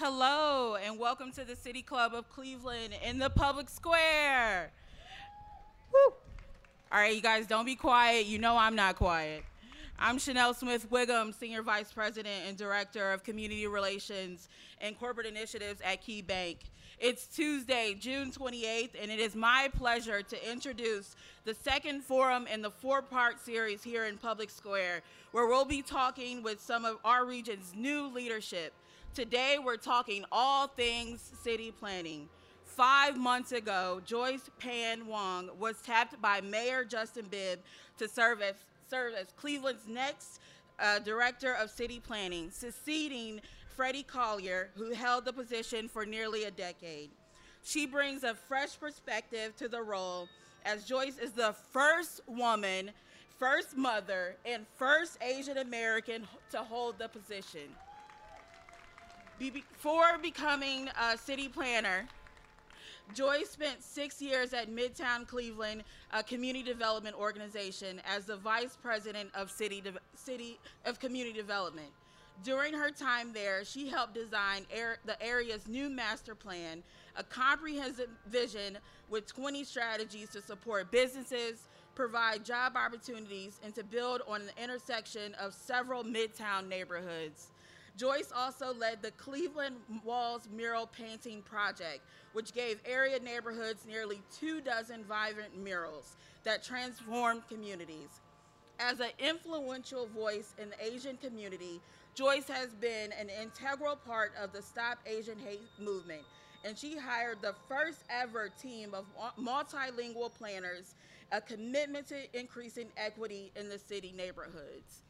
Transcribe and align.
Hello, 0.00 0.76
and 0.76 0.96
welcome 0.96 1.32
to 1.32 1.42
the 1.42 1.56
City 1.56 1.82
Club 1.82 2.14
of 2.14 2.28
Cleveland 2.28 2.94
in 3.04 3.18
the 3.18 3.30
public 3.30 3.68
square. 3.68 4.70
Woo! 5.92 6.14
All 6.92 7.00
right, 7.00 7.16
you 7.16 7.20
guys, 7.20 7.48
don't 7.48 7.64
be 7.64 7.74
quiet. 7.74 8.26
You 8.26 8.38
know 8.38 8.56
I'm 8.56 8.76
not 8.76 8.94
quiet. 8.94 9.42
I'm 9.98 10.20
Chanel 10.20 10.54
Smith 10.54 10.88
Wiggum, 10.88 11.34
Senior 11.34 11.62
Vice 11.64 11.92
President 11.92 12.44
and 12.46 12.56
Director 12.56 13.10
of 13.10 13.24
Community 13.24 13.66
Relations 13.66 14.48
and 14.80 14.96
Corporate 14.96 15.26
Initiatives 15.26 15.80
at 15.80 16.00
Key 16.00 16.22
Bank. 16.22 16.58
It's 17.00 17.26
Tuesday, 17.26 17.96
June 17.98 18.30
28th, 18.30 18.90
and 19.02 19.10
it 19.10 19.18
is 19.18 19.34
my 19.34 19.68
pleasure 19.76 20.22
to 20.22 20.48
introduce 20.48 21.16
the 21.44 21.54
second 21.54 22.04
forum 22.04 22.46
in 22.46 22.62
the 22.62 22.70
four 22.70 23.02
part 23.02 23.40
series 23.40 23.82
here 23.82 24.04
in 24.04 24.16
Public 24.16 24.50
Square, 24.50 25.02
where 25.32 25.48
we'll 25.48 25.64
be 25.64 25.82
talking 25.82 26.44
with 26.44 26.60
some 26.60 26.84
of 26.84 26.98
our 27.04 27.26
region's 27.26 27.72
new 27.74 28.06
leadership. 28.06 28.72
Today, 29.14 29.56
we're 29.62 29.76
talking 29.76 30.24
all 30.30 30.68
things 30.68 31.20
city 31.42 31.72
planning. 31.72 32.28
Five 32.64 33.16
months 33.16 33.50
ago, 33.50 34.00
Joyce 34.04 34.48
Pan 34.60 35.00
Huang 35.00 35.50
was 35.58 35.80
tapped 35.82 36.20
by 36.22 36.40
Mayor 36.40 36.84
Justin 36.84 37.26
Bibb 37.28 37.58
to 37.98 38.08
serve 38.08 38.40
as, 38.42 38.54
serve 38.88 39.14
as 39.14 39.32
Cleveland's 39.36 39.88
next 39.88 40.40
uh, 40.78 41.00
Director 41.00 41.54
of 41.54 41.70
City 41.70 41.98
Planning, 41.98 42.52
succeeding 42.52 43.40
Freddy 43.74 44.04
Collier, 44.04 44.70
who 44.76 44.92
held 44.92 45.24
the 45.24 45.32
position 45.32 45.88
for 45.88 46.06
nearly 46.06 46.44
a 46.44 46.50
decade. 46.50 47.10
She 47.64 47.86
brings 47.86 48.22
a 48.22 48.34
fresh 48.34 48.78
perspective 48.78 49.56
to 49.56 49.68
the 49.68 49.82
role, 49.82 50.28
as 50.64 50.84
Joyce 50.84 51.18
is 51.18 51.32
the 51.32 51.54
first 51.72 52.20
woman, 52.28 52.92
first 53.38 53.76
mother, 53.76 54.36
and 54.46 54.64
first 54.76 55.18
Asian 55.20 55.58
American 55.58 56.28
to 56.52 56.58
hold 56.58 56.98
the 56.98 57.08
position. 57.08 57.68
Before 59.38 60.18
becoming 60.20 60.88
a 61.00 61.16
city 61.16 61.46
planner, 61.46 62.08
Joyce 63.14 63.50
spent 63.50 63.84
six 63.84 64.20
years 64.20 64.52
at 64.52 64.68
Midtown 64.68 65.28
Cleveland 65.28 65.84
a 66.12 66.24
Community 66.24 66.64
Development 66.64 67.14
Organization 67.14 68.02
as 68.04 68.26
the 68.26 68.36
Vice 68.36 68.76
President 68.82 69.30
of 69.36 69.48
City, 69.48 69.80
De 69.80 69.92
City 70.16 70.58
of 70.86 70.98
Community 70.98 71.32
Development. 71.32 71.86
During 72.42 72.74
her 72.74 72.90
time 72.90 73.32
there, 73.32 73.64
she 73.64 73.88
helped 73.88 74.14
design 74.14 74.66
air, 74.72 74.98
the 75.06 75.20
area's 75.22 75.68
new 75.68 75.88
master 75.88 76.34
plan, 76.34 76.82
a 77.16 77.22
comprehensive 77.22 78.10
vision 78.26 78.76
with 79.08 79.26
20 79.26 79.62
strategies 79.62 80.30
to 80.30 80.42
support 80.42 80.90
businesses, 80.90 81.68
provide 81.94 82.44
job 82.44 82.76
opportunities, 82.76 83.60
and 83.64 83.72
to 83.76 83.84
build 83.84 84.22
on 84.26 84.42
the 84.46 84.62
intersection 84.62 85.34
of 85.34 85.54
several 85.54 86.02
Midtown 86.02 86.68
neighborhoods. 86.68 87.52
Joyce 87.98 88.30
also 88.32 88.72
led 88.74 89.02
the 89.02 89.10
Cleveland 89.12 89.74
Walls 90.04 90.48
Mural 90.54 90.86
Painting 90.86 91.42
Project, 91.42 91.98
which 92.32 92.52
gave 92.52 92.80
area 92.86 93.18
neighborhoods 93.18 93.84
nearly 93.88 94.22
two 94.30 94.60
dozen 94.60 95.02
vibrant 95.02 95.58
murals 95.58 96.14
that 96.44 96.62
transformed 96.62 97.42
communities. 97.48 98.20
As 98.78 99.00
an 99.00 99.10
influential 99.18 100.06
voice 100.06 100.54
in 100.62 100.70
the 100.70 100.94
Asian 100.94 101.16
community, 101.16 101.80
Joyce 102.14 102.46
has 102.46 102.68
been 102.76 103.10
an 103.18 103.30
integral 103.30 103.96
part 103.96 104.32
of 104.40 104.52
the 104.52 104.62
Stop 104.62 104.98
Asian 105.04 105.38
Hate 105.40 105.68
movement, 105.80 106.22
and 106.64 106.78
she 106.78 106.96
hired 106.96 107.42
the 107.42 107.56
first 107.68 108.04
ever 108.08 108.48
team 108.62 108.94
of 108.94 109.06
multilingual 109.36 110.32
planners, 110.32 110.94
a 111.32 111.40
commitment 111.40 112.06
to 112.06 112.38
increasing 112.38 112.90
equity 112.96 113.50
in 113.56 113.68
the 113.68 113.78
city 113.78 114.14
neighborhoods. 114.16 115.02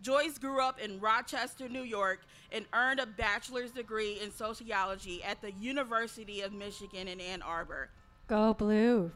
Joyce 0.00 0.38
grew 0.38 0.60
up 0.60 0.80
in 0.80 1.00
Rochester, 1.00 1.68
New 1.68 1.82
York, 1.82 2.20
and 2.52 2.64
earned 2.72 3.00
a 3.00 3.06
bachelor's 3.06 3.72
degree 3.72 4.20
in 4.22 4.30
sociology 4.30 5.22
at 5.24 5.40
the 5.42 5.52
University 5.52 6.40
of 6.42 6.52
Michigan 6.52 7.08
in 7.08 7.20
Ann 7.20 7.42
Arbor. 7.42 7.90
Go 8.28 8.54
blue. 8.54 9.10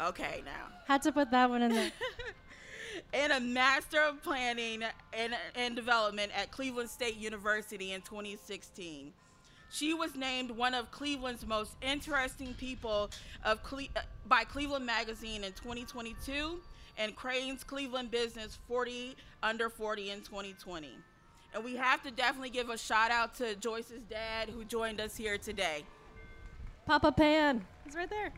Okay, 0.00 0.42
now. 0.44 0.66
Had 0.86 1.02
to 1.02 1.12
put 1.12 1.30
that 1.30 1.48
one 1.48 1.62
in 1.62 1.72
there. 1.72 1.90
and 3.14 3.32
a 3.32 3.40
Master 3.40 4.00
of 4.00 4.22
Planning 4.22 4.82
and, 5.12 5.34
and 5.54 5.74
Development 5.74 6.30
at 6.36 6.50
Cleveland 6.50 6.90
State 6.90 7.16
University 7.16 7.92
in 7.92 8.02
2016. 8.02 9.12
She 9.70 9.94
was 9.94 10.14
named 10.14 10.50
one 10.50 10.74
of 10.74 10.90
Cleveland's 10.90 11.46
most 11.46 11.72
interesting 11.82 12.54
people 12.54 13.10
of 13.44 13.62
Cle- 13.64 13.88
by 14.26 14.44
Cleveland 14.44 14.86
Magazine 14.86 15.44
in 15.44 15.52
2022 15.52 16.60
and 16.98 17.14
Crain's 17.14 17.64
Cleveland 17.64 18.10
Business 18.10 18.58
40 18.68 19.16
under 19.42 19.68
40 19.68 20.10
in 20.10 20.20
2020. 20.22 20.90
And 21.54 21.64
we 21.64 21.76
have 21.76 22.02
to 22.02 22.10
definitely 22.10 22.50
give 22.50 22.70
a 22.70 22.78
shout 22.78 23.10
out 23.10 23.34
to 23.36 23.54
Joyce's 23.56 24.02
dad 24.10 24.50
who 24.50 24.64
joined 24.64 25.00
us 25.00 25.16
here 25.16 25.38
today. 25.38 25.84
Papa 26.86 27.12
Pan. 27.12 27.64
He's 27.84 27.94
right 27.94 28.10
there. 28.10 28.32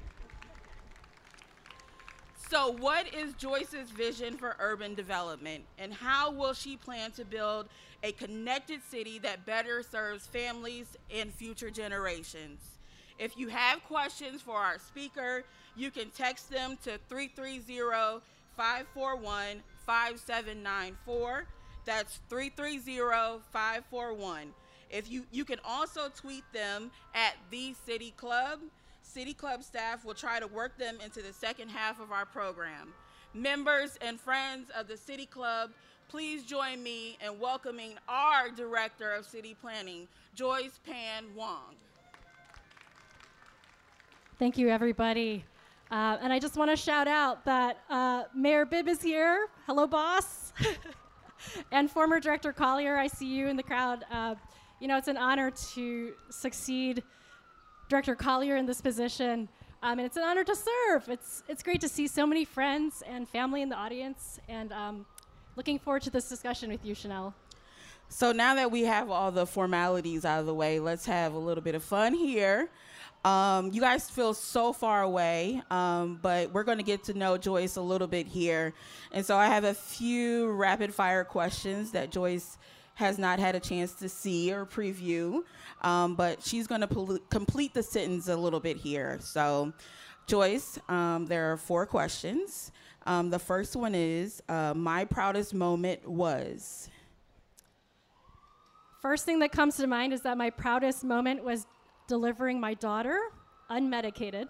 So, 2.50 2.72
what 2.78 3.12
is 3.12 3.34
Joyce's 3.34 3.90
vision 3.90 4.38
for 4.38 4.56
urban 4.58 4.94
development, 4.94 5.64
and 5.78 5.92
how 5.92 6.30
will 6.30 6.54
she 6.54 6.76
plan 6.76 7.10
to 7.12 7.24
build 7.26 7.68
a 8.02 8.12
connected 8.12 8.80
city 8.82 9.18
that 9.18 9.44
better 9.44 9.82
serves 9.82 10.26
families 10.26 10.96
and 11.14 11.30
future 11.30 11.68
generations? 11.68 12.60
If 13.18 13.36
you 13.36 13.48
have 13.48 13.84
questions 13.84 14.40
for 14.40 14.56
our 14.56 14.78
speaker, 14.78 15.44
you 15.76 15.90
can 15.90 16.08
text 16.10 16.50
them 16.50 16.78
to 16.84 16.98
330 17.10 18.20
541 18.58 19.62
5794. 19.86 21.46
That's 21.84 22.18
330 22.28 23.40
541. 23.52 24.52
If 24.90 25.08
you, 25.08 25.24
you 25.30 25.44
can 25.44 25.60
also 25.64 26.08
tweet 26.14 26.42
them 26.52 26.90
at 27.14 27.36
the 27.52 27.74
City 27.86 28.12
Club. 28.16 28.58
City 29.02 29.32
Club 29.32 29.62
staff 29.62 30.04
will 30.04 30.12
try 30.12 30.40
to 30.40 30.48
work 30.48 30.76
them 30.76 30.98
into 31.04 31.22
the 31.22 31.32
second 31.32 31.68
half 31.68 32.00
of 32.00 32.10
our 32.10 32.26
program. 32.26 32.92
Members 33.32 33.96
and 34.00 34.20
friends 34.20 34.70
of 34.76 34.88
the 34.88 34.96
City 34.96 35.26
Club, 35.26 35.70
please 36.08 36.42
join 36.42 36.82
me 36.82 37.16
in 37.24 37.38
welcoming 37.38 37.94
our 38.08 38.50
Director 38.50 39.12
of 39.12 39.24
City 39.24 39.54
Planning, 39.60 40.08
Joyce 40.34 40.80
Pan 40.84 41.26
Huang. 41.32 41.76
Thank 44.40 44.58
you, 44.58 44.68
everybody. 44.68 45.44
Uh, 45.90 46.18
and 46.20 46.32
I 46.32 46.38
just 46.38 46.56
want 46.56 46.70
to 46.70 46.76
shout 46.76 47.08
out 47.08 47.44
that 47.46 47.78
uh, 47.88 48.24
Mayor 48.34 48.66
Bibb 48.66 48.88
is 48.88 49.00
here. 49.00 49.48
Hello, 49.66 49.86
boss. 49.86 50.52
and 51.72 51.90
former 51.90 52.20
Director 52.20 52.52
Collier, 52.52 52.96
I 52.96 53.06
see 53.06 53.26
you 53.26 53.48
in 53.48 53.56
the 53.56 53.62
crowd. 53.62 54.04
Uh, 54.10 54.34
you 54.80 54.88
know, 54.88 54.98
it's 54.98 55.08
an 55.08 55.16
honor 55.16 55.50
to 55.72 56.12
succeed 56.28 57.02
Director 57.88 58.14
Collier 58.14 58.56
in 58.56 58.66
this 58.66 58.82
position. 58.82 59.48
Um, 59.82 59.98
and 59.98 60.06
it's 60.06 60.16
an 60.16 60.24
honor 60.24 60.44
to 60.44 60.54
serve. 60.54 61.08
It's, 61.08 61.42
it's 61.48 61.62
great 61.62 61.80
to 61.80 61.88
see 61.88 62.06
so 62.06 62.26
many 62.26 62.44
friends 62.44 63.02
and 63.06 63.28
family 63.28 63.62
in 63.62 63.70
the 63.70 63.76
audience. 63.76 64.38
And 64.48 64.72
um, 64.72 65.06
looking 65.56 65.78
forward 65.78 66.02
to 66.02 66.10
this 66.10 66.28
discussion 66.28 66.70
with 66.70 66.84
you, 66.84 66.94
Chanel. 66.94 67.34
So 68.10 68.32
now 68.32 68.54
that 68.56 68.70
we 68.70 68.82
have 68.82 69.10
all 69.10 69.30
the 69.30 69.46
formalities 69.46 70.24
out 70.24 70.40
of 70.40 70.46
the 70.46 70.54
way, 70.54 70.80
let's 70.80 71.06
have 71.06 71.34
a 71.34 71.38
little 71.38 71.62
bit 71.62 71.74
of 71.74 71.82
fun 71.82 72.12
here. 72.12 72.70
Um, 73.24 73.72
you 73.72 73.80
guys 73.80 74.08
feel 74.08 74.32
so 74.32 74.72
far 74.72 75.02
away, 75.02 75.60
um, 75.70 76.18
but 76.22 76.52
we're 76.52 76.62
going 76.62 76.78
to 76.78 76.84
get 76.84 77.04
to 77.04 77.14
know 77.14 77.36
Joyce 77.36 77.76
a 77.76 77.80
little 77.80 78.06
bit 78.06 78.26
here. 78.26 78.74
And 79.12 79.26
so 79.26 79.36
I 79.36 79.46
have 79.46 79.64
a 79.64 79.74
few 79.74 80.50
rapid 80.52 80.94
fire 80.94 81.24
questions 81.24 81.90
that 81.92 82.10
Joyce 82.10 82.58
has 82.94 83.18
not 83.18 83.38
had 83.38 83.54
a 83.54 83.60
chance 83.60 83.92
to 83.94 84.08
see 84.08 84.52
or 84.52 84.66
preview, 84.66 85.42
um, 85.82 86.14
but 86.14 86.42
she's 86.42 86.66
going 86.66 86.80
to 86.80 87.20
complete 87.30 87.74
the 87.74 87.82
sentence 87.82 88.28
a 88.28 88.36
little 88.36 88.60
bit 88.60 88.76
here. 88.76 89.18
So, 89.20 89.72
Joyce, 90.26 90.78
um, 90.88 91.26
there 91.26 91.52
are 91.52 91.56
four 91.56 91.86
questions. 91.86 92.72
Um, 93.06 93.30
the 93.30 93.38
first 93.38 93.76
one 93.76 93.94
is 93.94 94.42
uh, 94.48 94.74
My 94.74 95.04
proudest 95.04 95.54
moment 95.54 96.08
was. 96.08 96.88
First 99.00 99.24
thing 99.24 99.38
that 99.38 99.52
comes 99.52 99.76
to 99.76 99.86
mind 99.86 100.12
is 100.12 100.22
that 100.22 100.36
my 100.36 100.50
proudest 100.50 101.04
moment 101.04 101.44
was 101.44 101.66
delivering 102.08 102.58
my 102.58 102.74
daughter 102.74 103.20
unmedicated. 103.70 104.48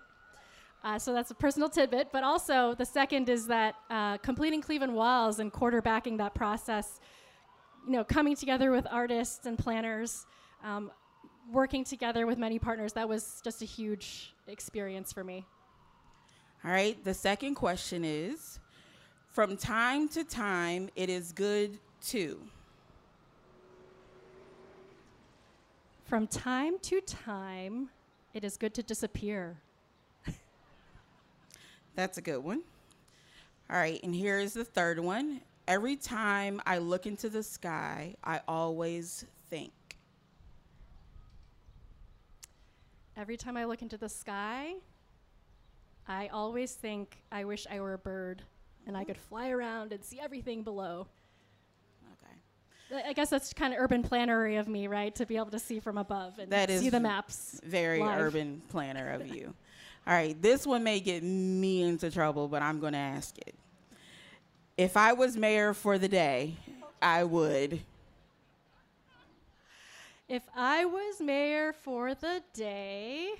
Uh, 0.84 0.98
so 0.98 1.12
that's 1.12 1.30
a 1.30 1.34
personal 1.34 1.68
tidbit. 1.68 2.08
But 2.12 2.24
also, 2.24 2.74
the 2.74 2.86
second 2.86 3.28
is 3.28 3.46
that 3.48 3.74
uh, 3.90 4.16
completing 4.18 4.62
Cleveland 4.62 4.94
Walls 4.94 5.40
and 5.40 5.52
quarterbacking 5.52 6.16
that 6.18 6.34
process, 6.34 7.00
you 7.84 7.92
know, 7.92 8.04
coming 8.04 8.36
together 8.36 8.70
with 8.70 8.86
artists 8.90 9.44
and 9.44 9.58
planners, 9.58 10.24
um, 10.64 10.90
working 11.52 11.84
together 11.84 12.26
with 12.26 12.38
many 12.38 12.58
partners, 12.58 12.92
that 12.92 13.08
was 13.08 13.40
just 13.42 13.60
a 13.60 13.64
huge 13.64 14.34
experience 14.46 15.12
for 15.12 15.24
me. 15.24 15.44
All 16.64 16.70
right. 16.70 17.02
The 17.04 17.14
second 17.14 17.54
question 17.54 18.04
is 18.04 18.60
From 19.30 19.56
time 19.56 20.08
to 20.10 20.24
time, 20.24 20.90
it 20.96 21.10
is 21.10 21.32
good 21.32 21.78
to. 22.06 22.38
From 26.08 26.26
time 26.26 26.78
to 26.84 27.02
time, 27.02 27.90
it 28.32 28.42
is 28.42 28.56
good 28.56 28.72
to 28.72 28.82
disappear. 28.82 29.58
That's 31.94 32.16
a 32.16 32.22
good 32.22 32.38
one. 32.42 32.62
All 33.68 33.76
right, 33.76 34.00
and 34.02 34.14
here 34.14 34.38
is 34.38 34.54
the 34.54 34.64
third 34.64 34.98
one. 34.98 35.42
Every 35.66 35.96
time 35.96 36.62
I 36.64 36.78
look 36.78 37.04
into 37.04 37.28
the 37.28 37.42
sky, 37.42 38.14
I 38.24 38.40
always 38.48 39.26
think. 39.50 39.72
every 43.18 43.36
time 43.36 43.56
I 43.56 43.64
look 43.64 43.82
into 43.82 43.98
the 43.98 44.08
sky, 44.08 44.76
I 46.06 46.28
always 46.28 46.72
think 46.72 47.18
I 47.30 47.44
wish 47.44 47.66
I 47.68 47.80
were 47.80 47.92
a 47.94 47.98
bird 47.98 48.42
and 48.86 48.96
I 48.96 49.04
could 49.04 49.18
fly 49.18 49.50
around 49.50 49.92
and 49.92 50.02
see 50.02 50.20
everything 50.20 50.62
below. 50.62 51.08
I 52.94 53.12
guess 53.12 53.30
that's 53.30 53.52
kind 53.52 53.74
of 53.74 53.80
urban 53.80 54.02
plannery 54.02 54.56
of 54.56 54.68
me, 54.68 54.86
right? 54.86 55.14
To 55.16 55.26
be 55.26 55.36
able 55.36 55.50
to 55.50 55.58
see 55.58 55.80
from 55.80 55.98
above 55.98 56.38
and 56.38 56.50
That 56.50 56.70
see 56.70 56.90
the 56.90 57.00
maps. 57.00 57.60
Very 57.64 58.00
live. 58.00 58.20
urban 58.20 58.62
planner 58.68 59.10
of 59.10 59.26
you. 59.26 59.54
All 60.06 60.14
right, 60.14 60.40
this 60.40 60.66
one 60.66 60.84
may 60.84 61.00
get 61.00 61.22
me 61.22 61.82
into 61.82 62.10
trouble, 62.10 62.48
but 62.48 62.62
I'm 62.62 62.80
going 62.80 62.94
to 62.94 62.98
ask 62.98 63.36
it. 63.38 63.54
If 64.78 64.96
I 64.96 65.12
was 65.12 65.36
mayor 65.36 65.74
for 65.74 65.98
the 65.98 66.08
day, 66.08 66.54
I 67.02 67.24
would. 67.24 67.80
If 70.28 70.42
I 70.54 70.84
was 70.84 71.20
mayor 71.20 71.72
for 71.72 72.14
the 72.14 72.42
day, 72.54 73.32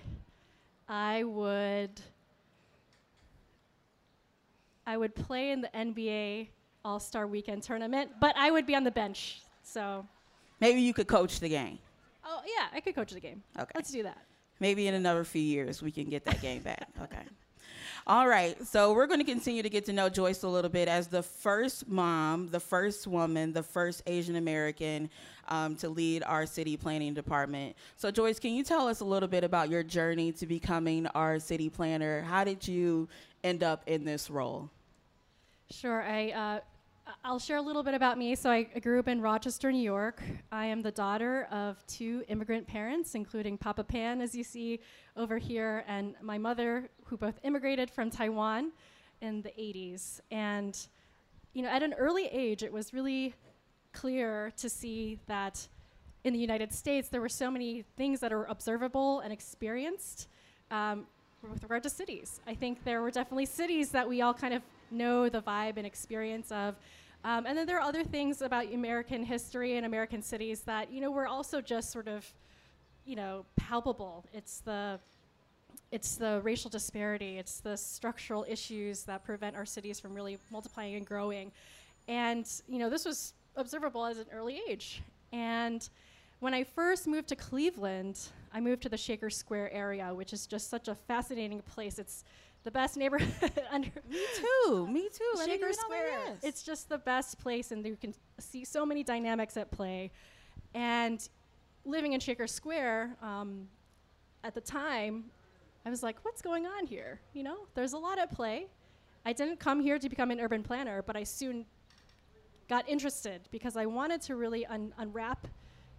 I 0.89 1.23
would 1.25 2.01
I 4.87 4.97
would 4.97 5.15
play 5.15 5.51
in 5.51 5.61
the 5.61 5.69
NBA 5.69 6.49
All-Star 6.89 7.27
Weekend 7.27 7.63
tournament, 7.63 8.11
but 8.19 8.35
I 8.37 8.51
would 8.51 8.67
be 8.67 8.75
on 8.75 8.83
the 8.83 8.91
bench. 8.91 9.43
So, 9.63 10.07
Maybe 10.61 10.81
you 10.81 10.95
could 10.95 11.07
coach 11.07 11.39
the 11.39 11.49
game. 11.49 11.79
oh 12.25 12.41
yeah, 12.47 12.67
I 12.75 12.81
could 12.81 12.95
coach 12.95 13.13
the 13.13 13.21
game. 13.21 13.43
Okay. 13.59 13.71
Let's 13.75 13.93
do 13.93 14.03
that. 14.03 14.19
Maybe 14.59 14.89
in 14.89 14.95
another 14.95 15.23
few 15.23 15.43
years 15.43 15.83
we 15.83 15.93
can 15.93 16.09
get 16.09 16.25
that 16.25 16.41
game 16.41 16.63
back. 16.63 16.89
Okay. 17.03 17.23
All 18.07 18.27
right. 18.27 18.57
So 18.67 18.95
we're 18.95 19.07
going 19.07 19.21
to 19.21 19.25
continue 19.27 19.63
to 19.63 19.69
get 19.69 19.85
to 19.85 19.93
know 19.93 20.09
Joyce 20.09 20.43
a 20.43 20.49
little 20.49 20.71
bit 20.71 20.89
as 20.89 21.09
the 21.09 21.23
first 21.23 21.87
mom, 21.89 22.49
the 22.49 22.59
first 22.61 23.07
woman, 23.07 23.53
the 23.53 23.63
first 23.63 24.03
Asian 24.07 24.37
American 24.37 25.11
um, 25.49 25.77
to 25.77 25.91
lead 25.91 26.23
our 26.23 26.47
city 26.47 26.77
planning 26.79 27.13
department. 27.13 27.77
So, 27.97 28.11
Joyce, 28.11 28.39
can 28.39 28.53
you 28.53 28.65
tell 28.65 28.89
us 28.89 29.01
a 29.01 29.05
little 29.05 29.29
bit 29.29 29.45
about 29.45 29.69
your 29.69 29.83
journey 29.83 30.33
to 30.33 30.47
becoming 30.47 31.07
our 31.09 31.39
city 31.39 31.69
planner? 31.69 32.23
How 32.23 32.45
did 32.45 32.67
you 32.67 33.09
end 33.45 33.63
up 33.63 33.83
in 33.87 34.05
this 34.05 34.31
role? 34.31 34.71
Sure. 35.71 36.01
I 36.03 36.31
uh, 36.31 36.61
I'll 37.25 37.39
share 37.39 37.57
a 37.57 37.63
little 37.63 37.83
bit 37.83 37.95
about 37.95 38.19
me. 38.19 38.35
So 38.35 38.51
I 38.51 38.65
grew 38.65 38.99
up 38.99 39.09
in 39.09 39.21
Rochester, 39.21 39.73
New 39.73 39.83
York. 39.83 40.23
I 40.53 40.67
am 40.67 40.83
the 40.83 40.91
daughter 40.91 41.49
of 41.51 41.85
two 41.87 42.23
immigrant 42.29 42.67
parents, 42.67 43.15
including 43.15 43.57
Papa 43.57 43.85
Pan, 43.85 44.21
as 44.21 44.35
you 44.35 44.45
see 44.45 44.81
over 45.17 45.39
here, 45.39 45.85
and 45.89 46.15
my 46.21 46.37
mother, 46.37 46.91
who 47.05 47.17
both 47.17 47.39
immigrated 47.45 47.91
from 47.91 48.11
Taiwan 48.11 48.73
in 49.21 49.43
the 49.43 49.51
80s. 49.51 50.21
And 50.31 50.79
you 51.55 51.63
know, 51.63 51.71
at 51.71 51.83
an 51.83 51.95
early 51.95 52.27
age, 52.27 52.63
it 52.63 52.73
was 52.73 52.93
really 52.93 53.35
clear 53.93 54.53
to 54.59 54.69
see 54.69 55.19
that 55.27 55.67
in 56.25 56.33
the 56.35 56.39
United 56.39 56.73
States 56.75 57.09
there 57.09 57.21
were 57.21 57.29
so 57.29 57.51
many 57.51 57.85
things 57.97 58.21
that 58.21 58.33
are 58.33 58.45
observable 58.45 59.21
and 59.21 59.33
experienced 59.33 60.29
um, 60.71 61.07
with 61.51 61.63
regard 61.63 61.83
to 61.85 61.91
cities. 61.91 62.41
I 62.47 62.55
think 62.55 62.85
there 62.85 63.01
were 63.01 63.11
definitely 63.11 63.47
cities 63.47 63.91
that 63.91 64.09
we 64.09 64.21
all 64.21 64.35
kind 64.35 64.53
of 64.53 64.63
know 64.91 65.29
the 65.29 65.41
vibe 65.41 65.77
and 65.77 65.87
experience 65.87 66.51
of. 66.53 66.77
Um, 67.25 67.47
and 67.47 67.59
then 67.59 67.67
there 67.67 67.79
are 67.79 67.89
other 67.89 68.05
things 68.05 68.43
about 68.43 68.73
American 68.73 69.25
history 69.25 69.77
and 69.77 69.85
American 69.85 70.23
cities 70.23 70.61
that, 70.63 70.93
you 70.93 71.01
know, 71.01 71.11
were 71.11 71.27
also 71.27 71.61
just 71.61 71.91
sort 71.91 72.09
of, 72.09 72.27
you 73.05 73.17
know, 73.17 73.45
palpable. 73.57 74.25
It's 74.33 74.61
the 74.61 75.01
it's 75.91 76.17
the 76.17 76.41
racial 76.43 76.71
disparity, 76.71 77.39
it's 77.39 77.61
the 77.61 77.77
structural 77.77 78.45
issues 78.47 79.05
that 79.05 79.25
prevent 79.25 79.57
our 79.57 79.65
cities 79.65 79.99
from 79.99 80.15
really 80.15 80.39
multiplying 80.51 80.97
and 80.97 81.07
growing. 81.07 81.51
And, 82.07 82.47
you 82.69 82.79
know, 82.79 82.91
this 82.91 83.07
was 83.07 83.33
observable 83.57 84.05
as 84.05 84.19
an 84.19 84.27
early 84.33 84.61
age. 84.69 85.03
And 85.33 85.89
when 86.41 86.53
I 86.53 86.65
first 86.65 87.07
moved 87.07 87.29
to 87.29 87.37
Cleveland, 87.37 88.21
I 88.53 88.61
moved 88.61 88.83
to 88.83 88.89
the 88.89 88.97
Shaker 88.97 89.31
Square 89.31 89.73
area, 89.73 90.13
which 90.13 90.33
is 90.33 90.47
just 90.47 90.69
such 90.69 90.89
a 90.89 90.95
fascinating 90.95 91.61
place. 91.63 91.99
It's 91.99 92.23
the 92.69 92.73
best 92.73 92.99
neighborhood 92.99 93.51
under 93.71 93.89
Me 94.11 94.23
too. 94.37 94.87
Me 94.89 95.09
too. 95.09 95.43
Shaker 95.43 95.73
Square. 95.73 96.37
It's 96.43 96.63
just 96.63 96.91
the 96.91 96.99
best 96.99 97.39
place, 97.39 97.73
and 97.73 97.83
you 97.87 97.97
can 97.97 98.13
see 98.39 98.63
so 98.63 98.85
many 98.85 99.03
dynamics 99.03 99.57
at 99.57 99.71
play. 99.71 100.11
And 100.75 101.27
living 101.87 102.13
in 102.13 102.21
Shaker 102.21 102.47
Square, 102.47 103.17
um, 103.23 103.69
at 104.45 104.55
the 104.55 104.61
time, 104.61 105.25
I 105.87 105.89
was 105.89 106.03
like, 106.03 106.17
what's 106.27 106.43
going 106.43 106.67
on 106.67 106.85
here? 106.85 107.23
You 107.33 107.43
know, 107.43 107.57
there's 107.75 107.95
a 107.95 107.99
lot 107.99 108.19
at 108.19 108.35
play. 108.35 108.67
I 109.25 109.33
didn't 109.33 109.59
come 109.59 109.81
here 109.81 109.99
to 109.99 110.07
become 110.11 110.31
an 110.31 110.39
urban 110.39 110.63
planner, 110.63 111.01
but 111.01 111.17
I 111.17 111.23
soon 111.23 111.65
got 112.69 112.87
interested 112.87 113.49
because 113.51 113.79
I 113.79 113.87
wanted 113.87 114.21
to 114.23 114.37
really 114.37 114.67
un- 114.67 114.93
unwrap 114.99 115.47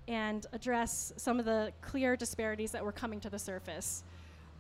and 0.08 0.46
address 0.54 1.14
some 1.18 1.40
of 1.40 1.46
the 1.46 1.74
clear 1.82 2.16
disparities 2.16 2.70
that 2.74 2.86
were 2.86 2.92
coming 2.92 3.20
to 3.22 3.30
the 3.32 3.40
surface. 3.40 4.04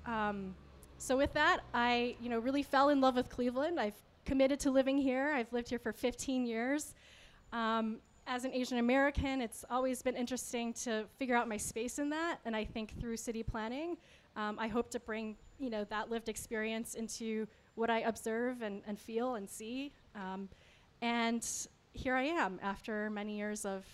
Um, 0.08 0.56
so 1.00 1.18
with 1.18 1.34
that, 1.34 1.62
I 1.74 2.16
you 2.22 2.30
know 2.30 2.40
really 2.40 2.62
fell 2.62 2.90
in 2.90 3.01
love 3.01 3.16
with 3.16 3.30
Cleveland. 3.30 3.80
I've 3.80 4.00
committed 4.25 4.60
to 4.62 4.72
living 4.72 4.98
here. 4.98 5.31
I've 5.34 5.51
lived 5.54 5.69
here 5.69 5.80
for 5.80 5.94
15 5.94 6.46
years. 6.46 6.94
Um, 7.54 7.98
as 8.28 8.46
an 8.46 8.54
Asian 8.54 8.78
American, 8.78 9.42
it's 9.42 9.66
always 9.72 10.04
been 10.04 10.16
interesting 10.16 10.74
to 10.74 11.06
figure 11.18 11.36
out 11.36 11.48
my 11.48 11.57
space 11.57 11.98
in 11.98 12.10
that, 12.12 12.38
and 12.46 12.56
I 12.56 12.63
think 12.63 13.00
through 13.00 13.18
city 13.18 13.42
planning, 13.42 13.98
um, 14.36 14.60
I 14.60 14.68
hope 14.68 14.92
to 14.92 15.00
bring 15.00 15.36
you 15.57 15.69
know 15.69 15.86
that 15.86 16.12
lived 16.12 16.30
experience 16.30 16.96
into 16.96 17.48
what 17.75 17.90
I 17.90 18.02
observe 18.02 18.62
and, 18.62 18.81
and 18.86 19.00
feel 19.00 19.36
and 19.36 19.50
see. 19.50 19.94
Um, 20.16 20.50
and 21.02 21.48
here 21.94 22.16
I 22.16 22.24
am 22.24 22.60
after 22.62 23.10
many 23.10 23.38
years 23.38 23.66
of 23.66 23.86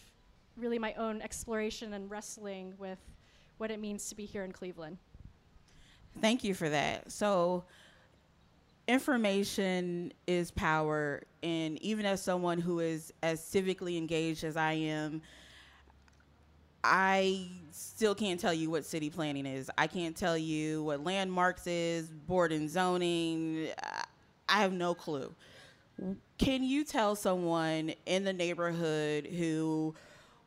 really 0.57 0.79
my 0.79 0.93
own 0.93 1.21
exploration 1.21 1.93
and 1.93 2.09
wrestling 2.09 2.73
with 2.79 2.99
what 3.57 3.69
it 3.69 3.79
means 3.79 4.09
to 4.09 4.15
be 4.15 4.25
here 4.25 4.43
in 4.43 4.51
Cleveland. 4.51 4.97
Thank 6.21 6.43
you 6.43 6.53
for 6.53 6.69
that. 6.69 7.11
So, 7.11 7.65
information 8.87 10.13
is 10.27 10.51
power, 10.51 11.23
and 11.43 11.81
even 11.81 12.05
as 12.05 12.21
someone 12.21 12.59
who 12.59 12.79
is 12.79 13.13
as 13.23 13.41
civically 13.41 13.97
engaged 13.97 14.43
as 14.43 14.55
I 14.57 14.73
am, 14.73 15.21
I 16.83 17.47
still 17.71 18.13
can't 18.13 18.39
tell 18.39 18.53
you 18.53 18.69
what 18.69 18.85
city 18.85 19.09
planning 19.09 19.45
is. 19.45 19.71
I 19.77 19.87
can't 19.87 20.15
tell 20.15 20.37
you 20.37 20.83
what 20.83 21.03
landmarks 21.03 21.65
is, 21.67 22.07
board 22.07 22.51
and 22.51 22.69
zoning. 22.69 23.69
I- 23.81 24.03
have 24.47 24.71
no 24.73 24.93
clue. 24.93 25.33
Can 26.37 26.63
you 26.63 26.83
tell 26.83 27.15
someone 27.15 27.93
in 28.05 28.23
the 28.23 28.33
neighborhood 28.33 29.25
who 29.25 29.95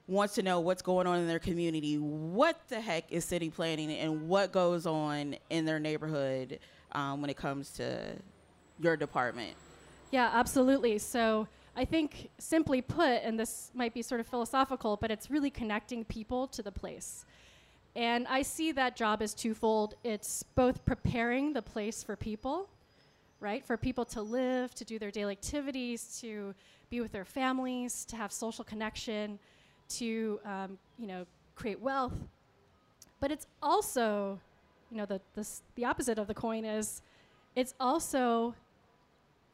wants 0.08 0.34
to 0.34 0.42
know 0.42 0.58
what's 0.58 0.82
going 0.82 1.06
on 1.06 1.18
in 1.18 1.28
their 1.28 1.38
community, 1.38 1.98
what 1.98 2.58
the 2.68 2.80
heck 2.80 3.12
is 3.12 3.24
city 3.24 3.50
planning 3.50 3.92
and 3.92 4.26
what 4.26 4.50
goes 4.50 4.86
on 4.86 5.36
in 5.50 5.66
their 5.66 5.78
neighborhood 5.78 6.58
um, 6.92 7.20
when 7.20 7.28
it 7.28 7.36
comes 7.36 7.70
to 7.72 8.16
your 8.80 8.96
department? 8.96 9.54
Yeah, 10.10 10.30
absolutely. 10.32 10.98
So 10.98 11.46
I 11.76 11.84
think, 11.84 12.30
simply 12.38 12.80
put, 12.80 13.22
and 13.22 13.38
this 13.38 13.70
might 13.74 13.92
be 13.92 14.00
sort 14.00 14.20
of 14.20 14.26
philosophical, 14.26 14.96
but 14.96 15.10
it's 15.10 15.30
really 15.30 15.50
connecting 15.50 16.04
people 16.06 16.48
to 16.48 16.62
the 16.62 16.72
place. 16.72 17.26
And 17.94 18.26
I 18.28 18.42
see 18.42 18.72
that 18.72 18.96
job 18.96 19.22
as 19.22 19.34
twofold 19.34 19.94
it's 20.04 20.42
both 20.42 20.84
preparing 20.86 21.52
the 21.52 21.62
place 21.62 22.02
for 22.02 22.16
people, 22.16 22.68
right? 23.40 23.62
For 23.64 23.76
people 23.76 24.04
to 24.06 24.22
live, 24.22 24.74
to 24.76 24.84
do 24.84 24.98
their 24.98 25.10
daily 25.10 25.32
activities, 25.32 26.18
to 26.22 26.54
be 26.88 27.00
with 27.02 27.12
their 27.12 27.24
families, 27.26 28.06
to 28.06 28.16
have 28.16 28.32
social 28.32 28.64
connection, 28.64 29.38
to, 29.90 30.40
um, 30.44 30.78
you 30.98 31.06
know, 31.06 31.26
create 31.54 31.80
wealth. 31.80 32.14
But 33.20 33.30
it's 33.30 33.46
also, 33.62 34.38
you 34.90 34.96
know, 34.96 35.06
the, 35.06 35.20
the, 35.34 35.46
the 35.74 35.84
opposite 35.84 36.18
of 36.18 36.26
the 36.26 36.34
coin 36.34 36.64
is 36.64 37.02
it's 37.56 37.74
also 37.80 38.54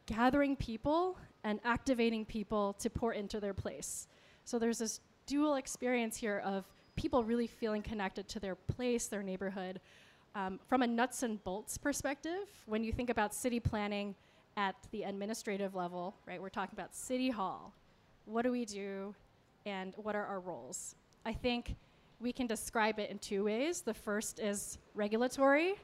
gathering 0.07 0.57
people 0.57 1.17
and 1.45 1.61
activating 1.64 2.25
people 2.25 2.75
to 2.79 2.91
pour 2.91 3.12
into 3.12 3.41
their 3.41 3.55
place. 3.55 4.07
So 4.45 4.59
there's 4.59 4.79
this 4.79 5.00
dual 5.26 5.55
experience 5.55 6.17
here 6.17 6.43
of 6.45 6.64
people 6.97 7.25
really 7.25 7.47
feeling 7.47 7.83
connected 7.83 8.29
to 8.29 8.41
their 8.41 8.55
place, 8.55 9.07
their 9.07 9.23
neighborhood. 9.23 9.81
Um, 10.35 10.59
from 10.67 10.83
a 10.83 10.87
nuts 10.87 11.23
and 11.23 11.43
bolts 11.45 11.79
perspective, 11.79 12.49
when 12.67 12.85
you 12.85 12.93
think 12.93 13.09
about 13.09 13.35
city 13.35 13.61
planning 13.61 14.14
at 14.57 14.75
the 14.91 15.05
administrative 15.05 15.75
level, 15.75 16.14
right, 16.26 16.41
we're 16.41 16.49
talking 16.49 16.75
about 16.75 16.95
city 16.95 17.31
hall. 17.31 17.73
What 18.26 18.43
do 18.43 18.53
we 18.53 18.64
do 18.64 19.14
and 19.66 19.94
what 19.97 20.14
are 20.14 20.26
our 20.26 20.40
roles? 20.40 20.94
I 21.25 21.33
think 21.33 21.76
we 22.21 22.33
can 22.33 22.47
describe 22.47 22.99
it 22.99 23.11
in 23.11 23.18
two 23.18 23.44
ways. 23.44 23.80
The 23.83 23.94
first 23.94 24.40
is 24.40 24.78
regulatory, 24.94 25.75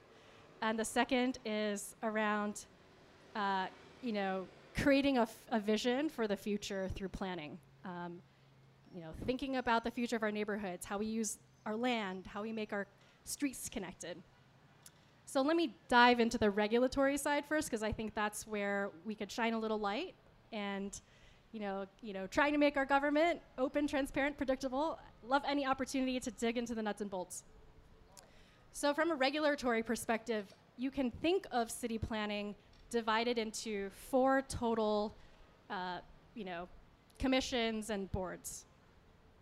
and 0.63 0.79
the 0.79 0.85
second 0.85 1.39
is 1.45 1.97
around 2.03 2.67
uh, 3.35 3.67
you 4.03 4.13
know, 4.13 4.47
creating 4.77 5.19
a, 5.19 5.29
vision 5.61 6.09
for 6.09 6.27
the 6.27 6.37
future 6.37 6.89
through 6.95 7.09
planning. 7.09 7.59
Um, 7.85 8.21
you 8.95 9.01
know, 9.01 9.11
thinking 9.25 9.57
about 9.57 9.85
the 9.85 9.91
future 9.91 10.17
of 10.17 10.23
our 10.23 10.33
neighborhoods, 10.33 10.85
how 10.85 10.99
we 10.99 11.07
use 11.07 11.39
our 11.67 11.77
land, 11.77 12.27
how 12.27 12.43
we 12.43 12.53
make 12.53 12.73
our 12.73 12.87
streets 13.25 13.69
connected. 13.69 14.17
So 15.27 15.43
let 15.43 15.57
me 15.57 15.75
dive 15.89 16.19
into 16.19 16.39
the 16.39 16.51
regulatory 16.51 17.17
side 17.17 17.45
first, 17.45 17.71
because 17.71 17.83
I 17.83 17.93
think 17.93 18.15
that's 18.15 18.47
where 18.47 18.91
we 19.05 19.15
could 19.15 19.31
shine 19.31 19.53
a 19.53 19.59
little 19.59 19.79
light 19.79 20.15
and, 20.53 21.01
you 21.53 21.61
know, 21.61 21.87
you 22.03 22.13
know, 22.13 22.27
trying 22.27 22.53
to 22.53 22.59
make 22.59 22.77
our 22.77 22.85
government 22.85 23.41
open, 23.59 23.87
transparent, 23.87 24.37
predictable. 24.37 24.99
Love 25.27 25.43
any 25.47 25.67
opportunity 25.67 26.21
to 26.21 26.31
dig 26.31 26.57
into 26.57 26.75
the 26.75 26.83
nuts 26.83 27.01
and 27.01 27.11
bolts. 27.11 27.45
So, 28.73 28.95
from 28.95 29.11
a 29.11 29.15
regulatory 29.15 29.83
perspective, 29.83 30.47
you 30.77 30.91
can 30.91 31.11
think 31.11 31.47
of 31.51 31.71
city 31.71 31.99
planning 31.99 32.55
divided 32.89 33.39
into 33.39 33.91
four 34.11 34.43
total, 34.43 35.15
uh, 35.69 35.99
you 36.35 36.45
know, 36.45 36.69
commissions 37.19 37.91
and 37.91 38.11
boards. 38.13 38.65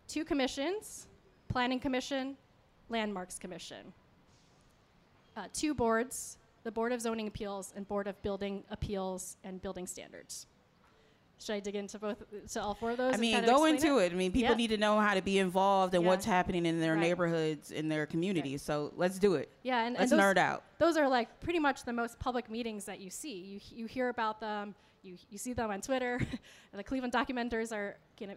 Two 0.07 0.25
commissions, 0.25 1.07
Planning 1.49 1.81
Commission, 1.81 2.37
Landmarks 2.89 3.39
Commission. 3.39 3.93
Uh, 5.37 5.45
two 5.53 5.75
boards, 5.75 6.39
the 6.65 6.73
Board 6.73 6.93
of 6.93 7.01
Zoning 7.01 7.29
Appeals 7.29 7.73
and 7.77 7.87
Board 7.87 8.09
of 8.09 8.21
Building 8.23 8.65
Appeals 8.71 9.37
and 9.45 9.63
Building 9.63 9.87
Standards. 9.87 10.47
Should 11.41 11.55
I 11.55 11.61
dig 11.61 11.77
into 11.77 11.99
both, 11.99 12.23
to 12.53 12.63
all 12.63 12.75
four 12.75 12.91
of 12.91 12.97
those? 12.97 13.15
I 13.15 13.17
mean, 13.17 13.45
go 13.47 13.65
into 13.65 13.99
explain 13.99 14.03
it. 14.03 14.13
I 14.13 14.17
mean, 14.17 14.33
people 14.33 14.51
Yeah. 14.51 14.57
need 14.57 14.69
to 14.69 14.77
know 14.77 14.99
how 14.99 15.15
to 15.15 15.23
be 15.23 15.39
involved 15.39 15.95
and 15.95 16.03
Yeah. 16.03 16.11
what's 16.11 16.25
happening 16.25 16.67
in 16.67 16.81
their 16.81 16.95
Right. 16.95 17.01
neighborhoods, 17.01 17.71
in 17.71 17.89
their 17.89 18.07
communities. 18.07 18.61
So 18.63 18.93
let's 18.97 19.19
do 19.19 19.35
it. 19.37 19.51
Yeah, 19.63 19.79
and, 19.79 19.89
and 19.89 19.99
Let's 19.99 20.11
those, 20.11 20.21
nerd 20.21 20.37
out. 20.37 20.65
those 20.79 20.97
are 20.97 21.09
like 21.09 21.41
pretty 21.41 21.59
much 21.61 21.85
the 21.85 21.93
most 21.93 22.19
public 22.19 22.51
meetings 22.51 22.85
that 22.87 23.01
you 23.01 23.11
see. 23.11 23.35
You, 23.35 23.61
you 23.71 23.87
hear 23.87 24.09
about 24.09 24.41
them, 24.41 24.75
you, 25.03 25.17
you 25.31 25.39
see 25.39 25.53
them 25.53 25.71
on 25.71 25.81
Twitter. 25.81 26.21
the 26.73 26.83
Cleveland 26.83 27.13
documenters 27.13 27.73
are 27.73 27.97
you 28.19 28.27
know, 28.27 28.35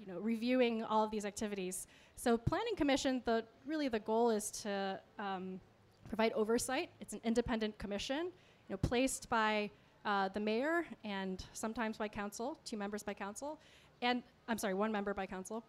you 0.00 0.06
know, 0.12 0.18
reviewing 0.20 0.82
all 0.84 1.04
of 1.04 1.10
these 1.10 1.26
activities. 1.26 1.86
So 2.16 2.38
Planning 2.38 2.76
Commission, 2.76 3.20
the, 3.26 3.44
really 3.66 3.88
the 3.88 3.98
goal 4.00 4.30
is 4.30 4.50
to 4.62 4.98
um, 5.18 5.60
provide 6.08 6.32
oversight. 6.32 6.88
It's 7.00 7.12
an 7.12 7.20
independent 7.24 7.76
commission, 7.78 8.26
you 8.26 8.70
know, 8.70 8.76
placed 8.78 9.28
by 9.28 9.70
uh, 10.08 10.28
the 10.30 10.40
mayor 10.40 10.86
and 11.04 11.44
sometimes 11.52 11.98
by 11.98 12.08
council, 12.08 12.58
two 12.64 12.78
members 12.78 13.02
by 13.02 13.12
council, 13.12 13.60
and 14.00 14.22
I'm 14.48 14.56
sorry, 14.56 14.72
one 14.72 14.90
member 14.90 15.12
by 15.12 15.26
council. 15.26 15.62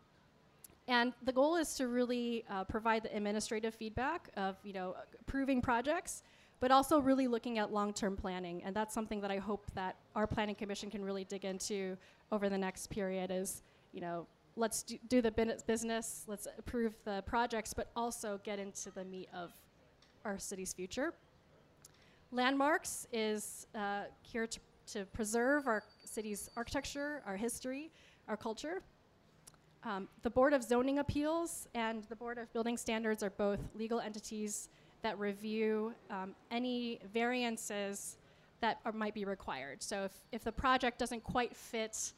And 0.88 1.12
the 1.24 1.34
goal 1.34 1.58
is 1.58 1.75
to 1.75 1.88
really 1.89 2.46
uh, 2.50 2.63
provide 2.63 3.03
the 3.03 3.13
administrative 3.15 3.75
feedback 3.75 4.29
of, 4.38 4.55
you 4.63 4.72
know, 4.72 4.96
approving 5.19 5.62
projects, 5.62 6.24
but 6.62 6.72
also 6.72 7.01
really 7.01 7.27
looking 7.27 7.60
at 7.60 7.74
long-term 7.74 8.15
planning. 8.15 8.63
And 8.63 8.74
that's 8.74 8.93
something 8.93 9.19
that 9.19 9.29
I 9.29 9.39
hope 9.39 9.65
that 9.75 9.98
our 10.15 10.25
planning 10.25 10.55
commission 10.55 10.89
can 10.89 11.03
really 11.03 11.25
dig 11.25 11.43
into 11.43 11.98
over 12.31 12.48
the 12.48 12.58
next 12.58 12.88
period 12.88 13.31
is, 13.31 13.62
you 13.91 14.00
know, 14.00 14.25
let's 14.55 14.84
do, 14.84 14.98
do 15.10 15.22
the 15.22 15.31
business, 15.67 16.24
let's 16.27 16.48
approve 16.58 16.93
the 17.03 17.24
projects, 17.25 17.74
but 17.74 17.91
also 17.93 18.39
get 18.46 18.58
into 18.58 18.89
the 18.91 19.03
meat 19.03 19.27
of 19.34 19.51
our 20.24 20.39
city's 20.39 20.72
future. 20.72 21.13
Landmarks 22.31 23.07
is 23.12 23.65
uh, 23.74 24.03
here 24.21 24.45
to, 24.45 24.59
to 24.93 25.05
preserve 25.05 25.65
our 25.65 25.83
city's 26.05 26.50
architecture, 26.55 27.24
our 27.25 27.36
history, 27.36 27.91
our 28.27 28.38
culture. 28.38 28.83
Um, 29.83 30.07
the 30.21 30.29
Board 30.29 30.53
of 30.53 30.63
Zoning 30.63 31.00
Appeals 31.00 31.67
and 31.74 32.03
the 32.03 32.15
Board 32.15 32.38
of 32.38 32.51
Building 32.53 32.77
Standards 32.77 33.24
are 33.24 33.31
both 33.31 33.59
legal 33.74 34.00
entities 34.00 34.69
that 35.01 35.17
review 35.17 35.93
um, 36.12 36.36
any 36.51 37.00
variances 37.12 38.17
that 38.62 38.79
are, 38.86 38.91
might 38.91 39.15
be 39.15 39.25
required. 39.25 39.81
So 39.81 40.03
if, 40.03 40.12
if 40.31 40.43
the 40.43 40.51
project 40.51 41.00
doesn't 41.00 41.24
quite 41.24 41.55
fit 41.55 42.13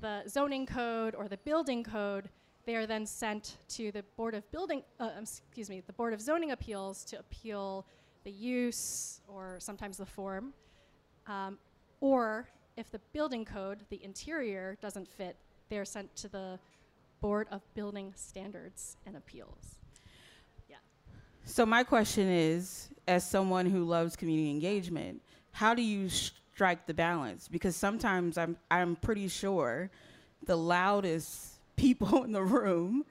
the 0.00 0.22
zoning 0.28 0.66
code 0.66 1.16
or 1.16 1.26
the 1.26 1.38
building 1.38 1.82
code, 1.82 2.28
they 2.66 2.76
are 2.76 2.86
then 2.86 3.04
sent 3.04 3.56
to 3.70 3.90
the 3.90 4.04
Board 4.16 4.34
of 4.34 4.48
Building, 4.52 4.82
uh, 5.00 5.10
um, 5.16 5.24
excuse 5.24 5.68
me, 5.68 5.82
the 5.84 5.92
Board 5.92 6.12
of 6.12 6.20
Zoning 6.20 6.52
Appeals 6.52 7.04
to 7.06 7.18
appeal 7.18 7.84
the 8.26 8.32
use 8.32 9.20
or 9.28 9.56
sometimes 9.60 9.98
the 9.98 10.04
form. 10.04 10.52
Um, 11.28 11.58
or 12.00 12.48
if 12.76 12.90
the 12.90 12.98
building 13.12 13.44
code, 13.44 13.78
the 13.88 14.02
interior, 14.02 14.76
doesn't 14.82 15.08
fit, 15.08 15.36
they 15.68 15.78
are 15.78 15.84
sent 15.84 16.14
to 16.16 16.28
the 16.28 16.58
Board 17.20 17.46
of 17.52 17.62
Building 17.74 18.12
Standards 18.16 18.96
and 19.06 19.16
Appeals. 19.16 19.76
Yeah. 20.68 20.76
So 21.44 21.64
my 21.64 21.84
question 21.84 22.28
is, 22.28 22.88
as 23.06 23.24
someone 23.24 23.64
who 23.64 23.84
loves 23.84 24.16
community 24.16 24.50
engagement, 24.50 25.22
how 25.52 25.72
do 25.72 25.82
you 25.82 26.08
strike 26.08 26.84
the 26.86 26.94
balance? 26.94 27.46
Because 27.46 27.76
sometimes 27.76 28.36
I'm 28.36 28.56
I'm 28.72 28.96
pretty 28.96 29.28
sure 29.28 29.88
the 30.44 30.56
loudest 30.56 31.60
people 31.76 32.24
in 32.24 32.32
the 32.32 32.42
room, 32.42 33.04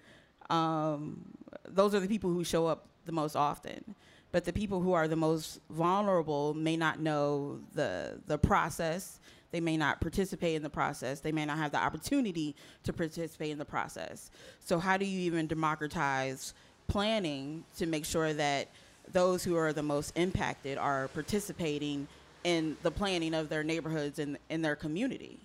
um, 0.49 1.21
those 1.67 1.95
are 1.95 2.01
the 2.01 2.07
people 2.07 2.31
who 2.31 2.43
show 2.43 2.67
up 2.67 2.89
the 3.05 3.13
most 3.13 3.37
often. 3.37 3.95
But 4.35 4.43
the 4.43 4.51
people 4.51 4.81
who 4.81 4.91
are 4.91 5.07
the 5.07 5.15
most 5.15 5.61
vulnerable 5.69 6.53
may 6.53 6.75
not 6.75 6.99
know 6.99 7.61
the 7.73 8.19
the 8.27 8.37
process. 8.37 9.21
They 9.51 9.61
may 9.61 9.77
not 9.77 10.01
participate 10.01 10.57
in 10.57 10.61
the 10.61 10.69
process. 10.69 11.21
They 11.21 11.31
may 11.31 11.45
not 11.45 11.57
have 11.57 11.71
the 11.71 11.77
opportunity 11.77 12.53
to 12.83 12.91
participate 12.91 13.51
in 13.51 13.57
the 13.57 13.63
process. 13.63 14.31
So 14.59 14.77
how 14.77 14.97
do 14.97 15.05
you 15.05 15.21
even 15.21 15.47
democratize 15.47 16.53
planning 16.89 17.63
to 17.77 17.85
make 17.85 18.03
sure 18.03 18.33
that 18.33 18.67
those 19.13 19.41
who 19.41 19.55
are 19.55 19.71
the 19.71 19.83
most 19.83 20.11
impacted 20.17 20.77
are 20.77 21.07
participating 21.13 22.05
in 22.43 22.75
the 22.83 22.91
planning 22.91 23.33
of 23.33 23.47
their 23.47 23.63
neighborhoods 23.63 24.19
and 24.19 24.37
in 24.49 24.61
their 24.61 24.75
community. 24.75 25.39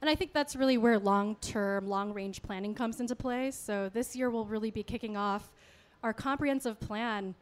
And 0.00 0.08
I 0.08 0.14
think 0.14 0.32
that's 0.32 0.56
really 0.56 0.78
where 0.78 0.98
long 0.98 1.36
term, 1.42 1.86
long 1.86 2.14
range 2.14 2.40
planning 2.40 2.74
comes 2.74 2.98
into 2.98 3.14
play. 3.14 3.50
So 3.50 3.90
this 3.92 4.16
year 4.16 4.30
we'll 4.30 4.46
really 4.46 4.70
be 4.70 4.82
kicking 4.82 5.18
off 5.18 5.50
our 6.02 6.14
comprehensive 6.14 6.80
plan. 6.80 7.34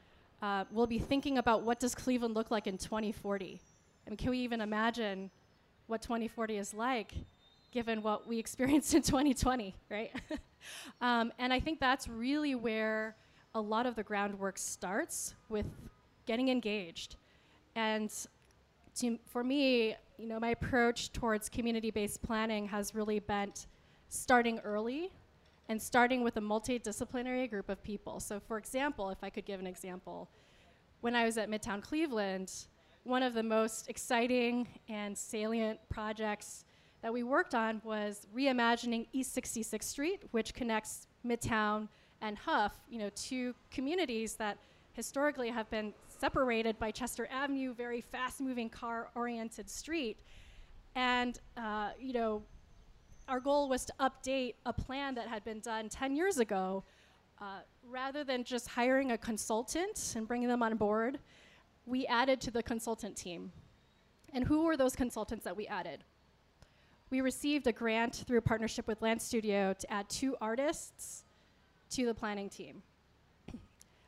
Uh, 0.42 0.64
we'll 0.70 0.86
be 0.86 0.98
thinking 0.98 1.38
about 1.38 1.62
what 1.62 1.80
does 1.80 1.94
Cleveland 1.94 2.34
look 2.34 2.50
like 2.50 2.66
in 2.66 2.76
2040. 2.76 3.60
I 4.06 4.10
mean, 4.10 4.16
can 4.16 4.30
we 4.30 4.38
even 4.38 4.60
imagine 4.60 5.30
what 5.86 6.02
2040 6.02 6.58
is 6.58 6.74
like, 6.74 7.12
given 7.72 8.02
what 8.02 8.26
we 8.26 8.38
experienced 8.46 8.94
in 8.94 9.02
2020, 9.02 9.74
right? 9.90 10.12
um, 11.00 11.32
and 11.38 11.52
I 11.52 11.60
think 11.60 11.80
that's 11.80 12.08
really 12.08 12.54
where 12.54 13.16
a 13.54 13.60
lot 13.60 13.86
of 13.86 13.94
the 13.94 14.02
groundwork 14.02 14.58
starts 14.58 15.34
with 15.48 15.66
getting 16.26 16.48
engaged. 16.50 17.16
And 17.74 18.12
to, 18.96 19.18
for 19.26 19.42
me, 19.42 19.94
you 20.18 20.26
know, 20.26 20.38
my 20.38 20.50
approach 20.50 21.12
towards 21.12 21.48
community-based 21.48 22.22
planning 22.22 22.66
has 22.68 22.94
really 22.94 23.18
been 23.20 23.52
starting 24.08 24.58
early 24.60 25.10
and 25.68 25.80
starting 25.80 26.22
with 26.22 26.36
a 26.36 26.40
multidisciplinary 26.40 27.48
group 27.50 27.68
of 27.68 27.82
people. 27.82 28.20
So 28.20 28.40
for 28.40 28.58
example, 28.58 29.10
if 29.10 29.18
I 29.22 29.30
could 29.30 29.44
give 29.44 29.60
an 29.60 29.66
example, 29.66 30.30
when 31.00 31.14
I 31.14 31.24
was 31.24 31.38
at 31.38 31.50
Midtown 31.50 31.82
Cleveland, 31.82 32.52
one 33.04 33.22
of 33.22 33.34
the 33.34 33.42
most 33.42 33.88
exciting 33.88 34.66
and 34.88 35.16
salient 35.16 35.78
projects 35.88 36.64
that 37.02 37.12
we 37.12 37.22
worked 37.22 37.54
on 37.54 37.80
was 37.84 38.26
reimagining 38.34 39.06
East 39.12 39.36
66th 39.36 39.84
Street, 39.84 40.22
which 40.32 40.54
connects 40.54 41.06
Midtown 41.24 41.88
and 42.20 42.36
Hough, 42.36 42.72
you 42.88 42.98
know, 42.98 43.10
two 43.14 43.54
communities 43.70 44.34
that 44.34 44.58
historically 44.94 45.50
have 45.50 45.70
been 45.70 45.92
separated 46.08 46.78
by 46.78 46.90
Chester 46.90 47.28
Avenue, 47.30 47.74
very 47.74 48.00
fast-moving 48.00 48.70
car-oriented 48.70 49.68
street. 49.68 50.20
And, 50.94 51.38
uh, 51.56 51.90
you 52.00 52.14
know, 52.14 52.42
our 53.28 53.40
goal 53.40 53.68
was 53.68 53.84
to 53.84 53.92
update 54.00 54.54
a 54.64 54.72
plan 54.72 55.14
that 55.16 55.28
had 55.28 55.44
been 55.44 55.60
done 55.60 55.88
10 55.88 56.14
years 56.14 56.38
ago. 56.38 56.84
Uh, 57.40 57.60
rather 57.88 58.24
than 58.24 58.44
just 58.44 58.68
hiring 58.68 59.12
a 59.12 59.18
consultant 59.18 60.14
and 60.16 60.26
bringing 60.26 60.48
them 60.48 60.62
on 60.62 60.76
board, 60.76 61.18
we 61.84 62.06
added 62.06 62.40
to 62.40 62.50
the 62.50 62.62
consultant 62.62 63.16
team. 63.16 63.52
And 64.32 64.44
who 64.44 64.64
were 64.64 64.76
those 64.76 64.96
consultants 64.96 65.44
that 65.44 65.56
we 65.56 65.66
added? 65.66 66.04
We 67.10 67.20
received 67.20 67.66
a 67.66 67.72
grant 67.72 68.24
through 68.26 68.38
a 68.38 68.42
partnership 68.42 68.86
with 68.88 69.02
Land 69.02 69.22
Studio 69.22 69.74
to 69.78 69.92
add 69.92 70.08
two 70.08 70.36
artists 70.40 71.24
to 71.90 72.06
the 72.06 72.14
planning 72.14 72.48
team. 72.48 72.82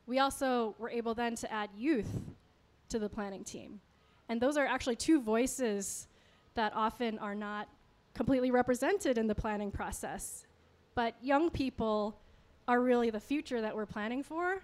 We 0.06 0.18
also 0.18 0.74
were 0.78 0.90
able 0.90 1.14
then 1.14 1.36
to 1.36 1.52
add 1.52 1.70
youth 1.76 2.10
to 2.88 2.98
the 2.98 3.08
planning 3.08 3.44
team. 3.44 3.80
And 4.28 4.40
those 4.40 4.56
are 4.56 4.66
actually 4.66 4.96
two 4.96 5.20
voices 5.20 6.08
that 6.54 6.72
often 6.74 7.18
are 7.18 7.34
not 7.34 7.68
completely 8.18 8.50
represented 8.50 9.16
in 9.16 9.28
the 9.28 9.34
planning 9.34 9.70
process. 9.70 10.44
But 10.96 11.14
young 11.22 11.50
people 11.50 12.18
are 12.66 12.80
really 12.80 13.10
the 13.10 13.20
future 13.20 13.60
that 13.60 13.76
we're 13.76 13.86
planning 13.86 14.24
for, 14.24 14.60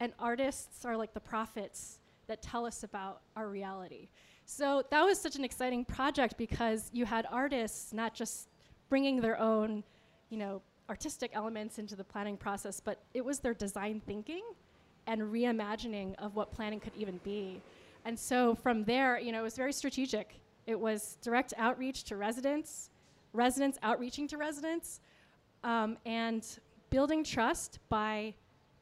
and 0.00 0.14
artists 0.18 0.86
are 0.86 0.96
like 0.96 1.12
the 1.12 1.20
prophets 1.20 1.98
that 2.28 2.40
tell 2.40 2.64
us 2.64 2.82
about 2.82 3.20
our 3.36 3.50
reality. 3.50 4.08
So 4.46 4.84
that 4.90 5.02
was 5.02 5.20
such 5.20 5.36
an 5.36 5.44
exciting 5.44 5.84
project 5.84 6.38
because 6.38 6.88
you 6.94 7.04
had 7.04 7.26
artists 7.30 7.92
not 7.92 8.14
just 8.14 8.48
bringing 8.88 9.20
their 9.20 9.38
own, 9.38 9.84
you 10.30 10.38
know, 10.38 10.62
artistic 10.88 11.30
elements 11.34 11.78
into 11.78 11.96
the 11.96 12.04
planning 12.04 12.38
process, 12.38 12.80
but 12.80 13.02
it 13.12 13.22
was 13.22 13.38
their 13.38 13.52
design 13.52 14.00
thinking 14.06 14.44
and 15.06 15.20
reimagining 15.20 16.14
of 16.16 16.36
what 16.36 16.50
planning 16.52 16.80
could 16.80 16.96
even 16.96 17.20
be. 17.22 17.60
And 18.06 18.18
so 18.18 18.54
from 18.54 18.82
there, 18.84 19.18
you 19.18 19.30
know, 19.30 19.40
it 19.40 19.44
was 19.50 19.58
very 19.58 19.74
strategic. 19.74 20.40
It 20.66 20.80
was 20.80 21.18
direct 21.20 21.52
outreach 21.58 22.04
to 22.04 22.16
residents, 22.16 22.88
residents 23.34 23.78
outreaching 23.82 24.26
to 24.28 24.38
residents, 24.38 25.00
um, 25.62 25.98
and 26.06 26.58
building 26.88 27.22
trust 27.22 27.80
by 27.90 28.32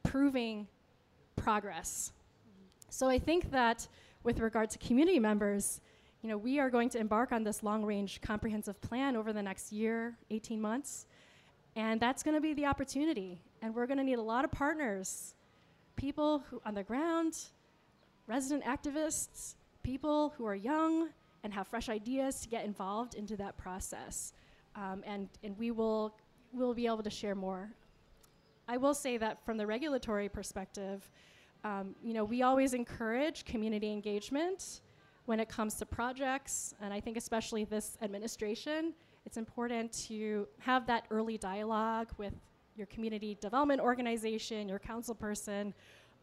proving 0.03 0.67
progress. 1.35 2.13
So 2.89 3.09
I 3.09 3.19
think 3.19 3.51
that 3.51 3.87
with 4.23 4.39
regard 4.39 4.69
to 4.69 4.77
community 4.77 5.19
members, 5.19 5.81
you 6.21 6.29
know, 6.29 6.37
we 6.37 6.59
are 6.59 6.69
going 6.69 6.89
to 6.89 6.99
embark 6.99 7.31
on 7.31 7.43
this 7.43 7.63
long-range 7.63 8.21
comprehensive 8.21 8.79
plan 8.81 9.15
over 9.15 9.33
the 9.33 9.41
next 9.41 9.73
year, 9.73 10.15
18 10.29 10.61
months, 10.61 11.07
and 11.75 11.99
that's 11.99 12.23
going 12.23 12.35
to 12.35 12.41
be 12.41 12.53
the 12.53 12.65
opportunity. 12.65 13.41
And 13.61 13.73
we're 13.73 13.87
going 13.87 13.97
to 13.97 14.03
need 14.03 14.19
a 14.19 14.21
lot 14.21 14.45
of 14.45 14.51
partners 14.51 15.35
people 15.95 16.43
who 16.49 16.61
on 16.65 16.73
the 16.73 16.83
ground, 16.83 17.35
resident 18.27 18.63
activists, 18.63 19.55
people 19.83 20.33
who 20.37 20.45
are 20.45 20.55
young 20.55 21.09
and 21.43 21.53
have 21.53 21.67
fresh 21.67 21.89
ideas 21.89 22.41
to 22.41 22.47
get 22.47 22.65
involved 22.65 23.15
into 23.15 23.35
that 23.37 23.57
process. 23.57 24.33
Um, 24.75 25.03
and, 25.05 25.29
and 25.43 25.57
we 25.57 25.71
will 25.71 26.15
we'll 26.53 26.73
be 26.73 26.85
able 26.85 27.03
to 27.03 27.09
share 27.09 27.35
more. 27.35 27.71
I 28.67 28.77
will 28.77 28.93
say 28.93 29.17
that 29.17 29.43
from 29.45 29.57
the 29.57 29.65
regulatory 29.65 30.29
perspective, 30.29 31.09
um, 31.63 31.95
you 32.03 32.13
know, 32.13 32.23
we 32.23 32.43
always 32.43 32.73
encourage 32.73 33.43
community 33.45 33.91
engagement 33.91 34.81
when 35.25 35.39
it 35.39 35.49
comes 35.49 35.75
to 35.75 35.85
projects, 35.85 36.75
and 36.81 36.93
I 36.93 36.99
think 36.99 37.17
especially 37.17 37.63
this 37.63 37.97
administration, 38.01 38.93
it's 39.25 39.37
important 39.37 39.91
to 40.07 40.47
have 40.59 40.85
that 40.87 41.05
early 41.09 41.37
dialogue 41.37 42.09
with 42.17 42.33
your 42.75 42.87
community 42.87 43.37
development 43.39 43.79
organization, 43.79 44.67
your 44.67 44.79
council 44.79 45.15
person, 45.15 45.73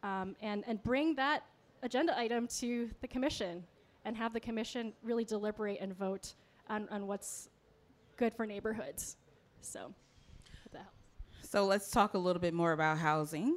um, 0.02 0.36
and, 0.42 0.64
and 0.66 0.82
bring 0.82 1.14
that 1.14 1.44
agenda 1.82 2.18
item 2.18 2.46
to 2.46 2.90
the 3.00 3.08
commission 3.08 3.64
and 4.04 4.16
have 4.16 4.32
the 4.32 4.40
commission 4.40 4.92
really 5.02 5.24
deliberate 5.24 5.78
and 5.80 5.96
vote 5.96 6.34
on, 6.68 6.88
on 6.90 7.06
what's 7.06 7.48
good 8.20 8.34
for 8.34 8.44
neighborhoods. 8.44 9.16
So, 9.62 9.94
so 11.40 11.64
let's 11.64 11.90
talk 11.90 12.12
a 12.12 12.18
little 12.18 12.38
bit 12.38 12.52
more 12.52 12.72
about 12.72 12.98
housing. 12.98 13.56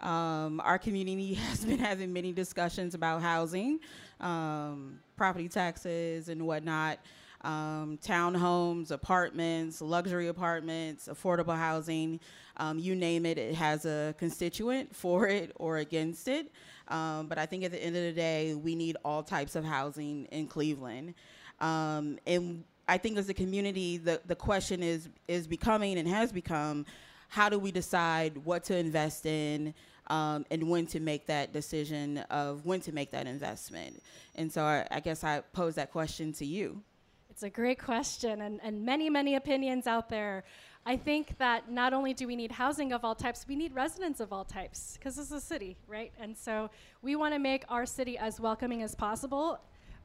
Um, 0.00 0.60
our 0.64 0.76
community 0.76 1.34
has 1.50 1.64
been 1.64 1.78
having 1.78 2.12
many 2.12 2.32
discussions 2.32 2.96
about 2.96 3.22
housing, 3.22 3.78
um, 4.18 4.98
property 5.16 5.48
taxes, 5.48 6.28
and 6.28 6.44
whatnot. 6.44 6.98
Um, 7.42 7.96
townhomes, 8.02 8.90
apartments, 8.90 9.80
luxury 9.80 10.26
apartments, 10.26 11.08
affordable 11.08 11.56
housing, 11.56 12.18
um, 12.56 12.80
you 12.80 12.96
name 12.96 13.24
it, 13.24 13.38
it 13.38 13.54
has 13.54 13.84
a 13.84 14.16
constituent 14.18 14.94
for 14.96 15.28
it 15.28 15.52
or 15.56 15.78
against 15.78 16.26
it. 16.26 16.50
Um, 16.88 17.28
but 17.28 17.38
I 17.38 17.46
think 17.46 17.62
at 17.62 17.70
the 17.70 17.80
end 17.80 17.94
of 17.94 18.02
the 18.02 18.12
day, 18.12 18.54
we 18.54 18.74
need 18.74 18.96
all 19.04 19.22
types 19.22 19.54
of 19.54 19.64
housing 19.64 20.24
in 20.32 20.48
Cleveland. 20.48 21.14
Um, 21.60 22.18
and 22.26 22.64
I 22.88 22.98
think 22.98 23.16
as 23.18 23.28
a 23.28 23.34
community, 23.34 23.98
the, 23.98 24.20
the 24.26 24.36
question 24.36 24.82
is, 24.82 25.08
is 25.28 25.46
becoming 25.46 25.98
and 25.98 26.08
has 26.08 26.32
become 26.32 26.86
how 27.28 27.48
do 27.48 27.58
we 27.58 27.72
decide 27.72 28.36
what 28.38 28.64
to 28.64 28.76
invest 28.76 29.24
in? 29.24 29.74
um, 30.08 30.44
and 30.50 30.68
when 30.68 30.86
to 30.86 31.00
make 31.00 31.26
that 31.26 31.52
decision 31.52 32.18
of 32.30 32.64
when 32.66 32.80
to 32.80 32.92
make 32.92 33.10
that 33.12 33.26
investment. 33.26 34.02
And 34.34 34.52
so 34.52 34.62
I, 34.62 34.86
I 34.90 35.00
guess 35.00 35.24
I 35.24 35.40
pose 35.52 35.74
that 35.76 35.90
question 35.90 36.32
to 36.34 36.46
you. 36.46 36.82
It's 37.30 37.42
a 37.42 37.50
great 37.50 37.78
question, 37.78 38.42
and, 38.42 38.60
and 38.62 38.84
many, 38.84 39.08
many 39.08 39.36
opinions 39.36 39.86
out 39.86 40.10
there. 40.10 40.44
I 40.84 40.96
think 40.98 41.38
that 41.38 41.70
not 41.70 41.94
only 41.94 42.12
do 42.12 42.26
we 42.26 42.36
need 42.36 42.52
housing 42.52 42.92
of 42.92 43.04
all 43.04 43.14
types, 43.14 43.46
we 43.48 43.56
need 43.56 43.74
residents 43.74 44.20
of 44.20 44.32
all 44.34 44.44
types, 44.44 44.98
because 44.98 45.16
this 45.16 45.26
is 45.26 45.32
a 45.32 45.40
city, 45.40 45.78
right? 45.86 46.12
And 46.20 46.36
so 46.36 46.68
we 47.00 47.16
want 47.16 47.32
to 47.32 47.38
make 47.38 47.64
our 47.70 47.86
city 47.86 48.18
as 48.18 48.38
welcoming 48.38 48.82
as 48.82 48.94
possible. 48.94 49.58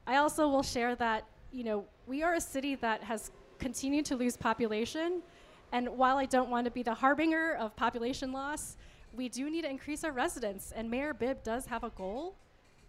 I 0.05 0.17
also 0.17 0.47
will 0.47 0.63
share 0.63 0.95
that, 0.95 1.25
you 1.51 1.63
know, 1.63 1.85
we 2.05 2.23
are 2.23 2.35
a 2.35 2.41
city 2.41 2.75
that 2.75 3.03
has 3.03 3.31
continued 3.59 4.05
to 4.05 4.15
lose 4.15 4.37
population. 4.37 5.21
And 5.71 5.89
while 5.89 6.17
I 6.17 6.25
don't 6.25 6.49
want 6.49 6.65
to 6.65 6.71
be 6.71 6.83
the 6.83 6.93
harbinger 6.93 7.55
of 7.55 7.75
population 7.75 8.31
loss, 8.31 8.77
we 9.13 9.29
do 9.29 9.49
need 9.49 9.63
to 9.63 9.69
increase 9.69 10.03
our 10.03 10.11
residents, 10.11 10.71
and 10.75 10.89
Mayor 10.89 11.13
Bibb 11.13 11.43
does 11.43 11.65
have 11.65 11.83
a 11.83 11.89
goal 11.89 12.35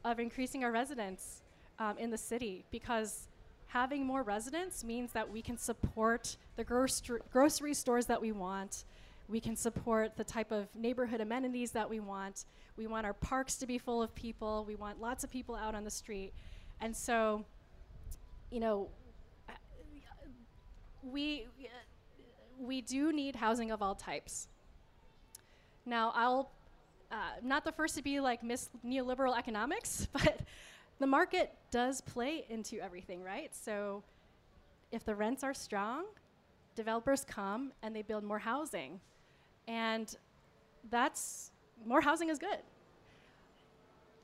of 0.04 0.20
increasing 0.20 0.62
our 0.62 0.70
residents 0.70 1.42
um, 1.78 1.96
in 1.98 2.10
the 2.10 2.18
city 2.18 2.64
because 2.70 3.28
having 3.66 4.04
more 4.04 4.22
residents 4.22 4.84
means 4.84 5.12
that 5.12 5.30
we 5.30 5.42
can 5.42 5.56
support 5.56 6.36
the 6.56 6.64
grocery 6.64 7.74
stores 7.74 8.06
that 8.06 8.20
we 8.20 8.32
want. 8.32 8.84
We 9.28 9.40
can 9.40 9.56
support 9.56 10.16
the 10.16 10.24
type 10.24 10.52
of 10.52 10.68
neighborhood 10.74 11.20
amenities 11.20 11.70
that 11.72 11.88
we 11.88 12.00
want. 12.00 12.46
We 12.76 12.86
want 12.86 13.06
our 13.06 13.12
parks 13.12 13.56
to 13.56 13.66
be 13.66 13.78
full 13.78 14.02
of 14.02 14.14
people. 14.14 14.64
We 14.66 14.74
want 14.74 15.00
lots 15.00 15.24
of 15.24 15.30
people 15.30 15.54
out 15.54 15.74
on 15.74 15.84
the 15.84 15.90
street. 15.90 16.32
And 16.80 16.96
so, 16.96 17.44
you 18.50 18.60
know, 18.60 18.88
we, 21.02 21.46
we 22.58 22.80
do 22.80 23.12
need 23.12 23.36
housing 23.36 23.70
of 23.70 23.82
all 23.82 23.94
types. 23.94 24.48
Now, 25.86 26.12
I'll 26.14 26.50
uh, 27.10 27.16
not 27.42 27.64
the 27.64 27.72
first 27.72 27.94
to 27.96 28.02
be 28.02 28.20
like 28.20 28.42
Miss 28.42 28.68
Neoliberal 28.84 29.36
Economics, 29.36 30.08
but 30.12 30.40
the 30.98 31.06
market 31.06 31.52
does 31.70 32.00
play 32.00 32.44
into 32.48 32.78
everything, 32.80 33.22
right? 33.22 33.54
So 33.54 34.02
if 34.92 35.04
the 35.04 35.14
rents 35.14 35.42
are 35.42 35.54
strong, 35.54 36.04
developers 36.74 37.24
come 37.24 37.72
and 37.82 37.94
they 37.94 38.02
build 38.02 38.24
more 38.24 38.38
housing. 38.38 39.00
And 39.66 40.14
that's 40.90 41.50
more 41.86 42.00
housing 42.00 42.28
is 42.28 42.38
good. 42.38 42.58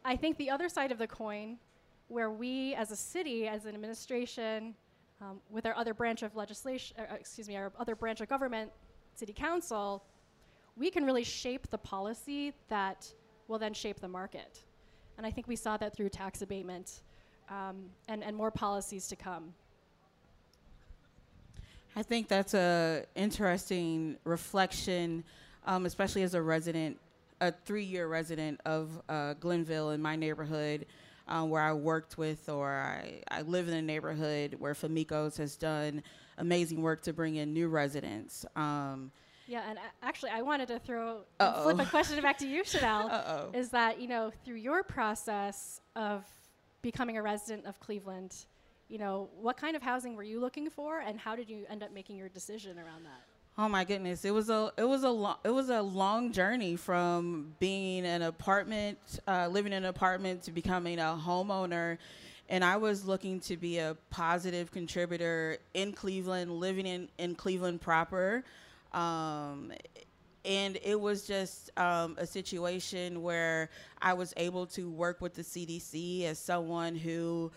I 0.04 0.16
think 0.16 0.36
the 0.36 0.50
other 0.50 0.68
side 0.68 0.92
of 0.92 0.98
the 0.98 1.06
coin, 1.06 1.58
where 2.08 2.30
we 2.30 2.74
as 2.74 2.90
a 2.90 2.96
city, 2.96 3.48
as 3.48 3.64
an 3.64 3.74
administration, 3.74 4.74
um, 5.20 5.40
with 5.50 5.64
our 5.66 5.74
other 5.76 5.94
branch 5.94 6.22
of 6.22 6.34
legislation, 6.36 6.96
uh, 6.98 7.14
excuse 7.14 7.48
me, 7.48 7.56
our 7.56 7.72
other 7.78 7.94
branch 7.94 8.20
of 8.20 8.28
government, 8.28 8.70
city 9.14 9.32
council, 9.32 10.04
we 10.76 10.90
can 10.90 11.04
really 11.04 11.24
shape 11.24 11.70
the 11.70 11.78
policy 11.78 12.52
that 12.68 13.06
will 13.48 13.58
then 13.58 13.72
shape 13.72 14.00
the 14.00 14.08
market. 14.08 14.60
And 15.16 15.26
I 15.26 15.30
think 15.30 15.46
we 15.46 15.56
saw 15.56 15.76
that 15.76 15.96
through 15.96 16.08
tax 16.08 16.42
abatement 16.42 17.00
um, 17.48 17.84
and, 18.08 18.24
and 18.24 18.36
more 18.36 18.50
policies 18.50 19.06
to 19.08 19.16
come. 19.16 19.54
I 21.96 22.02
think 22.02 22.26
that's 22.26 22.54
a 22.54 23.04
interesting 23.14 24.16
reflection, 24.24 25.22
um, 25.64 25.86
especially 25.86 26.24
as 26.24 26.34
a 26.34 26.42
resident, 26.42 26.98
a 27.40 27.52
three-year 27.52 28.08
resident 28.08 28.60
of 28.64 29.00
uh, 29.08 29.34
Glenville 29.34 29.90
in 29.90 30.02
my 30.02 30.16
neighborhood, 30.16 30.86
um, 31.28 31.50
where 31.50 31.62
I 31.62 31.72
worked 31.72 32.18
with 32.18 32.48
or 32.48 32.70
I, 32.70 33.22
I 33.30 33.42
live 33.42 33.68
in 33.68 33.74
a 33.74 33.82
neighborhood 33.82 34.56
where 34.58 34.74
Famicos 34.74 35.36
has 35.38 35.56
done 35.56 36.02
amazing 36.38 36.82
work 36.82 37.02
to 37.02 37.12
bring 37.12 37.36
in 37.36 37.52
new 37.52 37.68
residents. 37.68 38.44
Um, 38.56 39.10
yeah, 39.46 39.62
and 39.68 39.78
actually, 40.02 40.30
I 40.30 40.42
wanted 40.42 40.68
to 40.68 40.78
throw 40.78 41.20
flip 41.38 41.78
a 41.78 41.84
question 41.86 42.20
back 42.22 42.38
to 42.38 42.46
you, 42.46 42.64
Chanel. 42.64 43.08
Uh-oh. 43.10 43.58
Is 43.58 43.68
that 43.70 44.00
you 44.00 44.08
know 44.08 44.32
through 44.44 44.56
your 44.56 44.82
process 44.82 45.80
of 45.96 46.24
becoming 46.82 47.18
a 47.18 47.22
resident 47.22 47.66
of 47.66 47.78
Cleveland, 47.78 48.34
you 48.88 48.98
know 48.98 49.28
what 49.38 49.56
kind 49.56 49.76
of 49.76 49.82
housing 49.82 50.16
were 50.16 50.22
you 50.22 50.40
looking 50.40 50.70
for, 50.70 51.00
and 51.00 51.18
how 51.18 51.36
did 51.36 51.50
you 51.50 51.66
end 51.68 51.82
up 51.82 51.92
making 51.92 52.16
your 52.16 52.30
decision 52.30 52.78
around 52.78 53.04
that? 53.04 53.20
Oh 53.56 53.68
my 53.68 53.84
goodness, 53.84 54.24
it 54.24 54.32
was 54.32 54.50
a 54.50 54.72
it 54.76 54.82
was 54.82 55.04
a 55.04 55.10
lo- 55.10 55.36
it 55.44 55.50
was 55.50 55.68
a 55.68 55.80
long 55.80 56.32
journey 56.32 56.74
from 56.74 57.54
being 57.60 58.04
an 58.04 58.22
apartment, 58.22 58.98
uh, 59.28 59.46
living 59.48 59.72
in 59.72 59.84
an 59.84 59.88
apartment 59.88 60.42
to 60.44 60.50
becoming 60.50 60.98
a 60.98 61.16
homeowner. 61.24 61.98
And 62.48 62.64
I 62.64 62.76
was 62.76 63.06
looking 63.06 63.38
to 63.40 63.56
be 63.56 63.78
a 63.78 63.96
positive 64.10 64.72
contributor 64.72 65.58
in 65.72 65.92
Cleveland, 65.92 66.50
living 66.50 66.84
in, 66.84 67.08
in 67.16 67.36
Cleveland 67.36 67.80
proper. 67.80 68.44
Um, 68.92 69.72
and 70.44 70.76
it 70.82 71.00
was 71.00 71.26
just 71.26 71.70
um, 71.78 72.16
a 72.18 72.26
situation 72.26 73.22
where 73.22 73.70
I 74.02 74.12
was 74.14 74.34
able 74.36 74.66
to 74.66 74.90
work 74.90 75.20
with 75.20 75.34
the 75.34 75.42
CDC 75.42 76.24
as 76.24 76.38
someone 76.40 76.96
who 76.96 77.52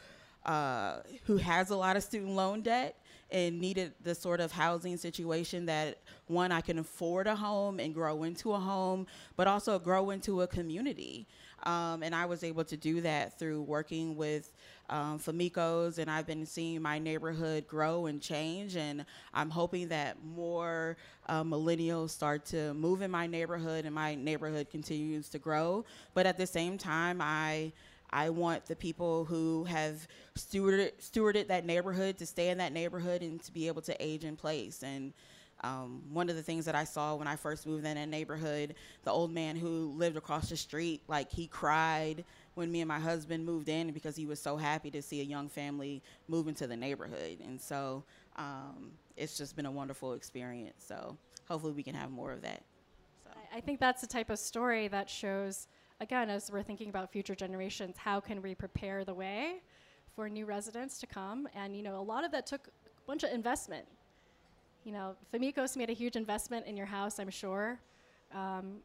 uh, 0.45 0.99
who 1.25 1.37
has 1.37 1.71
a 1.71 1.75
lot 1.75 1.97
of 1.97 2.03
student 2.03 2.31
loan 2.31 2.61
debt 2.61 2.95
and 3.31 3.59
needed 3.59 3.93
the 4.03 4.15
sort 4.15 4.39
of 4.39 4.51
housing 4.51 4.97
situation 4.97 5.65
that 5.65 5.99
one 6.27 6.51
I 6.51 6.61
can 6.61 6.79
afford 6.79 7.27
a 7.27 7.35
home 7.35 7.79
and 7.79 7.93
grow 7.93 8.23
into 8.23 8.53
a 8.53 8.59
home, 8.59 9.07
but 9.35 9.47
also 9.47 9.79
grow 9.79 10.09
into 10.11 10.41
a 10.41 10.47
community. 10.47 11.27
Um, 11.63 12.03
and 12.03 12.15
I 12.15 12.25
was 12.25 12.43
able 12.43 12.63
to 12.65 12.77
do 12.77 13.01
that 13.01 13.37
through 13.37 13.61
working 13.63 14.15
with 14.15 14.53
um, 14.89 15.19
Famicos, 15.19 15.97
and 15.97 16.09
I've 16.09 16.25
been 16.27 16.45
seeing 16.45 16.81
my 16.81 16.99
neighborhood 16.99 17.67
grow 17.67 18.05
and 18.05 18.21
change. 18.21 18.77
And 18.77 19.05
I'm 19.33 19.49
hoping 19.49 19.89
that 19.89 20.17
more 20.23 20.95
uh, 21.27 21.43
millennials 21.43 22.11
start 22.11 22.45
to 22.47 22.73
move 22.73 23.01
in 23.01 23.11
my 23.11 23.27
neighborhood, 23.27 23.85
and 23.85 23.93
my 23.93 24.15
neighborhood 24.15 24.69
continues 24.69 25.27
to 25.29 25.39
grow. 25.39 25.83
But 26.13 26.25
at 26.25 26.37
the 26.37 26.47
same 26.47 26.77
time, 26.77 27.19
I 27.21 27.73
I 28.17 28.31
want 28.31 28.65
the 28.65 28.75
people 28.75 29.25
who 29.25 29.63
have 29.65 30.07
stewarded 30.35 30.93
stewarded 30.99 31.49
that 31.49 31.67
neighborhood 31.67 32.17
to 32.17 32.25
stay 32.25 32.49
in 32.49 32.57
that 32.57 32.73
neighborhood 32.73 33.21
and 33.21 33.39
to 33.43 33.53
be 33.53 33.67
able 33.67 33.83
to 33.83 33.95
age 34.03 34.23
in 34.23 34.35
place. 34.35 34.81
And 34.81 35.13
um, 35.61 36.01
one 36.11 36.27
of 36.27 36.35
the 36.35 36.41
things 36.41 36.65
that 36.65 36.73
I 36.73 36.83
saw 36.83 37.13
when 37.13 37.27
I 37.27 37.35
first 37.35 37.67
moved 37.67 37.85
in 37.85 37.93
that 37.93 38.09
neighborhood, 38.09 38.73
the 39.03 39.11
old 39.11 39.31
man 39.31 39.55
who 39.55 39.93
lived 39.95 40.17
across 40.17 40.49
the 40.49 40.57
street, 40.57 41.03
like 41.07 41.31
he 41.31 41.45
cried 41.45 42.25
when 42.55 42.71
me 42.71 42.81
and 42.81 42.87
my 42.87 42.97
husband 42.97 43.45
moved 43.45 43.69
in 43.69 43.91
because 43.91 44.15
he 44.15 44.25
was 44.25 44.41
so 44.41 44.57
happy 44.57 44.89
to 44.89 45.01
see 45.03 45.21
a 45.21 45.23
young 45.23 45.47
family 45.47 46.01
move 46.27 46.47
into 46.47 46.65
the 46.65 46.75
neighborhood. 46.75 47.37
And 47.45 47.61
so 47.61 48.03
um, 48.35 48.93
it's 49.15 49.37
just 49.37 49.55
been 49.55 49.67
a 49.67 49.71
wonderful 49.71 50.13
experience. 50.13 50.83
So 50.87 51.15
hopefully 51.47 51.73
we 51.73 51.83
can 51.83 51.93
have 51.93 52.09
more 52.09 52.31
of 52.31 52.41
that. 52.41 52.63
So. 53.23 53.29
I 53.55 53.61
think 53.61 53.79
that's 53.79 54.01
the 54.01 54.07
type 54.07 54.31
of 54.31 54.39
story 54.39 54.87
that 54.87 55.07
shows, 55.07 55.67
again, 55.99 56.29
as 56.29 56.51
we're 56.51 56.63
thinking 56.63 56.89
about 56.89 57.11
future 57.11 57.35
generations, 57.35 57.95
how 57.97 58.19
can 58.19 58.41
we 58.41 58.55
prepare 58.55 59.03
the 59.03 59.13
way 59.13 59.61
for 60.15 60.29
new 60.29 60.45
residents 60.45 60.99
to 60.99 61.07
come? 61.07 61.47
And, 61.55 61.75
you 61.75 61.83
know, 61.83 61.99
a 61.99 62.01
lot 62.01 62.23
of 62.23 62.31
that 62.31 62.45
took 62.45 62.67
a 62.67 63.07
bunch 63.07 63.23
of 63.23 63.31
investment. 63.31 63.85
You 64.83 64.93
know, 64.93 65.15
Famicos 65.33 65.75
made 65.75 65.89
a 65.89 65.93
huge 65.93 66.15
investment 66.15 66.65
in 66.65 66.77
your 66.77 66.85
house, 66.85 67.19
I'm 67.19 67.29
sure. 67.29 67.79
Um, 68.33 68.77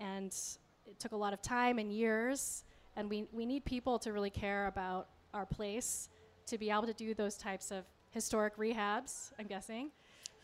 and 0.00 0.34
it 0.86 0.98
took 0.98 1.12
a 1.12 1.16
lot 1.16 1.32
of 1.32 1.42
time 1.42 1.78
and 1.78 1.92
years, 1.92 2.64
and 2.96 3.08
we, 3.08 3.26
we 3.32 3.46
need 3.46 3.64
people 3.64 3.98
to 4.00 4.12
really 4.12 4.30
care 4.30 4.66
about 4.66 5.08
our 5.32 5.46
place 5.46 6.08
to 6.46 6.58
be 6.58 6.70
able 6.70 6.86
to 6.86 6.92
do 6.92 7.14
those 7.14 7.36
types 7.36 7.70
of 7.70 7.84
historic 8.10 8.56
rehabs, 8.56 9.32
I'm 9.38 9.46
guessing, 9.46 9.90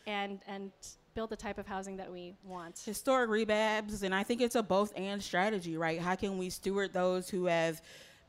and, 0.07 0.39
and 0.47 0.71
build 1.13 1.29
the 1.29 1.35
type 1.35 1.57
of 1.57 1.67
housing 1.67 1.97
that 1.97 2.11
we 2.11 2.33
want. 2.43 2.79
Historic 2.79 3.29
rebabs, 3.29 4.03
and 4.03 4.13
I 4.13 4.23
think 4.23 4.41
it's 4.41 4.55
a 4.55 4.63
both 4.63 4.93
and 4.95 5.21
strategy, 5.21 5.77
right? 5.77 5.99
How 5.99 6.15
can 6.15 6.37
we 6.37 6.49
steward 6.49 6.93
those 6.93 7.29
who 7.29 7.45
have 7.45 7.81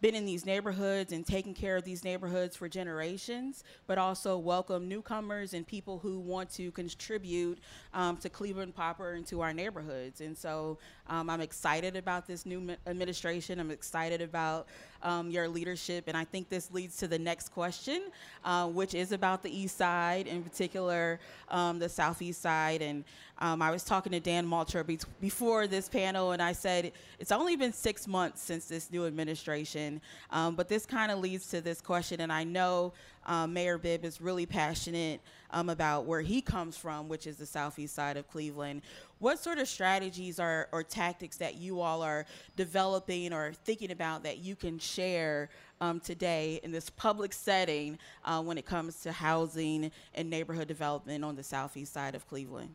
been 0.02 0.14
in 0.16 0.26
these 0.26 0.44
neighborhoods 0.44 1.12
and 1.12 1.24
taken 1.24 1.54
care 1.54 1.76
of 1.76 1.84
these 1.84 2.02
neighborhoods 2.02 2.56
for 2.56 2.68
generations, 2.68 3.62
but 3.86 3.98
also 3.98 4.36
welcome 4.36 4.88
newcomers 4.88 5.54
and 5.54 5.64
people 5.64 6.00
who 6.00 6.18
want 6.18 6.50
to 6.50 6.72
contribute 6.72 7.58
um, 7.94 8.16
to 8.16 8.28
Cleveland 8.28 8.74
proper 8.74 9.12
and 9.12 9.24
to 9.28 9.40
our 9.40 9.54
neighborhoods. 9.54 10.20
And 10.20 10.36
so 10.36 10.78
um, 11.08 11.28
I'm 11.28 11.40
excited 11.40 11.96
about 11.96 12.26
this 12.26 12.46
new 12.46 12.76
administration. 12.86 13.58
I'm 13.58 13.70
excited 13.70 14.22
about 14.22 14.66
um, 15.02 15.30
your 15.30 15.48
leadership. 15.48 16.04
And 16.06 16.16
I 16.16 16.24
think 16.24 16.48
this 16.48 16.70
leads 16.70 16.96
to 16.98 17.08
the 17.08 17.18
next 17.18 17.48
question, 17.50 18.02
uh, 18.44 18.68
which 18.68 18.94
is 18.94 19.12
about 19.12 19.42
the 19.42 19.50
East 19.50 19.76
Side, 19.76 20.26
in 20.26 20.42
particular 20.42 21.18
um, 21.48 21.78
the 21.78 21.88
Southeast 21.88 22.40
Side. 22.40 22.82
And 22.82 23.04
um, 23.38 23.60
I 23.60 23.70
was 23.70 23.82
talking 23.82 24.12
to 24.12 24.20
Dan 24.20 24.46
Malter 24.46 24.86
be- 24.86 25.00
before 25.20 25.66
this 25.66 25.88
panel, 25.88 26.32
and 26.32 26.40
I 26.40 26.52
said 26.52 26.92
it's 27.18 27.32
only 27.32 27.56
been 27.56 27.72
six 27.72 28.06
months 28.06 28.40
since 28.40 28.66
this 28.66 28.90
new 28.90 29.06
administration. 29.06 30.00
Um, 30.30 30.54
but 30.54 30.68
this 30.68 30.86
kind 30.86 31.10
of 31.10 31.18
leads 31.18 31.48
to 31.48 31.60
this 31.60 31.80
question, 31.80 32.20
and 32.20 32.32
I 32.32 32.44
know 32.44 32.92
um, 33.26 33.52
Mayor 33.52 33.78
Bibb 33.78 34.04
is 34.04 34.20
really 34.20 34.46
passionate 34.46 35.20
um, 35.50 35.68
about 35.68 36.06
where 36.06 36.20
he 36.20 36.40
comes 36.40 36.76
from, 36.76 37.08
which 37.08 37.26
is 37.26 37.36
the 37.36 37.46
southeast 37.46 37.94
side 37.94 38.16
of 38.16 38.28
Cleveland. 38.28 38.82
What 39.22 39.38
sort 39.38 39.58
of 39.58 39.68
strategies 39.68 40.40
are, 40.40 40.68
or 40.72 40.82
tactics 40.82 41.37
that 41.37 41.54
you 41.54 41.80
all 41.80 42.02
are 42.02 42.26
developing 42.56 43.32
or 43.32 43.52
thinking 43.52 43.92
about 43.92 44.24
that 44.24 44.38
you 44.38 44.56
can 44.56 44.80
share 44.80 45.48
um, 45.80 46.00
today 46.00 46.58
in 46.64 46.72
this 46.72 46.90
public 46.90 47.32
setting 47.32 47.98
uh, 48.24 48.42
when 48.42 48.58
it 48.58 48.66
comes 48.66 49.00
to 49.02 49.12
housing 49.12 49.92
and 50.16 50.28
neighborhood 50.28 50.66
development 50.66 51.24
on 51.24 51.37
the 51.37 51.42
southeast 51.44 51.92
side 51.92 52.16
of 52.16 52.26
Cleveland? 52.26 52.74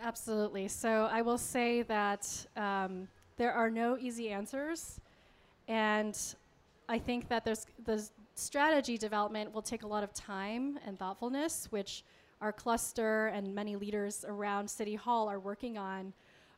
Absolutely. 0.00 0.68
So 0.68 1.08
I 1.10 1.20
will 1.20 1.36
say 1.36 1.82
that 1.82 2.46
um, 2.56 3.08
there 3.36 3.52
are 3.52 3.68
no 3.68 3.98
easy 3.98 4.28
answers, 4.28 5.00
and 5.66 6.16
I 6.88 7.00
think 7.00 7.28
that 7.28 7.44
there's 7.44 7.66
the 7.86 8.08
strategy 8.36 8.98
development 8.98 9.52
will 9.52 9.62
take 9.62 9.82
a 9.82 9.88
lot 9.88 10.04
of 10.04 10.14
time 10.14 10.78
and 10.86 10.96
thoughtfulness, 10.96 11.66
which 11.70 12.04
our 12.40 12.52
cluster 12.52 13.28
and 13.28 13.54
many 13.54 13.76
leaders 13.76 14.24
around 14.26 14.68
City 14.68 14.94
Hall 14.94 15.28
are 15.28 15.40
working 15.40 15.76
on. 15.76 16.12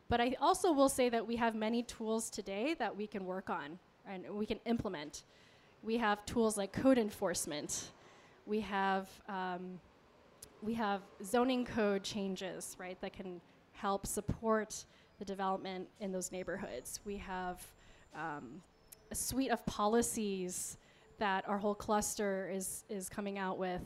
But 0.08 0.20
I 0.20 0.36
also 0.40 0.72
will 0.72 0.88
say 0.88 1.08
that 1.08 1.26
we 1.26 1.36
have 1.36 1.54
many 1.54 1.82
tools 1.82 2.30
today 2.30 2.74
that 2.78 2.96
we 2.96 3.06
can 3.06 3.24
work 3.24 3.48
on 3.48 3.78
and 4.06 4.28
we 4.30 4.44
can 4.44 4.58
implement. 4.66 5.22
We 5.82 5.96
have 5.98 6.24
tools 6.26 6.58
like 6.58 6.72
code 6.72 6.98
enforcement. 6.98 7.92
We 8.46 8.60
have 8.60 9.08
um, 9.28 9.80
we 10.62 10.74
have 10.74 11.00
zoning 11.24 11.64
code 11.64 12.02
changes, 12.02 12.76
right, 12.78 13.00
that 13.00 13.14
can 13.14 13.40
help 13.72 14.06
support 14.06 14.84
the 15.18 15.24
development 15.24 15.88
in 16.00 16.12
those 16.12 16.30
neighborhoods. 16.30 17.00
We 17.04 17.16
have 17.16 17.64
um, 18.14 18.62
a 19.10 19.14
suite 19.14 19.50
of 19.50 19.64
policies 19.64 20.76
that 21.18 21.48
our 21.48 21.58
whole 21.58 21.74
cluster 21.74 22.50
is 22.52 22.84
is 22.88 23.08
coming 23.08 23.38
out 23.38 23.58
with 23.58 23.82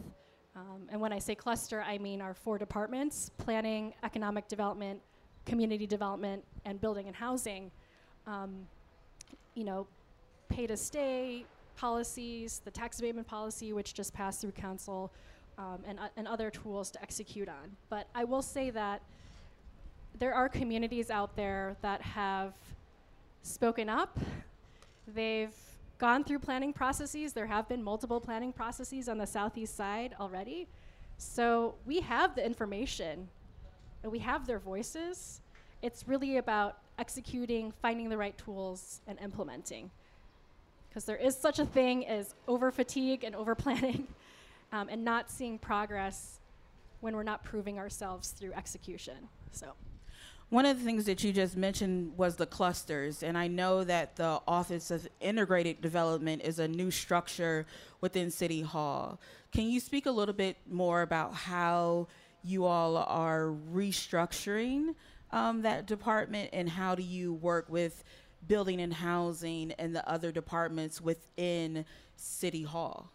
um, 0.57 0.83
and 0.91 1.01
when 1.01 1.13
I 1.13 1.19
say 1.19 1.35
cluster, 1.35 1.83
I 1.83 1.99
mean 1.99 2.21
our 2.21 2.35
four 2.35 2.59
departments 2.59 3.31
planning, 3.39 3.93
economic 4.03 4.49
development, 4.49 5.01
community 5.47 5.87
development, 5.87 6.45
and 6.65 6.81
building 6.81 7.07
and 7.07 7.17
housing. 7.17 7.71
Um, 8.27 8.67
you 9.55 9.65
know, 9.65 9.87
pay 10.49 10.67
to 10.67 10.77
stay 10.77 11.45
policies, 11.77 12.61
the 12.65 12.71
tax 12.71 12.99
abatement 13.01 13.27
policy, 13.27 13.73
which 13.73 13.95
just 13.95 14.15
passed 14.15 14.41
through 14.41 14.53
council, 14.53 15.13
um, 15.59 15.79
and, 15.87 15.99
uh, 15.99 16.09
and 16.17 16.29
other 16.29 16.51
tools 16.51 16.91
to 16.93 17.03
execute 17.03 17.49
on. 17.49 17.77
But 17.89 18.07
I 18.15 18.25
will 18.25 18.43
say 18.43 18.71
that 18.71 19.03
there 20.19 20.35
are 20.35 20.49
communities 20.49 21.11
out 21.11 21.35
there 21.35 21.77
that 21.83 22.01
have 22.01 22.55
spoken 23.43 23.89
up. 23.89 24.19
They've 25.09 25.55
gone 26.05 26.23
through 26.23 26.39
planning 26.39 26.71
processes. 26.71 27.33
There 27.33 27.47
have 27.47 27.67
been 27.67 27.83
multiple 27.83 28.21
planning 28.21 28.53
processes 28.53 29.09
on 29.09 29.17
the 29.17 29.27
southeast 29.27 29.75
side 29.75 30.15
already. 30.21 30.69
So 31.17 31.77
we 31.87 32.01
have 32.01 32.35
the 32.35 32.45
information 32.45 33.27
and 34.03 34.13
we 34.13 34.19
have 34.19 34.47
their 34.47 34.59
voices. 34.59 35.41
It's 35.81 36.07
really 36.07 36.37
about 36.37 36.77
executing, 36.99 37.73
finding 37.81 38.11
the 38.11 38.19
right 38.19 38.37
tools, 38.37 39.01
and 39.07 39.19
implementing. 39.19 39.91
Because 40.91 41.07
there 41.07 41.17
is 41.17 41.35
such 41.35 41.59
a 41.59 41.65
thing 41.65 42.07
as 42.07 42.35
over 42.47 42.71
fatigue 42.71 43.25
and 43.25 43.35
over 43.35 43.55
planning 43.55 44.07
um, 44.73 44.91
and 44.91 45.07
not 45.07 45.31
seeing 45.31 45.59
progress 45.59 46.39
when 47.01 47.17
we're 47.17 47.23
not 47.23 47.43
proving 47.45 47.79
ourselves 47.79 48.29
through 48.29 48.53
execution. 48.53 49.17
So. 49.53 49.73
One 50.51 50.67
of 50.67 50.79
the 50.79 50.85
things 50.85 51.07
that 51.07 51.25
you 51.25 51.33
just 51.33 51.57
mentioned 51.57 52.17
was 52.17 52.37
the 52.37 52.47
clusters, 52.47 53.23
and 53.23 53.37
I 53.37 53.49
know 53.49 53.83
that 53.85 54.17
the 54.17 54.41
Office 54.47 54.91
of 54.91 55.09
Integrated 55.21 55.81
Development 55.81 56.43
is 56.43 56.59
a 56.59 56.69
new 56.69 56.91
structure 56.91 57.67
within 58.01 58.31
City 58.31 58.61
Hall. 58.61 59.19
Can 59.53 59.69
you 59.69 59.81
speak 59.81 60.07
a 60.07 60.11
little 60.11 60.35
bit 60.35 60.57
more 60.71 61.03
about 61.03 61.35
how 61.35 62.07
you 62.45 62.67
all 62.67 62.99
are 62.99 63.55
restructuring 63.73 64.95
um, 65.33 65.63
that 65.63 65.87
department, 65.87 66.51
and 66.53 66.69
how 66.69 66.95
do 66.95 67.03
you 67.03 67.33
work 67.35 67.67
with 67.69 68.05
building 68.47 68.81
and 68.81 68.93
housing 68.93 69.73
and 69.73 69.97
the 69.97 70.09
other 70.09 70.31
departments 70.31 71.01
within 71.01 71.85
City 72.17 72.63
Hall? 72.63 73.11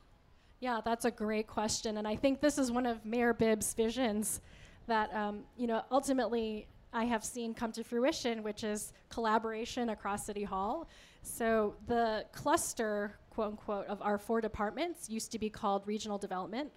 Yeah, 0.60 0.82
that's 0.84 1.06
a 1.06 1.12
great 1.12 1.48
question, 1.48 1.98
and 1.98 2.08
I 2.08 2.18
think 2.18 2.42
this 2.42 2.58
is 2.58 2.72
one 2.72 2.86
of 2.86 3.06
Mayor 3.06 3.34
Bibb's 3.34 3.74
visions 3.74 4.42
that 4.88 5.14
um, 5.14 5.44
you 5.56 5.68
know 5.68 5.84
ultimately 5.92 6.68
I 6.94 7.06
have 7.06 7.24
seen 7.24 7.54
come 7.54 7.72
to 7.74 7.84
fruition, 7.84 8.42
which 8.44 8.64
is 8.64 8.94
collaboration 9.10 9.90
across 9.90 10.26
City 10.26 10.44
Hall. 10.44 10.88
So 11.22 11.76
the 11.88 12.26
cluster, 12.32 13.18
quote 13.30 13.48
unquote, 13.48 13.88
of 13.88 14.02
our 14.02 14.18
four 14.18 14.42
departments 14.42 15.10
used 15.10 15.32
to 15.32 15.40
be 15.40 15.50
called 15.50 15.84
regional 15.86 16.18
development. 16.18 16.72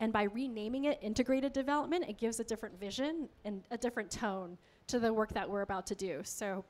And 0.00 0.12
by 0.12 0.24
renaming 0.24 0.84
it 0.84 0.98
integrated 1.02 1.52
development, 1.52 2.04
it 2.08 2.18
gives 2.18 2.40
a 2.40 2.44
different 2.44 2.78
vision 2.78 3.28
and 3.44 3.62
a 3.70 3.78
different 3.78 4.10
tone 4.10 4.58
to 4.88 4.98
the 4.98 5.12
work 5.12 5.32
that 5.32 5.48
we're 5.48 5.62
about 5.62 5.86
to 5.86 5.94
do. 5.94 6.20
So 6.24 6.64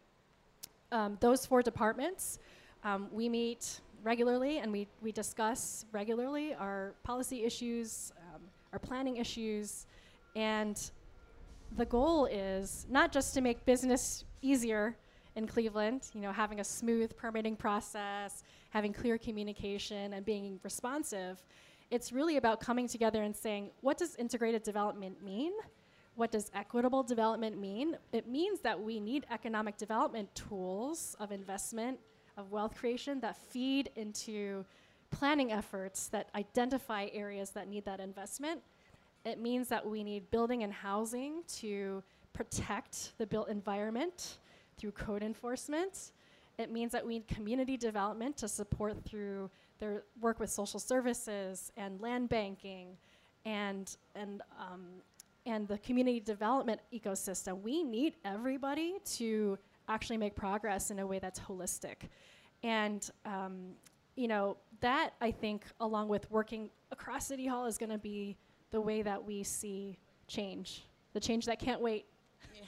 um, 0.93 1.17
those 1.21 1.47
four 1.47 1.63
departments, 1.63 2.39
um, 2.85 3.09
we 3.11 3.29
meet 3.29 3.81
regularly 4.03 4.59
and 4.59 4.71
we, 4.71 4.87
we 5.03 5.11
discuss 5.11 5.87
regularly 5.91 6.55
our 6.55 6.95
policy 7.03 7.45
issues, 7.45 8.13
um, 8.35 8.43
our 8.73 8.79
planning 8.79 9.17
issues, 9.17 9.87
and 10.37 10.91
the 11.77 11.85
goal 11.85 12.27
is 12.27 12.87
not 12.89 13.13
just 13.13 13.35
to 13.35 13.41
make 13.41 13.65
business 13.65 14.25
easier 14.43 14.97
in 15.37 15.47
Cleveland, 15.47 16.11
you 16.15 16.21
know, 16.21 16.33
having 16.33 16.61
a 16.61 16.65
smooth 16.65 17.17
permitting 17.17 17.57
process, 17.57 18.45
having 18.71 18.93
clear 18.93 19.19
communication, 19.19 20.13
and 20.13 20.25
being 20.25 20.61
responsive. 20.63 21.43
It's 21.91 22.13
really 22.13 22.37
about 22.37 22.61
coming 22.61 22.89
together 22.89 23.23
and 23.23 23.35
saying, 23.35 23.71
what 23.81 23.99
does 23.99 24.15
integrated 24.17 24.63
development 24.63 25.23
mean? 25.23 25.53
What 26.15 26.31
does 26.31 26.51
equitable 26.55 27.03
development 27.03 27.61
mean? 27.61 27.97
It 28.13 28.29
means 28.29 28.61
that 28.61 28.81
we 28.81 29.01
need 29.01 29.27
economic 29.31 29.77
development 29.77 30.33
tools 30.35 31.17
of 31.19 31.33
investment, 31.33 31.99
of 32.37 32.53
wealth 32.53 32.77
creation 32.77 33.21
that 33.21 33.37
feed 33.37 33.91
into 33.97 34.65
planning 35.11 35.53
efforts 35.53 36.09
that 36.09 36.29
identify 36.35 37.09
areas 37.13 37.51
that 37.51 37.69
need 37.69 37.85
that 37.85 38.01
investment 38.01 38.61
it 39.25 39.41
means 39.41 39.69
that 39.69 39.87
we 39.87 40.05
need 40.05 40.31
building 40.31 40.63
and 40.63 40.73
housing 40.73 41.43
to 41.57 42.03
protect 42.33 43.13
the 43.19 43.27
built 43.27 43.49
environment 43.49 44.39
through 44.77 44.93
code 44.93 45.23
enforcement. 45.23 46.13
It 46.59 46.71
means 46.71 46.93
that 46.93 47.07
we 47.07 47.15
need 47.15 47.29
community 47.29 47.77
development 47.77 48.37
to 48.39 48.49
support 48.49 49.05
through 49.05 49.51
their 49.79 50.05
work 50.21 50.39
with 50.39 50.51
social 50.51 50.79
services 50.79 51.73
and 51.77 52.01
land 52.01 52.29
banking 52.29 52.97
and, 53.45 53.97
and, 54.15 54.43
um, 54.59 54.87
and 55.47 55.67
the 55.67 55.79
community 55.79 56.21
development 56.21 56.81
ecosystem. 56.93 57.61
We 57.63 57.83
need 57.83 58.15
everybody 58.25 58.95
to 59.17 59.59
actually 59.89 60.17
make 60.17 60.35
progress 60.35 60.91
in 60.91 60.99
a 60.99 61.07
way 61.07 61.19
that's 61.19 61.41
holistic. 61.41 62.09
And 62.63 63.09
um, 63.27 63.75
you 64.17 64.29
know, 64.29 64.57
that 64.81 65.11
I 65.21 65.31
think, 65.31 65.65
along 65.81 66.09
with 66.09 66.31
working 66.31 66.71
across 66.93 67.27
City 67.27 67.47
Hall, 67.47 67.67
is 67.67 67.79
going 67.79 67.91
to 67.91 67.99
be 67.99 68.37
the 68.75 68.81
way 68.81 69.03
that 69.03 69.25
we 69.25 69.45
see 69.45 69.97
change, 70.27 70.83
the 71.13 71.21
change 71.21 71.47
that 71.47 71.61
can't 71.61 71.81
wait. 71.81 72.07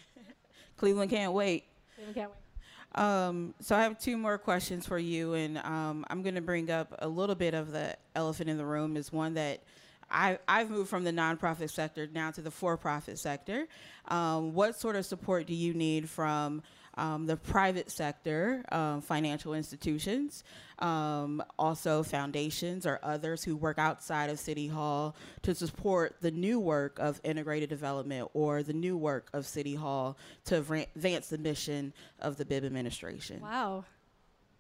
Cleveland 0.77 1.11
can't 1.11 1.33
wait. 1.33 1.65
Cleveland 1.97 2.15
can't 2.15 2.31
wait. 2.31 3.03
Um, 3.05 3.55
so 3.61 3.75
I 3.75 3.83
have 3.83 3.99
two 3.99 4.17
more 4.17 4.39
questions 4.39 4.87
for 4.87 5.01
you, 5.01 5.35
and 5.35 5.59
um, 5.59 6.07
I'm 6.09 6.23
going 6.23 6.37
to 6.37 6.41
bring 6.41 6.71
up 6.71 6.95
a 7.01 7.09
little 7.09 7.35
bit 7.35 7.55
of 7.55 7.73
the 7.73 7.97
elephant 8.15 8.49
in 8.49 8.57
the 8.57 8.65
room. 8.65 8.97
Is 8.97 9.13
one 9.13 9.35
that 9.35 9.65
I, 10.09 10.39
have 10.47 10.71
moved 10.71 10.89
from 10.89 11.03
the 11.03 11.11
nonprofit 11.11 11.71
sector 11.71 12.09
now 12.15 12.31
to 12.31 12.41
the 12.41 12.53
for-profit 12.53 13.19
sector. 13.19 13.67
Um, 14.07 14.55
what 14.55 14.79
sort 14.79 14.95
of 14.95 15.05
support 15.05 15.49
do 15.49 15.55
you 15.55 15.75
need 15.75 16.09
from 16.09 16.63
um, 16.97 17.27
the 17.27 17.37
private 17.37 17.91
sector, 17.91 18.65
um, 18.73 19.01
financial 19.01 19.55
institutions, 19.55 20.45
um, 20.79 21.43
also 21.59 22.03
foundations 22.03 22.87
or 22.87 22.99
others 23.03 23.45
who 23.45 23.57
work 23.57 23.79
outside 23.79 24.31
of 24.31 24.39
City 24.39 24.67
Hall 24.67 25.15
to 25.43 25.55
support 25.55 26.17
the 26.21 26.31
new 26.31 26.59
work 26.59 26.99
of 26.99 27.21
integrated 27.25 27.69
development 27.69 28.31
or 28.35 28.63
the 28.63 28.73
new 28.73 28.97
work 28.97 29.29
of 29.33 29.47
City 29.47 29.75
Hall 29.75 30.17
to 30.47 30.57
advance 30.57 31.29
the 31.29 31.39
mission 31.39 31.93
of 32.21 32.37
the 32.37 32.45
Bibb 32.45 32.65
administration. 32.65 33.41
Wow. 33.41 33.85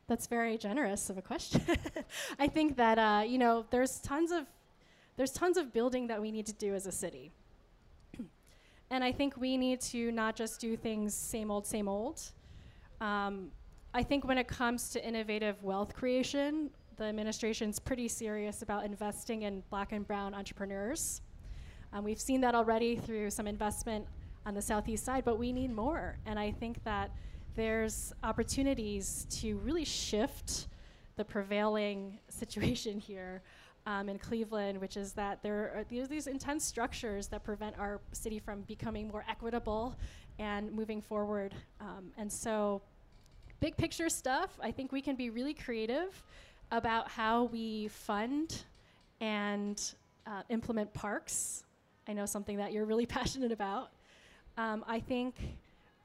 That's 0.09 0.27
very 0.27 0.57
generous 0.57 1.11
of 1.11 1.18
a 1.18 1.22
question. 1.22 1.62
I 2.38 2.46
think 2.46 2.77
that 2.77 2.99
uh, 2.99 3.25
you 3.27 3.38
know 3.38 3.66
there's 3.70 3.99
tons 3.99 4.31
of 4.31 4.46
there's 5.16 5.33
tons 5.33 5.57
of 5.57 5.72
building 5.72 6.07
that 6.09 6.20
we 6.20 6.31
need 6.31 6.46
to 6.46 6.53
do 6.53 6.75
as 6.75 6.87
a 6.87 6.92
city. 6.92 7.33
And 8.90 9.03
I 9.03 9.12
think 9.12 9.37
we 9.37 9.57
need 9.57 9.81
to 9.83 10.12
not 10.12 10.37
just 10.37 10.61
do 10.61 10.77
things 10.77 11.14
same 11.14 11.51
old, 11.51 11.66
same 11.66 11.88
old. 11.88 12.22
Um, 13.01 13.51
I 13.92 14.03
think 14.03 14.27
when 14.27 14.38
it 14.38 14.46
comes 14.46 14.90
to 14.90 15.07
innovative 15.07 15.62
wealth 15.62 15.94
creation, 15.94 16.70
the 16.96 17.05
administration's 17.05 17.79
pretty 17.79 18.09
serious 18.09 18.62
about 18.62 18.85
investing 18.85 19.42
in 19.42 19.62
black 19.70 19.92
and 19.92 20.07
brown 20.07 20.35
entrepreneurs. 20.35 21.20
Um, 21.92 22.05
we've 22.05 22.20
seen 22.20 22.40
that 22.42 22.55
already 22.55 22.96
through 22.96 23.31
some 23.31 23.46
investment 23.46 24.07
on 24.44 24.55
the 24.55 24.62
southeast 24.62 25.05
side, 25.05 25.25
but 25.25 25.38
we 25.38 25.53
need 25.53 25.75
more. 25.75 26.18
And 26.27 26.38
I 26.38 26.53
think 26.53 26.83
that 26.85 27.11
there's 27.55 28.12
opportunities 28.22 29.27
to 29.31 29.57
really 29.59 29.85
shift 29.85 30.68
the 31.16 31.25
prevailing 31.25 32.18
situation 32.29 32.99
here 32.99 33.42
um, 33.87 34.09
in 34.09 34.18
Cleveland, 34.18 34.81
which 34.81 34.96
is 34.96 35.12
that 35.12 35.42
there 35.42 35.72
are 35.77 35.85
these, 35.88 36.09
these 36.09 36.27
intense 36.27 36.64
structures 36.64 37.29
that 37.29 37.44
prevent 37.44 37.79
our 37.79 38.01
city 38.12 38.38
from 38.38 38.62
becoming 38.62 39.09
more 39.09 39.25
equitable 39.29 39.96
and 40.38 40.72
moving 40.72 41.01
forward. 41.01 41.55
Um, 41.81 42.11
and 42.18 42.31
so, 42.31 42.83
big 43.61 43.77
picture 43.77 44.09
stuff, 44.09 44.59
I 44.61 44.70
think 44.70 44.92
we 44.92 45.01
can 45.01 45.16
be 45.16 45.31
really 45.31 45.55
creative 45.55 46.22
about 46.72 47.09
how 47.09 47.44
we 47.44 47.88
fund 47.88 48.64
and 49.20 49.81
uh, 50.27 50.42
implement 50.49 50.92
parks. 50.92 51.64
I 52.09 52.12
know 52.12 52.27
something 52.27 52.57
that 52.57 52.72
you're 52.72 52.85
really 52.85 53.07
passionate 53.18 53.53
about. 53.53 53.90
Um, 54.59 54.85
I 54.88 54.99
think, 54.99 55.37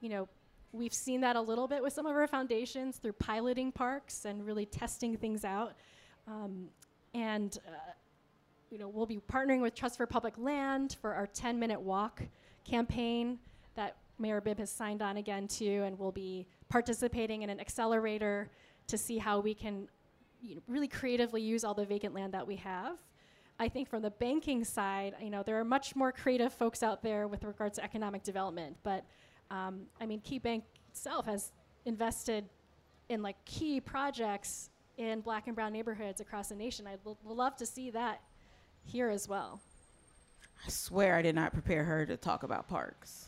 you 0.01 0.09
know, 0.09 0.29
we've 0.71 0.93
seen 0.93 1.21
that 1.21 1.35
a 1.35 1.41
little 1.41 1.67
bit 1.67 1.81
with 1.81 1.93
some 1.93 2.05
of 2.05 2.15
our 2.15 2.27
foundations 2.27 2.97
through 2.97 3.13
piloting 3.13 3.71
parks 3.71 4.25
and 4.25 4.45
really 4.45 4.65
testing 4.65 5.17
things 5.17 5.43
out. 5.43 5.73
Um, 6.27 6.67
and 7.13 7.57
uh, 7.67 7.91
you 8.71 8.77
know, 8.77 8.87
we'll 8.87 9.05
be 9.05 9.19
partnering 9.29 9.61
with 9.61 9.75
Trust 9.75 9.97
for 9.97 10.05
Public 10.07 10.33
Land 10.37 10.95
for 11.01 11.13
our 11.13 11.27
10 11.27 11.59
minute 11.59 11.79
walk 11.79 12.23
campaign 12.63 13.37
that 13.75 13.97
Mayor 14.17 14.39
Bibb 14.39 14.59
has 14.59 14.71
signed 14.71 15.01
on 15.01 15.17
again 15.17 15.47
to, 15.47 15.83
and 15.83 15.99
we'll 15.99 16.11
be 16.11 16.47
participating 16.69 17.41
in 17.41 17.49
an 17.49 17.59
accelerator 17.59 18.49
to 18.87 18.97
see 18.97 19.17
how 19.17 19.39
we 19.39 19.53
can 19.53 19.87
you 20.41 20.55
know, 20.55 20.61
really 20.67 20.87
creatively 20.87 21.41
use 21.41 21.63
all 21.63 21.73
the 21.73 21.85
vacant 21.85 22.15
land 22.15 22.33
that 22.33 22.47
we 22.47 22.55
have. 22.55 22.97
I 23.59 23.69
think 23.69 23.89
from 23.89 24.01
the 24.01 24.09
banking 24.09 24.63
side, 24.63 25.15
you 25.21 25.29
know, 25.29 25.43
there 25.43 25.59
are 25.59 25.65
much 25.65 25.95
more 25.95 26.11
creative 26.11 26.51
folks 26.51 26.81
out 26.81 27.03
there 27.03 27.27
with 27.27 27.43
regards 27.43 27.77
to 27.77 27.83
economic 27.83 28.23
development. 28.23 28.77
But 28.81 29.05
um, 29.51 29.83
I 29.99 30.05
mean, 30.07 30.19
Key 30.21 30.39
Bank 30.39 30.63
itself 30.89 31.25
has 31.25 31.51
invested 31.85 32.45
in 33.09 33.21
like 33.21 33.43
key 33.45 33.79
projects 33.79 34.70
in 35.01 35.21
black 35.21 35.47
and 35.47 35.55
brown 35.55 35.73
neighborhoods 35.73 36.21
across 36.21 36.49
the 36.49 36.55
nation. 36.55 36.85
I'd 36.85 36.99
l- 37.05 37.17
love 37.25 37.57
to 37.57 37.65
see 37.65 37.89
that 37.89 38.21
here 38.85 39.09
as 39.09 39.27
well. 39.27 39.59
I 40.65 40.69
swear 40.69 41.15
I 41.15 41.23
did 41.23 41.33
not 41.33 41.53
prepare 41.53 41.83
her 41.83 42.05
to 42.05 42.17
talk 42.17 42.43
about 42.43 42.67
parks. 42.67 43.27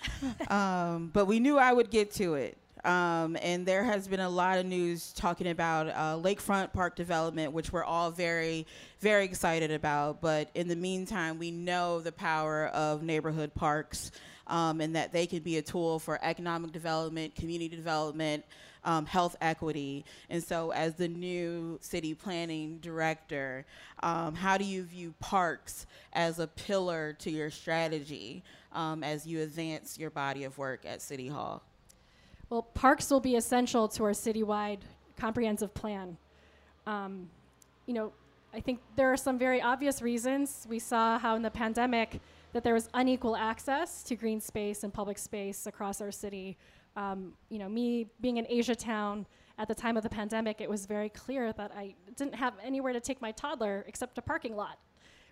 um, 0.48 1.10
but 1.12 1.26
we 1.26 1.38
knew 1.38 1.58
I 1.58 1.72
would 1.72 1.90
get 1.90 2.12
to 2.14 2.34
it. 2.34 2.58
Um, 2.84 3.36
and 3.40 3.64
there 3.64 3.84
has 3.84 4.08
been 4.08 4.18
a 4.18 4.28
lot 4.28 4.58
of 4.58 4.66
news 4.66 5.12
talking 5.12 5.46
about 5.48 5.86
uh, 5.88 6.20
lakefront 6.20 6.72
park 6.72 6.96
development, 6.96 7.52
which 7.52 7.72
we're 7.72 7.84
all 7.84 8.10
very, 8.10 8.66
very 8.98 9.24
excited 9.24 9.70
about. 9.70 10.20
But 10.20 10.50
in 10.56 10.66
the 10.66 10.74
meantime, 10.74 11.38
we 11.38 11.52
know 11.52 12.00
the 12.00 12.10
power 12.10 12.66
of 12.68 13.04
neighborhood 13.04 13.54
parks 13.54 14.10
um, 14.48 14.80
and 14.80 14.96
that 14.96 15.12
they 15.12 15.26
can 15.26 15.38
be 15.38 15.58
a 15.58 15.62
tool 15.62 16.00
for 16.00 16.18
economic 16.24 16.72
development, 16.72 17.36
community 17.36 17.76
development, 17.76 18.44
um, 18.84 19.06
health 19.06 19.36
equity. 19.40 20.04
And 20.30 20.42
so, 20.42 20.70
as 20.70 20.94
the 20.94 21.08
new 21.08 21.78
city 21.80 22.14
planning 22.14 22.78
director, 22.78 23.64
um, 24.02 24.34
how 24.34 24.58
do 24.58 24.64
you 24.64 24.82
view 24.84 25.14
parks 25.20 25.86
as 26.12 26.38
a 26.38 26.46
pillar 26.46 27.14
to 27.20 27.30
your 27.30 27.50
strategy 27.50 28.42
um, 28.72 29.04
as 29.04 29.26
you 29.26 29.40
advance 29.40 29.98
your 29.98 30.10
body 30.10 30.44
of 30.44 30.58
work 30.58 30.84
at 30.84 31.02
City 31.02 31.28
Hall? 31.28 31.62
Well, 32.50 32.62
parks 32.62 33.10
will 33.10 33.20
be 33.20 33.36
essential 33.36 33.88
to 33.88 34.04
our 34.04 34.10
citywide 34.10 34.80
comprehensive 35.16 35.72
plan. 35.72 36.16
Um, 36.86 37.30
you 37.86 37.94
know, 37.94 38.12
I 38.52 38.60
think 38.60 38.80
there 38.96 39.10
are 39.12 39.16
some 39.16 39.38
very 39.38 39.62
obvious 39.62 40.02
reasons. 40.02 40.66
We 40.68 40.78
saw 40.78 41.18
how 41.18 41.36
in 41.36 41.42
the 41.42 41.50
pandemic 41.50 42.20
that 42.52 42.62
there 42.62 42.74
was 42.74 42.88
unequal 42.92 43.34
access 43.36 44.02
to 44.02 44.14
green 44.14 44.40
space 44.40 44.84
and 44.84 44.92
public 44.92 45.16
space 45.16 45.66
across 45.66 46.00
our 46.00 46.12
city. 46.12 46.58
Um, 46.96 47.32
you 47.48 47.58
know, 47.58 47.68
me 47.68 48.06
being 48.20 48.36
in 48.36 48.46
Asia 48.48 48.74
Town 48.74 49.26
at 49.58 49.68
the 49.68 49.74
time 49.74 49.96
of 49.96 50.02
the 50.02 50.08
pandemic, 50.08 50.60
it 50.60 50.68
was 50.68 50.86
very 50.86 51.08
clear 51.08 51.52
that 51.52 51.72
I 51.74 51.94
didn't 52.16 52.34
have 52.34 52.54
anywhere 52.62 52.92
to 52.92 53.00
take 53.00 53.20
my 53.20 53.32
toddler 53.32 53.84
except 53.86 54.18
a 54.18 54.22
parking 54.22 54.56
lot, 54.56 54.78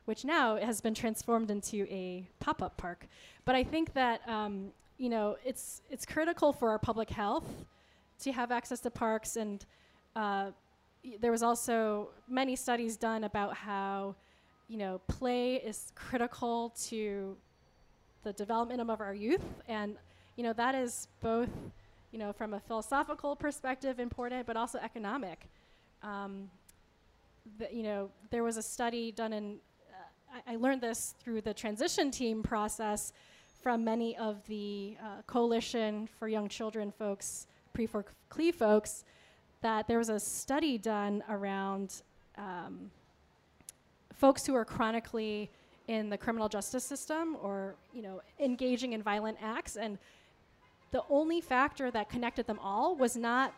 which 0.05 0.25
now 0.25 0.57
has 0.57 0.81
been 0.81 0.95
transformed 0.95 1.51
into 1.51 1.87
a 1.91 2.27
pop-up 2.39 2.77
park. 2.77 3.07
But 3.45 3.55
I 3.55 3.65
think 3.65 3.93
that 3.95 4.27
um, 4.29 4.73
you 4.99 5.09
know 5.09 5.37
it's 5.45 5.83
it's 5.91 6.07
critical 6.07 6.53
for 6.53 6.71
our 6.71 6.79
public 6.79 7.11
health 7.11 7.49
to 8.21 8.33
have 8.33 8.51
access 8.53 8.81
to 8.81 8.91
parks, 8.91 9.37
and 9.37 9.65
uh, 10.17 10.51
y- 11.05 11.17
there 11.21 11.33
was 11.33 11.43
also 11.43 12.11
many 12.29 12.57
studies 12.57 12.97
done 12.97 13.25
about 13.25 13.55
how 13.55 14.15
you 14.69 14.79
know 14.79 15.01
play 15.09 15.57
is 15.57 15.93
critical 15.95 16.71
to 16.89 17.37
the 18.23 18.33
development 18.35 18.81
of 18.81 19.01
our 19.01 19.15
youth 19.15 19.45
and 19.67 19.97
you 20.37 20.43
know, 20.43 20.53
that 20.55 20.75
is 20.75 21.09
both, 21.21 21.49
you 22.13 22.19
know, 22.19 22.33
from 22.33 22.55
a 22.55 22.61
philosophical 22.61 23.37
perspective 23.37 24.01
important, 24.01 24.47
but 24.47 24.57
also 24.57 24.79
economic. 24.79 25.49
Um, 26.03 26.51
the, 27.59 27.69
you 27.73 27.83
know, 27.83 28.11
there 28.31 28.43
was 28.43 28.57
a 28.57 28.63
study 28.63 29.13
done 29.13 29.33
in, 29.33 29.57
uh, 29.91 30.41
I, 30.47 30.55
I, 30.55 30.57
learned 30.57 30.81
this 30.81 31.15
through 31.21 31.43
the 31.43 31.53
transition 31.53 32.11
team 32.11 32.43
process 32.43 33.13
from 33.61 33.85
many 33.85 34.17
of 34.17 34.47
the 34.47 34.97
uh, 35.03 35.23
Coalition 35.27 36.09
for 36.19 36.29
Young 36.29 36.49
Children 36.49 36.91
folks, 36.91 37.47
pre 37.73 37.87
CLE 37.87 38.53
folks, 38.53 39.05
that 39.61 39.87
there 39.87 39.99
was 39.99 40.09
a 40.09 40.19
study 40.19 40.79
done 40.79 41.23
around 41.29 42.03
um, 42.39 42.91
folks 44.15 44.47
who 44.47 44.55
are 44.55 44.65
chronically 44.65 45.51
in 45.89 46.09
the 46.09 46.17
criminal 46.17 46.49
justice 46.49 46.85
system 46.85 47.37
or, 47.43 47.75
you 47.93 48.01
know, 48.01 48.23
engaging 48.39 48.93
in 48.93 49.03
violent 49.03 49.37
acts 49.43 49.77
and 49.77 49.99
the 50.93 51.03
only 51.09 51.41
factor 51.41 51.91
that 51.91 52.09
connected 52.09 52.47
them 52.47 52.59
all 52.61 52.97
was 52.97 53.17
not 53.17 53.55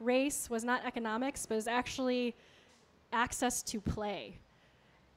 race, 0.00 0.48
was 0.48 0.64
not 0.64 0.84
economics, 0.84 1.46
but 1.46 1.56
was 1.56 1.66
actually 1.66 2.34
access 3.12 3.62
to 3.62 3.80
play. 3.80 4.38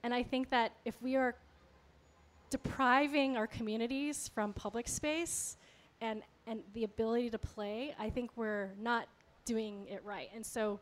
And 0.03 0.13
I 0.13 0.23
think 0.23 0.49
that 0.49 0.71
if 0.85 1.01
we 1.01 1.15
are 1.15 1.35
depriving 2.49 3.37
our 3.37 3.47
communities 3.47 4.29
from 4.33 4.53
public 4.53 4.87
space 4.87 5.57
and, 6.01 6.23
and 6.47 6.61
the 6.73 6.83
ability 6.83 7.29
to 7.31 7.37
play, 7.37 7.93
I 7.99 8.09
think 8.09 8.31
we're 8.35 8.71
not 8.81 9.07
doing 9.45 9.85
it 9.87 10.01
right. 10.03 10.29
And 10.33 10.45
so, 10.45 10.79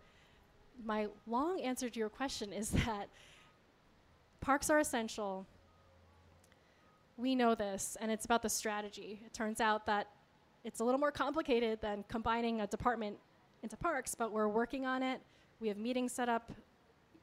my 0.86 1.08
long 1.26 1.60
answer 1.62 1.89
to 1.89 2.00
your 2.00 2.10
question 2.10 2.54
is 2.54 2.69
that 2.86 3.10
parks 4.41 4.69
are 4.69 4.80
essential. 4.80 5.45
We 7.17 7.34
know 7.34 7.56
this, 7.56 7.97
and 8.00 8.12
it's 8.12 8.26
about 8.26 8.43
the 8.43 8.50
strategy. 8.50 9.19
It 9.26 9.34
turns 9.34 9.60
out 9.60 9.88
that 9.88 10.08
it's 10.67 10.82
a 10.82 10.84
little 10.84 10.99
more 10.99 11.12
complicated 11.12 11.80
than 11.80 12.03
combining 12.10 12.60
a 12.60 12.67
department 12.67 13.15
into 13.63 13.77
parks, 13.77 14.13
but 14.13 14.34
we're 14.34 14.49
working 14.49 14.86
on 14.86 15.01
it. 15.01 15.21
We 15.62 15.69
have 15.69 15.77
meetings 15.77 16.12
set 16.12 16.27
up 16.27 16.51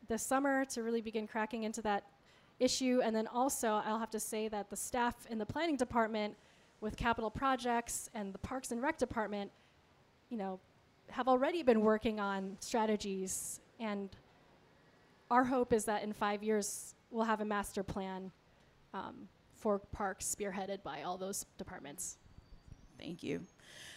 this 0.08 0.22
summer 0.22 0.64
to 0.64 0.82
really 0.82 1.02
begin 1.02 1.26
cracking 1.26 1.64
into 1.64 1.82
that 1.82 2.04
issue. 2.58 3.02
And 3.04 3.14
then 3.14 3.26
also, 3.26 3.82
I'll 3.84 3.98
have 3.98 4.10
to 4.12 4.18
say 4.20 4.48
that 4.48 4.70
the 4.70 4.76
staff 4.76 5.26
in 5.28 5.36
the 5.36 5.44
planning 5.44 5.76
department 5.76 6.34
with 6.80 6.96
capital 6.96 7.30
projects 7.30 8.08
and 8.14 8.32
the 8.32 8.38
parks 8.38 8.72
and 8.72 8.80
rec 8.80 8.96
department, 8.96 9.50
you 10.30 10.38
know, 10.38 10.58
have 11.10 11.28
already 11.28 11.62
been 11.62 11.82
working 11.82 12.18
on 12.18 12.56
strategies. 12.60 13.60
And 13.78 14.08
our 15.30 15.44
hope 15.44 15.74
is 15.74 15.84
that 15.84 16.02
in 16.02 16.14
five 16.14 16.42
years, 16.42 16.94
we'll 17.10 17.26
have 17.26 17.42
a 17.42 17.44
master 17.44 17.82
plan 17.82 18.32
um, 18.94 19.28
for 19.54 19.80
parks 19.80 20.34
spearheaded 20.34 20.82
by 20.82 21.02
all 21.02 21.18
those 21.18 21.44
departments. 21.58 22.16
Thank 22.98 23.22
you. 23.22 23.40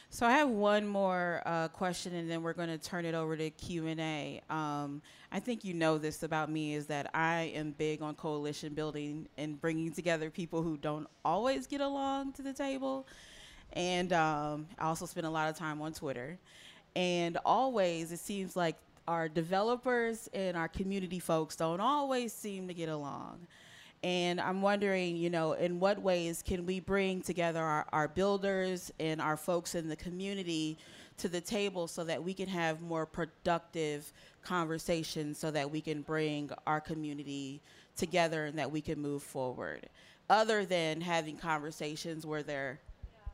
So 0.10 0.26
I 0.26 0.32
have 0.32 0.50
one 0.50 0.88
more 0.88 1.42
uh, 1.46 1.68
question, 1.68 2.16
and 2.16 2.32
then 2.32 2.42
we're 2.42 2.54
going 2.54 2.70
to 2.70 2.78
turn 2.78 3.06
it 3.06 3.14
over 3.14 3.36
to 3.36 3.50
Q 3.50 3.88
and 3.88 4.00
A. 4.00 4.42
Um, 4.50 5.02
I 5.32 5.40
think 5.42 5.66
you 5.66 5.74
know 5.74 5.98
this 5.98 6.24
about 6.24 6.50
me 6.50 6.76
is 6.76 6.88
that 6.88 7.10
I 7.14 7.52
am 7.54 7.72
big 7.72 8.02
on 8.02 8.16
coalition 8.16 8.74
building 8.74 9.28
and 9.38 9.60
bringing 9.60 9.92
together 9.92 10.30
people 10.30 10.64
who 10.64 10.78
don't 10.78 11.08
always 11.26 11.68
get 11.68 11.82
along 11.82 12.34
to 12.34 12.42
the 12.42 12.54
table. 12.54 13.06
and 13.74 14.14
um, 14.14 14.68
I 14.80 14.86
also 14.86 15.06
spend 15.06 15.28
a 15.28 15.30
lot 15.30 15.50
of 15.50 15.58
time 15.58 15.82
on 15.82 15.94
Twitter. 15.94 16.40
And 16.96 17.38
always, 17.46 18.12
it 18.12 18.20
seems 18.20 18.56
like 18.56 18.78
our 19.08 19.30
developers 19.30 20.30
and 20.34 20.58
our 20.58 20.68
community 20.68 21.20
folks 21.20 21.56
don't 21.56 21.80
always 21.80 22.34
seem 22.34 22.68
to 22.68 22.74
get 22.74 22.90
along. 22.90 23.46
And 24.04 24.40
I'm 24.40 24.62
wondering, 24.62 25.18
you 25.18 25.30
know, 25.30 25.54
in 25.54 25.80
what 25.80 26.02
ways 26.02 26.44
can 26.46 26.66
we 26.66 26.80
bring 26.80 27.22
together 27.22 27.62
our, 27.62 27.86
our 27.92 28.08
builders 28.08 28.92
and 29.00 29.20
our 29.20 29.38
folks 29.38 29.76
in 29.76 29.88
the 29.88 29.96
community 29.96 30.78
to 31.18 31.28
the 31.28 31.42
table 31.42 31.88
so 31.88 32.04
that 32.04 32.24
we 32.24 32.34
can 32.34 32.48
have 32.48 32.82
more 32.82 33.06
productive 33.06 34.12
conversations 34.44 35.38
so 35.38 35.52
that 35.52 35.70
we 35.70 35.82
can 35.82 36.02
bring 36.02 36.50
our 36.66 36.80
community 36.80 37.62
together 37.96 38.46
and 38.46 38.58
that 38.58 38.72
we 38.72 38.82
can 38.82 39.00
move 39.00 39.22
forward 39.22 39.90
other 40.30 40.66
than 40.66 41.02
having 41.02 41.36
conversations 41.36 42.26
where 42.26 42.44
they're 42.44 42.80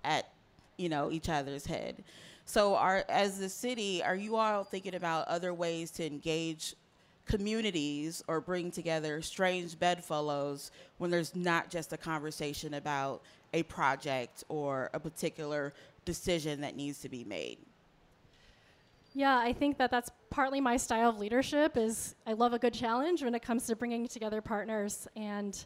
yeah. 0.03 0.17
at 0.17 0.29
you 0.77 0.89
know 0.89 1.11
each 1.11 1.29
other's 1.29 1.65
head 1.65 2.03
so 2.45 2.75
are 2.75 3.05
as 3.09 3.37
the 3.37 3.49
city 3.49 4.01
are 4.01 4.15
you 4.15 4.35
all 4.35 4.63
thinking 4.63 4.95
about 4.95 5.27
other 5.27 5.53
ways 5.53 5.91
to 5.91 6.05
engage 6.05 6.73
communities 7.25 8.23
or 8.27 8.41
bring 8.41 8.71
together 8.71 9.21
strange 9.21 9.77
bedfellows 9.79 10.71
when 10.97 11.09
there's 11.09 11.35
not 11.35 11.69
just 11.69 11.93
a 11.93 11.97
conversation 11.97 12.73
about 12.73 13.21
a 13.53 13.63
project 13.63 14.43
or 14.49 14.89
a 14.93 14.99
particular 14.99 15.73
decision 16.05 16.61
that 16.61 16.75
needs 16.75 16.99
to 16.99 17.09
be 17.09 17.23
made? 17.23 17.57
Yeah, 19.13 19.37
I 19.37 19.53
think 19.53 19.77
that 19.77 19.91
that's 19.91 20.09
partly 20.31 20.59
my 20.59 20.75
style 20.75 21.09
of 21.09 21.19
leadership 21.19 21.77
is 21.77 22.15
I 22.25 22.33
love 22.33 22.53
a 22.53 22.59
good 22.59 22.73
challenge 22.73 23.23
when 23.23 23.35
it 23.35 23.43
comes 23.43 23.67
to 23.67 23.75
bringing 23.75 24.07
together 24.07 24.41
partners. 24.41 25.07
And 25.15 25.63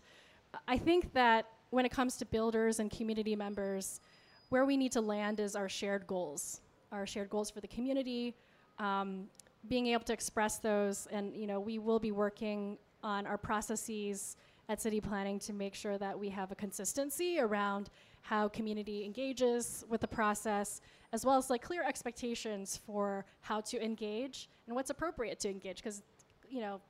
I 0.67 0.78
think 0.78 1.13
that 1.13 1.48
when 1.70 1.86
it 1.86 1.91
comes 1.91 2.17
to 2.17 2.26
builders 2.26 2.80
and 2.80 2.91
community 2.91 3.36
members, 3.36 4.02
where 4.50 4.65
we 4.65 4.76
need 4.76 4.91
to 4.93 5.02
land 5.02 5.39
is 5.39 5.56
our 5.56 5.70
shared 5.70 6.08
goals, 6.08 6.62
our 6.91 7.08
shared 7.08 7.30
goals 7.30 7.50
for 7.50 7.62
the 7.62 7.67
community, 7.67 8.34
um, 8.80 9.28
being 9.67 9.88
able 9.88 10.04
to 10.06 10.13
express 10.13 10.60
those, 10.60 11.08
and 11.12 11.36
you 11.36 11.48
know, 11.48 11.60
we 11.60 11.80
will 11.80 12.00
be 12.00 12.12
working 12.12 12.78
on 13.04 13.26
our 13.26 13.38
processes 13.38 14.38
at 14.70 14.82
city 14.82 15.00
planning 15.00 15.39
to 15.39 15.54
make 15.54 15.74
sure 15.74 15.98
that 15.98 16.17
we 16.17 16.30
have 16.30 16.52
a 16.52 16.56
consistency 16.56 17.39
around 17.39 17.89
how 18.22 18.48
community 18.50 19.06
engages 19.06 19.86
with 19.88 20.02
the 20.02 20.08
process, 20.08 20.82
as 21.13 21.26
well 21.26 21.38
as 21.38 21.50
like 21.50 21.62
clear 21.62 21.84
expectations 21.84 22.80
for 22.86 23.26
how 23.41 23.62
to 23.62 23.82
engage 23.84 24.50
and 24.67 24.76
what's 24.76 24.89
appropriate 24.89 25.39
to 25.39 25.50
engage, 25.50 25.78
because 25.78 26.04
you 26.50 26.62
know, 26.62 26.82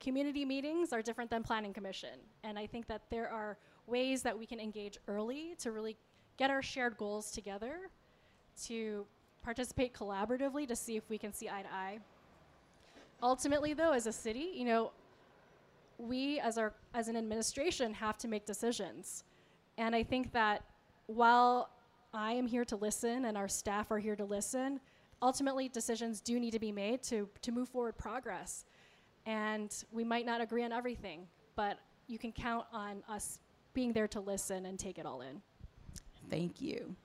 community 0.00 0.44
meetings 0.44 0.92
are 0.92 1.02
different 1.02 1.30
than 1.30 1.42
planning 1.42 1.72
commission, 1.72 2.18
and 2.44 2.58
I 2.58 2.66
think 2.66 2.86
that 2.86 3.02
there 3.10 3.28
are 3.30 3.58
ways 3.86 4.22
that 4.22 4.38
we 4.38 4.46
can 4.46 4.60
engage 4.60 4.98
early 5.08 5.54
to 5.60 5.72
really 5.72 5.96
get 6.36 6.50
our 6.50 6.62
shared 6.62 6.96
goals 6.98 7.30
together, 7.30 7.90
to 8.64 9.06
participate 9.48 9.94
collaboratively 9.94 10.68
to 10.68 10.76
see 10.76 10.96
if 10.96 11.08
we 11.08 11.18
can 11.18 11.32
see 11.32 11.48
eye 11.48 11.62
to 11.62 11.72
eye. 11.72 11.98
Ultimately, 13.22 13.72
though, 13.72 13.92
as 13.92 14.06
a 14.06 14.12
city, 14.12 14.50
you 14.54 14.64
know, 14.64 14.92
we 15.98 16.38
as 16.40 16.58
our 16.58 16.74
as 16.94 17.08
an 17.08 17.16
administration 17.16 17.94
have 17.94 18.16
to 18.18 18.28
make 18.28 18.44
decisions 18.46 19.24
and 19.78 19.94
I 19.94 20.02
think 20.02 20.32
that 20.32 20.64
while 21.06 21.70
I 22.12 22.32
am 22.32 22.46
here 22.46 22.64
to 22.66 22.76
listen 22.76 23.26
and 23.26 23.38
our 23.38 23.48
staff 23.48 23.90
are 23.92 23.98
here 23.98 24.16
to 24.16 24.24
listen, 24.24 24.80
ultimately 25.22 25.68
decisions 25.68 26.20
do 26.20 26.38
need 26.40 26.50
to 26.50 26.58
be 26.58 26.72
made 26.72 27.02
to, 27.04 27.28
to 27.42 27.52
move 27.52 27.68
forward 27.68 27.96
progress. 27.96 28.64
And 29.24 29.72
we 29.92 30.02
might 30.02 30.26
not 30.26 30.40
agree 30.40 30.64
on 30.64 30.72
everything, 30.72 31.28
but 31.54 31.78
you 32.08 32.18
can 32.18 32.32
count 32.32 32.66
on 32.72 33.04
us 33.08 33.38
being 33.72 33.92
there 33.92 34.08
to 34.08 34.20
listen 34.20 34.66
and 34.66 34.78
take 34.78 34.98
it 34.98 35.06
all 35.06 35.20
in. 35.20 35.40
Thank 36.28 36.60
you. 36.60 36.96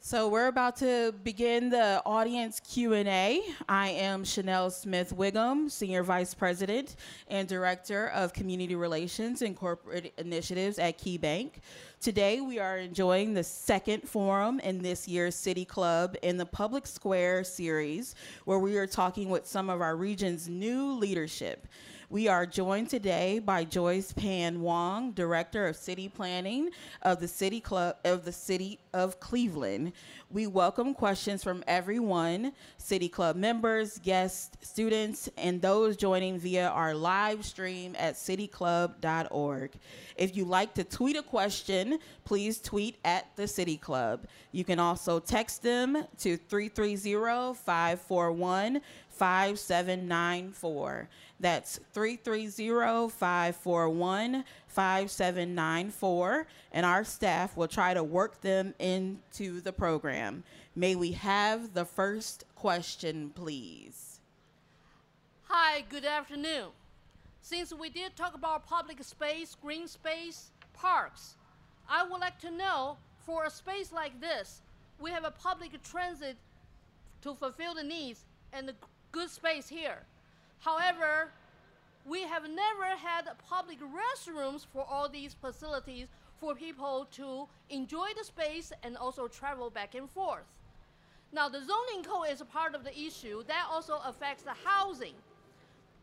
So 0.00 0.28
we're 0.28 0.46
about 0.46 0.76
to 0.76 1.12
begin 1.24 1.70
the 1.70 2.00
audience 2.06 2.60
Q&A. 2.60 3.42
I 3.68 3.88
am 3.88 4.24
Chanel 4.24 4.70
Smith 4.70 5.12
Wiggum, 5.14 5.68
Senior 5.68 6.04
Vice 6.04 6.34
President 6.34 6.94
and 7.26 7.48
Director 7.48 8.06
of 8.10 8.32
Community 8.32 8.76
Relations 8.76 9.42
and 9.42 9.56
Corporate 9.56 10.12
Initiatives 10.16 10.78
at 10.78 10.98
KeyBank. 10.98 11.54
Today 12.00 12.40
we 12.40 12.60
are 12.60 12.78
enjoying 12.78 13.34
the 13.34 13.42
second 13.42 14.08
forum 14.08 14.60
in 14.60 14.78
this 14.78 15.08
year's 15.08 15.34
City 15.34 15.64
Club 15.64 16.14
in 16.22 16.36
the 16.36 16.46
Public 16.46 16.86
Square 16.86 17.42
series, 17.42 18.14
where 18.44 18.60
we 18.60 18.76
are 18.76 18.86
talking 18.86 19.28
with 19.30 19.48
some 19.48 19.68
of 19.68 19.80
our 19.80 19.96
region's 19.96 20.48
new 20.48 20.92
leadership. 20.92 21.66
We 22.10 22.26
are 22.26 22.46
joined 22.46 22.88
today 22.88 23.38
by 23.38 23.64
Joyce 23.64 24.12
Pan 24.12 24.60
Huang, 24.60 25.12
Director 25.12 25.66
of 25.66 25.76
City 25.76 26.08
Planning 26.08 26.70
of 27.02 27.20
the 27.20 27.28
City 27.28 27.60
Club 27.60 27.96
of 28.02 28.24
the 28.24 28.32
City 28.32 28.78
of 28.94 29.20
Cleveland. 29.20 29.92
We 30.30 30.46
welcome 30.46 30.94
questions 30.94 31.44
from 31.44 31.62
everyone, 31.66 32.52
City 32.78 33.10
Club 33.10 33.36
members, 33.36 33.98
guests, 33.98 34.56
students, 34.66 35.28
and 35.36 35.60
those 35.60 35.98
joining 35.98 36.38
via 36.38 36.68
our 36.68 36.94
live 36.94 37.44
stream 37.44 37.94
at 37.98 38.14
cityclub.org. 38.14 39.72
If 40.16 40.34
you'd 40.34 40.48
like 40.48 40.72
to 40.74 40.84
tweet 40.84 41.16
a 41.16 41.22
question, 41.22 41.87
please 42.24 42.60
tweet 42.60 42.96
at 43.04 43.34
the 43.36 43.48
City 43.48 43.76
Club. 43.76 44.26
You 44.52 44.64
can 44.64 44.78
also 44.78 45.20
text 45.20 45.62
them 45.62 46.04
to 46.18 46.36
330 46.36 47.54
541 47.54 48.80
5794. 49.08 51.08
That's 51.40 51.80
330 51.92 53.10
541 53.10 54.44
5794, 54.66 56.46
and 56.72 56.86
our 56.86 57.04
staff 57.04 57.56
will 57.56 57.68
try 57.68 57.94
to 57.94 58.04
work 58.04 58.40
them 58.40 58.74
into 58.78 59.60
the 59.60 59.72
program. 59.72 60.44
May 60.76 60.94
we 60.94 61.12
have 61.12 61.74
the 61.74 61.84
first 61.84 62.44
question, 62.54 63.30
please? 63.34 64.20
Hi, 65.44 65.84
good 65.88 66.04
afternoon. 66.04 66.66
Since 67.40 67.72
we 67.72 67.88
did 67.88 68.14
talk 68.14 68.34
about 68.34 68.66
public 68.66 69.02
space, 69.02 69.56
green 69.60 69.88
space, 69.88 70.50
parks, 70.74 71.36
I 71.88 72.04
would 72.04 72.20
like 72.20 72.38
to 72.40 72.50
know 72.50 72.96
for 73.24 73.44
a 73.44 73.50
space 73.50 73.92
like 73.92 74.20
this, 74.20 74.60
we 75.00 75.10
have 75.10 75.24
a 75.24 75.30
public 75.30 75.70
transit 75.82 76.36
to 77.22 77.34
fulfill 77.34 77.74
the 77.74 77.82
needs 77.82 78.24
and 78.52 78.68
the 78.68 78.74
good 79.12 79.30
space 79.30 79.68
here. 79.68 79.98
However, 80.60 81.30
we 82.06 82.22
have 82.22 82.44
never 82.44 82.96
had 82.96 83.28
public 83.48 83.78
restrooms 83.80 84.66
for 84.72 84.84
all 84.88 85.08
these 85.08 85.34
facilities 85.34 86.08
for 86.40 86.54
people 86.54 87.06
to 87.12 87.46
enjoy 87.70 88.08
the 88.16 88.24
space 88.24 88.72
and 88.82 88.96
also 88.96 89.28
travel 89.28 89.70
back 89.70 89.94
and 89.94 90.08
forth. 90.10 90.44
Now, 91.32 91.48
the 91.48 91.58
zoning 91.58 92.04
code 92.04 92.28
is 92.30 92.40
a 92.40 92.44
part 92.44 92.74
of 92.74 92.84
the 92.84 92.98
issue. 92.98 93.42
That 93.46 93.66
also 93.70 94.00
affects 94.04 94.42
the 94.42 94.54
housing. 94.64 95.14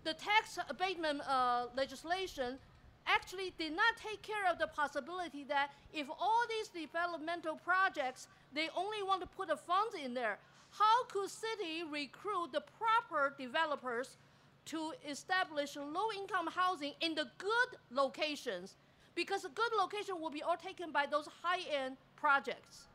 The 0.04 0.14
tax 0.14 0.60
abatement 0.70 1.22
uh, 1.28 1.66
legislation 1.76 2.60
actually 3.08 3.54
did 3.58 3.76
not 3.76 3.96
take 3.98 4.22
care 4.22 4.50
of 4.52 4.58
the 4.58 4.68
possibility 4.68 5.44
that 5.46 5.72
if 5.94 6.08
all 6.10 6.44
these 6.50 6.68
developmental 6.68 7.56
projects, 7.64 8.28
they 8.54 8.70
only 8.76 9.04
want 9.04 9.22
to 9.22 9.28
put 9.28 9.48
the 9.48 9.58
funds 9.58 9.96
in 10.04 10.14
there, 10.14 10.38
how 10.72 11.06
could 11.06 11.30
city 11.30 11.84
recruit 11.90 12.52
the 12.52 12.64
proper 12.78 13.34
developers 13.38 14.18
to 14.66 14.94
establish 15.08 15.76
low-income 15.76 16.50
housing 16.54 16.94
in 17.02 17.16
the 17.16 17.28
good 17.38 17.80
locations? 17.92 18.76
Because 19.14 19.44
the 19.44 19.50
good 19.50 19.72
location 19.80 20.20
will 20.20 20.32
be 20.32 20.44
all 20.44 20.58
taken 20.58 20.92
by 20.92 21.06
those 21.06 21.28
high-end 21.42 21.96
projects. 22.16 22.88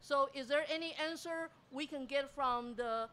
So 0.00 0.28
is 0.34 0.46
there 0.46 0.64
any 0.72 0.94
answer 1.04 1.50
we 1.72 1.86
can 1.86 2.06
get 2.06 2.32
from 2.34 2.74
the 2.76 3.08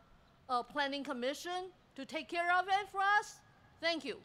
uh, 0.50 0.64
Planning 0.64 1.04
Commission 1.04 1.72
to 1.96 2.06
take 2.06 2.30
care 2.30 2.56
of 2.58 2.68
it 2.68 2.88
for 2.92 3.02
us? 3.20 3.40
Thank 3.82 4.06
you. 4.06 4.18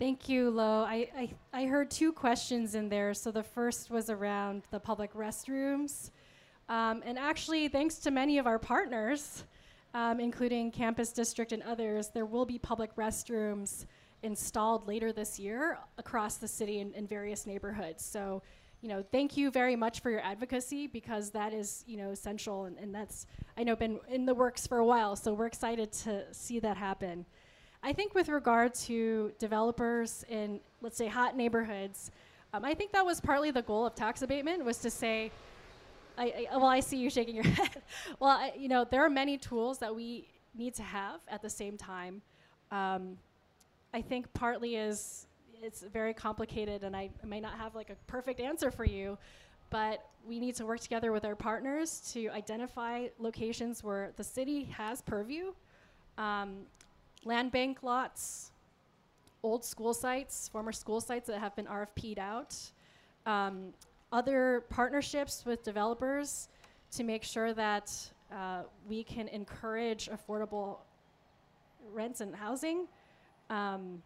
Thank 0.00 0.30
you, 0.30 0.48
Lo. 0.48 0.82
I, 0.82 1.10
I, 1.14 1.30
I 1.52 1.66
heard 1.66 1.90
two 1.90 2.10
questions 2.10 2.74
in 2.74 2.88
there. 2.88 3.12
So 3.12 3.30
the 3.30 3.42
first 3.42 3.90
was 3.90 4.08
around 4.08 4.62
the 4.70 4.80
public 4.80 5.12
restrooms. 5.12 6.10
Um, 6.70 7.02
and 7.04 7.18
actually, 7.18 7.68
thanks 7.68 7.96
to 7.96 8.10
many 8.10 8.38
of 8.38 8.46
our 8.46 8.58
partners, 8.58 9.44
um, 9.92 10.18
including 10.18 10.70
Campus 10.70 11.12
District 11.12 11.52
and 11.52 11.62
others, 11.64 12.08
there 12.14 12.24
will 12.24 12.46
be 12.46 12.58
public 12.58 12.96
restrooms 12.96 13.84
installed 14.22 14.88
later 14.88 15.12
this 15.12 15.38
year 15.38 15.76
across 15.98 16.36
the 16.36 16.48
city 16.48 16.80
in, 16.80 16.94
in 16.94 17.06
various 17.06 17.46
neighborhoods. 17.46 18.02
So, 18.02 18.42
you 18.80 18.88
know, 18.88 19.04
thank 19.12 19.36
you 19.36 19.50
very 19.50 19.76
much 19.76 20.00
for 20.00 20.10
your 20.10 20.20
advocacy 20.20 20.86
because 20.86 21.28
that 21.32 21.52
is, 21.52 21.84
you 21.86 21.98
know, 21.98 22.08
essential 22.08 22.64
and, 22.64 22.78
and 22.78 22.94
that's, 22.94 23.26
I 23.58 23.64
know, 23.64 23.76
been 23.76 24.00
in 24.08 24.24
the 24.24 24.34
works 24.34 24.66
for 24.66 24.78
a 24.78 24.86
while. 24.86 25.14
So 25.14 25.34
we're 25.34 25.44
excited 25.44 25.92
to 26.04 26.24
see 26.32 26.58
that 26.60 26.78
happen. 26.78 27.26
I 27.82 27.92
think 27.92 28.14
with 28.14 28.28
regard 28.28 28.74
to 28.74 29.32
developers 29.38 30.24
in, 30.28 30.60
let's 30.82 30.96
say, 30.96 31.06
hot 31.08 31.36
neighborhoods, 31.36 32.10
um, 32.52 32.64
I 32.64 32.74
think 32.74 32.92
that 32.92 33.04
was 33.04 33.20
partly 33.20 33.50
the 33.50 33.62
goal 33.62 33.86
of 33.86 33.94
tax 33.94 34.22
abatement 34.22 34.64
was 34.64 34.78
to 34.78 34.90
say, 34.90 35.30
I, 36.18 36.46
I, 36.52 36.56
well, 36.56 36.66
I 36.66 36.80
see 36.80 36.98
you 36.98 37.08
shaking 37.08 37.36
your 37.36 37.44
head. 37.58 37.82
well, 38.18 38.30
I, 38.30 38.52
you 38.58 38.68
know, 38.68 38.84
there 38.84 39.04
are 39.04 39.10
many 39.10 39.38
tools 39.38 39.78
that 39.78 39.94
we 39.94 40.28
need 40.54 40.74
to 40.74 40.82
have 40.82 41.20
at 41.28 41.40
the 41.40 41.48
same 41.48 41.76
time. 41.78 42.20
Um, 42.70 43.16
I 43.94 44.02
think 44.02 44.32
partly 44.34 44.76
is 44.76 45.26
it's 45.62 45.82
very 45.82 46.12
complicated, 46.14 46.84
and 46.84 46.96
I, 46.96 47.10
I 47.22 47.26
might 47.26 47.42
not 47.42 47.54
have 47.58 47.74
like 47.74 47.90
a 47.90 47.96
perfect 48.06 48.40
answer 48.40 48.70
for 48.70 48.84
you. 48.84 49.16
but 49.70 50.04
we 50.26 50.38
need 50.38 50.54
to 50.56 50.66
work 50.66 50.80
together 50.80 51.12
with 51.12 51.24
our 51.24 51.34
partners 51.36 52.00
to 52.12 52.28
identify 52.30 53.06
locations 53.18 53.82
where 53.82 54.12
the 54.16 54.24
city 54.24 54.64
has 54.64 55.00
purview, 55.00 55.52
um, 56.18 56.66
land 57.24 57.52
bank 57.52 57.82
lots, 57.82 58.52
old 59.42 59.64
school 59.64 59.94
sites, 59.94 60.48
former 60.48 60.72
school 60.72 61.00
sites 61.00 61.26
that 61.28 61.38
have 61.38 61.54
been 61.56 61.66
RFP'd 61.66 62.18
out, 62.18 62.56
um, 63.26 63.72
other 64.12 64.64
partnerships 64.70 65.44
with 65.44 65.62
developers 65.62 66.48
to 66.92 67.04
make 67.04 67.22
sure 67.22 67.52
that 67.54 67.92
uh, 68.32 68.62
we 68.88 69.04
can 69.04 69.28
encourage 69.28 70.08
affordable 70.08 70.78
rents 71.92 72.20
and 72.20 72.34
housing. 72.34 72.86
Um, 73.48 74.02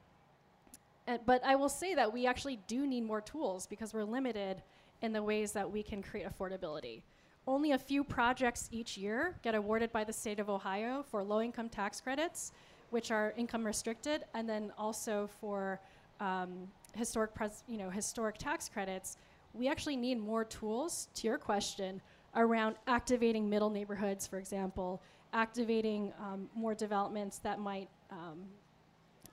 but 1.26 1.44
I 1.44 1.54
will 1.54 1.68
say 1.68 1.94
that 1.94 2.12
we 2.12 2.26
actually 2.26 2.58
do 2.66 2.86
need 2.86 3.02
more 3.02 3.20
tools 3.20 3.66
because 3.66 3.92
we're 3.92 4.04
limited 4.04 4.62
in 5.02 5.12
the 5.12 5.22
ways 5.22 5.52
that 5.52 5.70
we 5.70 5.82
can 5.82 6.02
create 6.02 6.26
affordability. 6.26 7.02
Only 7.46 7.72
a 7.72 7.78
few 7.78 8.02
projects 8.02 8.70
each 8.72 8.96
year 8.96 9.36
get 9.42 9.54
awarded 9.54 9.92
by 9.92 10.04
the 10.04 10.12
state 10.12 10.40
of 10.40 10.48
Ohio 10.48 11.02
for 11.02 11.22
low 11.22 11.42
income 11.42 11.68
tax 11.68 12.00
credits, 12.00 12.52
which 12.94 13.10
are 13.10 13.34
income 13.36 13.66
restricted, 13.66 14.22
and 14.34 14.48
then 14.48 14.72
also 14.78 15.28
for 15.40 15.80
um, 16.20 16.68
historic, 16.94 17.34
pres- 17.34 17.64
you 17.66 17.76
know, 17.76 17.90
historic 17.90 18.38
tax 18.38 18.68
credits. 18.68 19.16
We 19.52 19.68
actually 19.68 19.96
need 19.96 20.20
more 20.20 20.44
tools, 20.44 21.08
to 21.16 21.26
your 21.26 21.36
question, 21.36 22.00
around 22.36 22.76
activating 22.86 23.50
middle 23.50 23.68
neighborhoods, 23.68 24.28
for 24.28 24.38
example, 24.38 25.02
activating 25.32 26.12
um, 26.20 26.48
more 26.54 26.72
developments 26.72 27.38
that 27.38 27.58
might 27.58 27.88
um, 28.12 28.38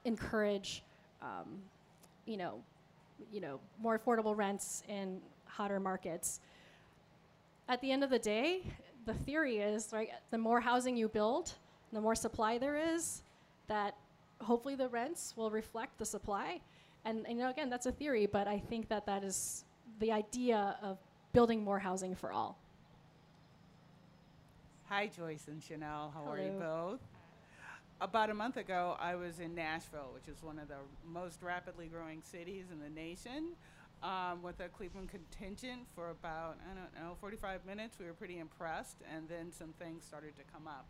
encourage, 0.05 0.83
um, 1.21 1.59
you 2.25 2.37
know, 2.37 2.63
you 3.31 3.41
know, 3.41 3.59
more 3.79 3.99
affordable 3.99 4.35
rents 4.35 4.81
in 4.87 5.19
hotter 5.45 5.79
markets. 5.79 6.39
At 7.69 7.79
the 7.81 7.91
end 7.91 8.03
of 8.03 8.09
the 8.09 8.17
day, 8.17 8.63
the 9.05 9.13
theory 9.13 9.59
is 9.59 9.89
right. 9.93 10.09
The 10.31 10.39
more 10.39 10.61
housing 10.61 10.97
you 10.97 11.07
build, 11.07 11.53
the 11.93 12.01
more 12.01 12.15
supply 12.15 12.57
there 12.57 12.95
is. 12.95 13.21
That 13.71 13.95
hopefully 14.41 14.75
the 14.75 14.89
rents 14.89 15.33
will 15.37 15.49
reflect 15.49 15.97
the 15.97 16.05
supply. 16.05 16.59
And, 17.05 17.25
and 17.25 17.37
you 17.37 17.43
know, 17.45 17.49
again, 17.49 17.69
that's 17.69 17.85
a 17.85 17.91
theory, 17.93 18.25
but 18.25 18.45
I 18.45 18.59
think 18.59 18.89
that 18.89 19.05
that 19.05 19.23
is 19.23 19.63
the 19.99 20.11
idea 20.11 20.75
of 20.81 20.97
building 21.31 21.63
more 21.63 21.79
housing 21.79 22.13
for 22.13 22.33
all. 22.33 22.59
Hi, 24.89 25.07
Joyce 25.07 25.45
and 25.47 25.63
Chanel. 25.63 26.11
How 26.13 26.29
are 26.29 26.37
you 26.37 26.51
both? 26.59 26.99
About 28.01 28.29
a 28.29 28.33
month 28.33 28.57
ago, 28.57 28.97
I 28.99 29.15
was 29.15 29.39
in 29.39 29.55
Nashville, 29.55 30.11
which 30.13 30.27
is 30.27 30.43
one 30.43 30.59
of 30.59 30.67
the 30.67 30.83
most 31.07 31.41
rapidly 31.41 31.87
growing 31.87 32.21
cities 32.21 32.65
in 32.73 32.79
the 32.81 32.89
nation, 32.89 33.53
um, 34.03 34.41
with 34.43 34.59
a 34.59 34.67
Cleveland 34.67 35.07
contingent 35.07 35.83
for 35.95 36.09
about, 36.09 36.57
I 36.69 36.73
don't 36.73 37.07
know, 37.07 37.15
45 37.21 37.65
minutes. 37.65 37.95
We 37.97 38.05
were 38.05 38.13
pretty 38.13 38.39
impressed, 38.39 38.97
and 39.15 39.29
then 39.29 39.49
some 39.53 39.73
things 39.79 40.03
started 40.03 40.35
to 40.35 40.43
come 40.51 40.67
up, 40.67 40.87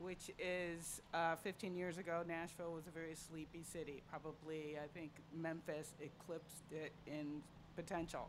which 0.00 0.30
is 0.38 1.00
uh, 1.14 1.36
15 1.36 1.74
years 1.74 1.98
ago, 1.98 2.22
Nashville 2.26 2.72
was 2.72 2.86
a 2.86 2.90
very 2.90 3.14
sleepy 3.14 3.62
city. 3.62 4.02
Probably, 4.10 4.76
I 4.82 4.88
think 4.92 5.10
Memphis 5.34 5.92
eclipsed 6.00 6.72
it 6.72 6.92
in 7.06 7.42
potential 7.76 8.28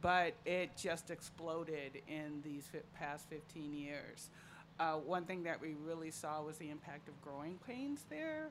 but 0.00 0.34
it 0.46 0.70
just 0.76 1.10
exploded 1.10 2.02
in 2.08 2.40
these 2.42 2.70
past 2.98 3.28
15 3.28 3.74
years. 3.74 4.30
Uh, 4.78 4.94
one 4.94 5.24
thing 5.24 5.42
that 5.42 5.60
we 5.60 5.74
really 5.84 6.10
saw 6.10 6.42
was 6.42 6.56
the 6.56 6.70
impact 6.70 7.08
of 7.08 7.20
growing 7.20 7.58
pains 7.66 8.04
there. 8.08 8.48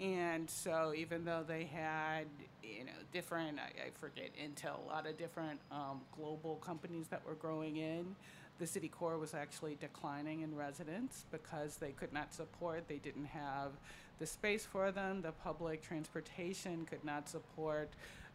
And 0.00 0.48
so, 0.48 0.92
even 0.94 1.24
though 1.24 1.42
they 1.46 1.64
had, 1.64 2.26
you 2.62 2.84
know, 2.84 2.92
different, 3.12 3.58
I, 3.58 3.86
I 3.86 3.90
forget, 3.98 4.30
Intel, 4.36 4.84
a 4.84 4.88
lot 4.88 5.06
of 5.06 5.16
different 5.16 5.58
um, 5.70 6.02
global 6.14 6.56
companies 6.56 7.06
that 7.08 7.24
were 7.26 7.34
growing 7.34 7.78
in, 7.78 8.14
the 8.58 8.66
city 8.66 8.88
core 8.88 9.18
was 9.18 9.34
actually 9.34 9.76
declining 9.80 10.40
in 10.42 10.54
residents 10.54 11.24
because 11.30 11.76
they 11.76 11.90
could 11.90 12.12
not 12.12 12.32
support, 12.32 12.88
they 12.88 12.98
didn't 12.98 13.26
have 13.26 13.72
the 14.18 14.26
space 14.26 14.64
for 14.64 14.90
them, 14.90 15.20
the 15.20 15.32
public 15.32 15.82
transportation 15.82 16.86
could 16.86 17.04
not 17.04 17.28
support 17.28 17.90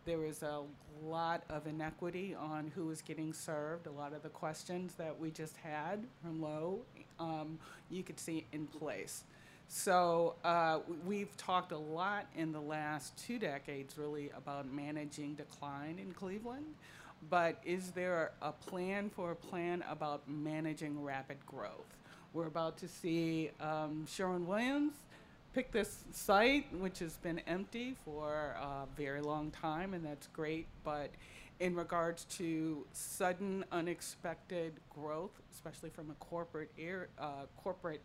there 0.05 0.17
was 0.17 0.41
a 0.41 0.61
lot 1.03 1.43
of 1.49 1.67
inequity 1.67 2.35
on 2.35 2.71
who 2.73 2.85
was 2.85 3.01
getting 3.01 3.33
served. 3.33 3.87
A 3.87 3.91
lot 3.91 4.13
of 4.13 4.23
the 4.23 4.29
questions 4.29 4.95
that 4.95 5.17
we 5.19 5.29
just 5.29 5.57
had 5.57 6.03
from 6.21 6.41
Lowe, 6.41 6.79
um, 7.19 7.59
you 7.89 8.03
could 8.03 8.19
see 8.19 8.45
in 8.51 8.65
place. 8.65 9.23
So 9.67 10.35
uh, 10.43 10.79
we've 11.05 11.35
talked 11.37 11.71
a 11.71 11.77
lot 11.77 12.25
in 12.35 12.51
the 12.51 12.59
last 12.59 13.15
two 13.17 13.39
decades, 13.39 13.97
really, 13.97 14.31
about 14.35 14.71
managing 14.71 15.35
decline 15.35 15.97
in 15.99 16.13
Cleveland. 16.13 16.65
But 17.29 17.61
is 17.63 17.91
there 17.91 18.31
a 18.41 18.51
plan 18.51 19.09
for 19.09 19.31
a 19.31 19.35
plan 19.35 19.83
about 19.89 20.27
managing 20.27 21.01
rapid 21.03 21.37
growth? 21.45 21.97
We're 22.33 22.47
about 22.47 22.77
to 22.77 22.87
see 22.87 23.51
um, 23.59 24.05
Sherwin 24.07 24.47
Williams 24.47 24.93
pick 25.53 25.71
this 25.71 26.05
site, 26.11 26.73
which 26.73 26.99
has 26.99 27.17
been 27.17 27.39
empty 27.39 27.95
for 28.05 28.55
a 28.59 28.87
very 28.95 29.21
long 29.21 29.51
time, 29.51 29.93
and 29.93 30.05
that's 30.05 30.27
great. 30.27 30.67
But 30.83 31.11
in 31.59 31.75
regards 31.75 32.23
to 32.37 32.85
sudden, 32.93 33.65
unexpected 33.71 34.73
growth, 34.89 35.41
especially 35.53 35.89
from 35.89 36.09
a 36.09 36.15
corporate 36.15 36.71
air, 36.79 37.09
uh, 37.19 37.45
corporate 37.57 38.01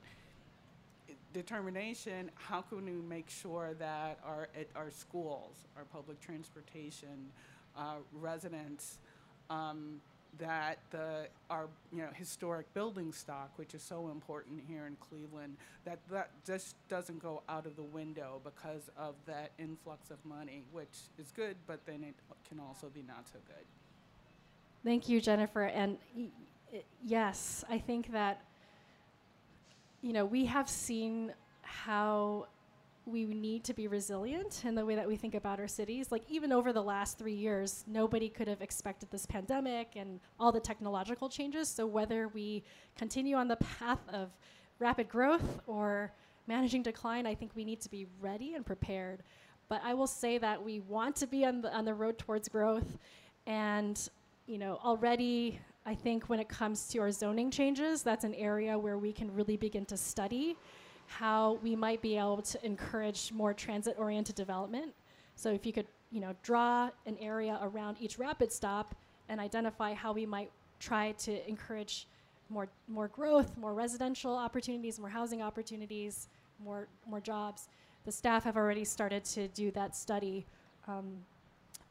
determination, 1.32 2.30
how 2.34 2.62
can 2.62 2.84
we 2.84 2.92
make 2.92 3.30
sure 3.30 3.74
that 3.78 4.18
our 4.24 4.48
at 4.58 4.68
our 4.74 4.90
schools, 4.90 5.64
our 5.76 5.84
public 5.84 6.20
transportation, 6.20 7.30
uh, 7.76 7.96
residents, 8.12 8.98
um, 9.50 10.00
that 10.38 10.78
the 10.90 11.28
our 11.48 11.68
you 11.92 12.02
know 12.02 12.08
historic 12.14 12.72
building 12.74 13.12
stock, 13.12 13.50
which 13.56 13.74
is 13.74 13.82
so 13.82 14.08
important 14.08 14.60
here 14.68 14.86
in 14.86 14.96
Cleveland, 14.96 15.56
that 15.84 15.98
that 16.10 16.30
just 16.46 16.76
doesn't 16.88 17.22
go 17.22 17.42
out 17.48 17.66
of 17.66 17.76
the 17.76 17.82
window 17.82 18.40
because 18.44 18.90
of 18.96 19.14
that 19.26 19.52
influx 19.58 20.10
of 20.10 20.18
money, 20.24 20.62
which 20.72 21.08
is 21.18 21.32
good, 21.34 21.56
but 21.66 21.84
then 21.86 22.02
it 22.02 22.14
can 22.48 22.60
also 22.60 22.88
be 22.88 23.02
not 23.06 23.26
so 23.26 23.38
good. 23.46 23.64
Thank 24.84 25.08
you, 25.08 25.20
Jennifer. 25.20 25.62
And 25.62 25.98
yes, 27.04 27.64
I 27.68 27.78
think 27.78 28.12
that, 28.12 28.44
you 30.00 30.12
know, 30.12 30.24
we 30.24 30.44
have 30.46 30.68
seen 30.68 31.32
how 31.62 32.46
we 33.06 33.24
need 33.24 33.62
to 33.64 33.72
be 33.72 33.86
resilient 33.86 34.62
in 34.64 34.74
the 34.74 34.84
way 34.84 34.96
that 34.96 35.06
we 35.06 35.14
think 35.16 35.34
about 35.34 35.60
our 35.60 35.68
cities. 35.68 36.10
Like, 36.10 36.24
even 36.28 36.52
over 36.52 36.72
the 36.72 36.82
last 36.82 37.18
three 37.18 37.34
years, 37.34 37.84
nobody 37.86 38.28
could 38.28 38.48
have 38.48 38.60
expected 38.60 39.10
this 39.12 39.24
pandemic 39.24 39.92
and 39.94 40.18
all 40.40 40.50
the 40.50 40.60
technological 40.60 41.28
changes. 41.28 41.68
So, 41.68 41.86
whether 41.86 42.28
we 42.28 42.64
continue 42.96 43.36
on 43.36 43.46
the 43.46 43.56
path 43.56 44.00
of 44.12 44.30
rapid 44.80 45.08
growth 45.08 45.60
or 45.68 46.12
managing 46.48 46.82
decline, 46.82 47.26
I 47.26 47.34
think 47.34 47.52
we 47.54 47.64
need 47.64 47.80
to 47.82 47.88
be 47.88 48.06
ready 48.20 48.54
and 48.54 48.66
prepared. 48.66 49.22
But 49.68 49.80
I 49.84 49.94
will 49.94 50.08
say 50.08 50.38
that 50.38 50.62
we 50.62 50.80
want 50.80 51.16
to 51.16 51.26
be 51.26 51.44
on 51.44 51.60
the, 51.62 51.72
on 51.72 51.84
the 51.84 51.94
road 51.94 52.18
towards 52.18 52.48
growth. 52.48 52.98
And 53.46 54.08
you 54.46 54.58
know, 54.58 54.78
already 54.84 55.60
I 55.84 55.94
think 55.94 56.28
when 56.28 56.40
it 56.40 56.48
comes 56.48 56.88
to 56.88 56.98
our 56.98 57.12
zoning 57.12 57.50
changes, 57.50 58.02
that's 58.02 58.24
an 58.24 58.34
area 58.34 58.76
where 58.76 58.98
we 58.98 59.12
can 59.12 59.32
really 59.32 59.56
begin 59.56 59.84
to 59.86 59.96
study 59.96 60.56
how 61.06 61.58
we 61.62 61.76
might 61.76 62.02
be 62.02 62.16
able 62.16 62.42
to 62.42 62.64
encourage 62.64 63.32
more 63.32 63.54
transit-oriented 63.54 64.34
development. 64.34 64.92
So 65.34 65.50
if 65.50 65.66
you 65.66 65.72
could, 65.72 65.86
you 66.10 66.20
know, 66.20 66.34
draw 66.42 66.90
an 67.06 67.16
area 67.20 67.58
around 67.62 67.96
each 68.00 68.18
rapid 68.18 68.52
stop 68.52 68.94
and 69.28 69.40
identify 69.40 69.94
how 69.94 70.12
we 70.12 70.26
might 70.26 70.50
try 70.78 71.12
to 71.12 71.48
encourage 71.48 72.06
more 72.48 72.68
more 72.88 73.08
growth, 73.08 73.56
more 73.56 73.74
residential 73.74 74.36
opportunities, 74.36 74.98
more 74.98 75.08
housing 75.08 75.42
opportunities, 75.42 76.28
more 76.62 76.88
more 77.06 77.20
jobs. 77.20 77.68
The 78.04 78.12
staff 78.12 78.44
have 78.44 78.56
already 78.56 78.84
started 78.84 79.24
to 79.24 79.48
do 79.48 79.70
that 79.72 79.96
study. 79.96 80.46
Um, 80.86 81.24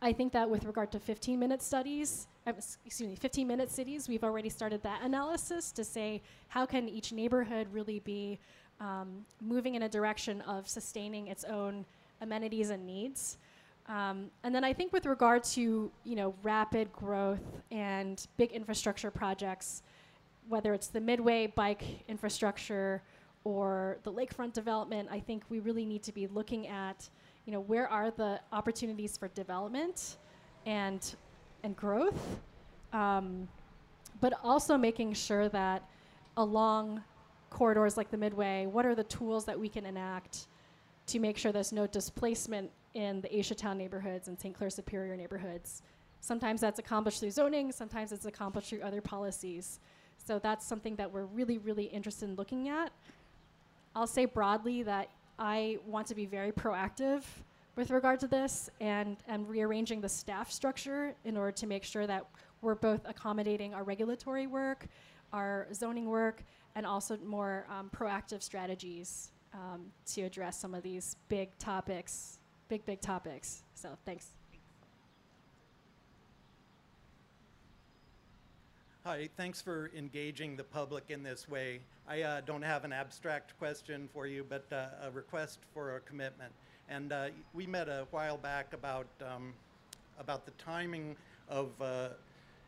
I 0.01 0.13
think 0.13 0.33
that 0.33 0.49
with 0.49 0.65
regard 0.65 0.91
to 0.91 0.99
15 0.99 1.39
minute 1.39 1.61
studies, 1.61 2.27
excuse 2.45 3.09
me, 3.09 3.15
15 3.15 3.47
minute 3.47 3.71
cities, 3.71 4.07
we've 4.07 4.23
already 4.23 4.49
started 4.49 4.83
that 4.83 5.01
analysis 5.01 5.71
to 5.73 5.83
say 5.83 6.21
how 6.47 6.65
can 6.65 6.87
each 6.87 7.11
neighborhood 7.11 7.67
really 7.71 7.99
be 7.99 8.39
um, 8.79 9.25
moving 9.41 9.75
in 9.75 9.83
a 9.83 9.89
direction 9.89 10.41
of 10.41 10.67
sustaining 10.67 11.27
its 11.27 11.43
own 11.43 11.85
amenities 12.21 12.69
and 12.69 12.85
needs. 12.85 13.37
Um, 13.87 14.31
and 14.43 14.53
then 14.53 14.63
I 14.63 14.73
think 14.73 14.91
with 14.93 15.05
regard 15.05 15.43
to 15.55 15.91
you 16.03 16.15
know 16.15 16.33
rapid 16.41 16.91
growth 16.91 17.61
and 17.71 18.25
big 18.37 18.51
infrastructure 18.51 19.11
projects, 19.11 19.83
whether 20.47 20.73
it's 20.73 20.87
the 20.87 21.01
Midway 21.01 21.47
bike 21.47 21.83
infrastructure 22.07 23.01
or 23.43 23.97
the 24.03 24.11
lakefront 24.11 24.53
development, 24.53 25.07
I 25.11 25.19
think 25.19 25.43
we 25.49 25.59
really 25.59 25.85
need 25.85 26.01
to 26.03 26.11
be 26.11 26.27
looking 26.27 26.67
at 26.67 27.07
you 27.45 27.53
know 27.53 27.59
where 27.61 27.87
are 27.87 28.09
the 28.09 28.39
opportunities 28.51 29.17
for 29.17 29.27
development 29.29 30.17
and 30.65 31.15
and 31.63 31.75
growth, 31.75 32.39
um, 32.91 33.47
but 34.19 34.33
also 34.43 34.77
making 34.77 35.13
sure 35.13 35.47
that 35.49 35.87
along 36.37 37.03
corridors 37.55 37.95
like 37.97 38.11
the 38.11 38.17
Midway, 38.17 38.65
what 38.65 38.85
are 38.85 38.95
the 38.95 39.03
tools 39.05 39.45
that 39.45 39.59
we 39.59 39.69
can 39.69 39.85
enact 39.85 40.47
to 41.07 41.19
make 41.19 41.37
sure 41.37 41.51
there's 41.51 41.71
no 41.71 41.87
displacement 41.87 42.69
in 42.93 43.21
the 43.21 43.29
AsiaTown 43.29 43.77
neighborhoods 43.77 44.27
and 44.27 44.39
St. 44.39 44.55
Clair 44.55 44.69
Superior 44.69 45.15
neighborhoods, 45.15 45.81
Sometimes 46.25 46.59
that's 46.59 46.79
accomplished 46.79 47.19
through 47.19 47.29
zoning, 47.29 47.71
sometimes 47.71 48.11
it's 48.11 48.25
accomplished 48.25 48.69
through 48.69 48.81
other 48.81 48.99
policies. 48.99 49.79
So 50.17 50.39
that's 50.39 50.65
something 50.65 50.95
that 50.95 51.11
we're 51.11 51.25
really, 51.25 51.59
really 51.59 51.83
interested 51.83 52.27
in 52.27 52.35
looking 52.35 52.67
at. 52.67 52.91
I'll 53.95 54.07
say 54.07 54.25
broadly 54.25 54.81
that 54.81 55.11
I 55.37 55.77
want 55.85 56.07
to 56.07 56.15
be 56.15 56.25
very 56.25 56.51
proactive 56.51 57.21
with 57.75 57.91
regard 57.91 58.19
to 58.21 58.27
this 58.27 58.71
and, 58.81 59.17
and 59.27 59.47
rearranging 59.47 60.01
the 60.01 60.09
staff 60.09 60.51
structure 60.51 61.13
in 61.25 61.37
order 61.37 61.51
to 61.51 61.67
make 61.67 61.83
sure 61.83 62.07
that 62.07 62.25
we're 62.63 62.73
both 62.73 63.01
accommodating 63.05 63.75
our 63.75 63.83
regulatory 63.83 64.47
work, 64.47 64.87
our 65.31 65.67
zoning 65.75 66.07
work, 66.07 66.43
and 66.75 66.85
also 66.85 67.17
more 67.25 67.65
um, 67.69 67.89
proactive 67.95 68.43
strategies 68.43 69.31
um, 69.53 69.85
to 70.05 70.21
address 70.23 70.59
some 70.59 70.73
of 70.73 70.83
these 70.83 71.15
big 71.29 71.49
topics, 71.57 72.39
big, 72.67 72.85
big 72.85 72.99
topics. 73.01 73.63
So 73.73 73.97
thanks. 74.05 74.31
Hi, 79.05 79.29
thanks 79.37 79.61
for 79.61 79.91
engaging 79.95 80.55
the 80.55 80.63
public 80.63 81.05
in 81.09 81.21
this 81.21 81.47
way. 81.47 81.79
I 82.07 82.23
uh, 82.23 82.41
don't 82.41 82.63
have 82.63 82.83
an 82.85 82.91
abstract 82.91 83.57
question 83.59 84.09
for 84.11 84.25
you, 84.25 84.43
but 84.47 84.65
uh, 84.71 85.07
a 85.07 85.11
request 85.11 85.59
for 85.73 85.97
a 85.97 85.99
commitment. 86.01 86.51
And 86.89 87.13
uh, 87.13 87.27
we 87.53 87.67
met 87.67 87.87
a 87.87 88.07
while 88.11 88.37
back 88.37 88.73
about 88.73 89.07
um, 89.21 89.53
about 90.19 90.45
the 90.45 90.51
timing 90.51 91.15
of 91.49 91.69
uh, 91.79 92.09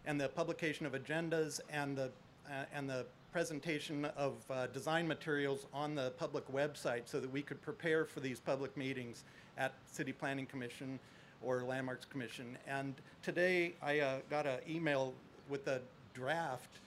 and 0.06 0.22
the 0.22 0.30
publication 0.30 0.86
of 0.86 0.94
agendas 0.94 1.60
and 1.72 1.98
the 1.98 2.12
uh, 2.50 2.66
and 2.74 2.90
the 2.90 3.06
presentation 3.32 4.06
of 4.18 4.34
uh, 4.50 4.68
design 4.68 5.08
materials 5.08 5.66
on 5.74 5.96
the 5.96 6.12
public 6.18 6.50
website 6.52 7.02
so 7.06 7.20
that 7.20 7.32
we 7.32 7.42
could 7.42 7.62
prepare 7.62 8.06
for 8.06 8.20
these 8.20 8.40
public 8.40 8.76
meetings 8.78 9.24
at 9.58 9.74
City 9.86 10.12
Planning 10.12 10.46
Commission 10.46 11.00
or 11.42 11.64
Landmarks 11.64 12.06
Commission. 12.06 12.58
And 12.68 12.96
today 13.22 13.74
I 13.82 14.00
uh, 14.00 14.18
got 14.30 14.48
an 14.48 14.60
email 14.68 15.14
with 15.50 15.68
a 15.68 15.82
draft 16.14 16.80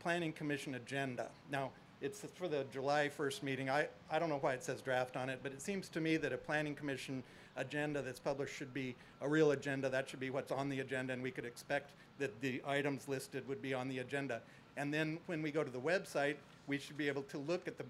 Planning 0.00 0.32
Commission 0.32 0.76
agenda. 0.76 1.28
Now, 1.50 1.70
it's 2.00 2.20
for 2.34 2.46
the 2.46 2.64
July 2.72 3.10
1st 3.16 3.42
meeting. 3.42 3.70
I, 3.70 3.88
I 4.10 4.18
don't 4.18 4.28
know 4.28 4.38
why 4.38 4.52
it 4.52 4.62
says 4.62 4.82
draft 4.82 5.16
on 5.16 5.30
it, 5.30 5.40
but 5.42 5.52
it 5.52 5.62
seems 5.62 5.88
to 5.88 6.00
me 6.00 6.16
that 6.18 6.32
a 6.32 6.36
Planning 6.36 6.74
Commission 6.74 7.22
agenda 7.56 8.02
that's 8.02 8.20
published 8.20 8.54
should 8.54 8.74
be 8.74 8.94
a 9.22 9.28
real 9.28 9.52
agenda. 9.52 9.88
That 9.88 10.08
should 10.08 10.20
be 10.20 10.30
what's 10.30 10.52
on 10.52 10.68
the 10.68 10.80
agenda, 10.80 11.14
and 11.14 11.22
we 11.22 11.30
could 11.30 11.46
expect 11.46 11.92
that 12.18 12.38
the 12.40 12.62
items 12.66 13.08
listed 13.08 13.48
would 13.48 13.62
be 13.62 13.74
on 13.74 13.88
the 13.88 13.98
agenda. 13.98 14.42
And 14.76 14.92
then 14.92 15.18
when 15.26 15.42
we 15.42 15.50
go 15.50 15.64
to 15.64 15.70
the 15.70 15.80
website, 15.80 16.36
we 16.66 16.78
should 16.78 16.96
be 16.96 17.08
able 17.08 17.22
to 17.22 17.38
look 17.38 17.66
at 17.66 17.78
the 17.78 17.84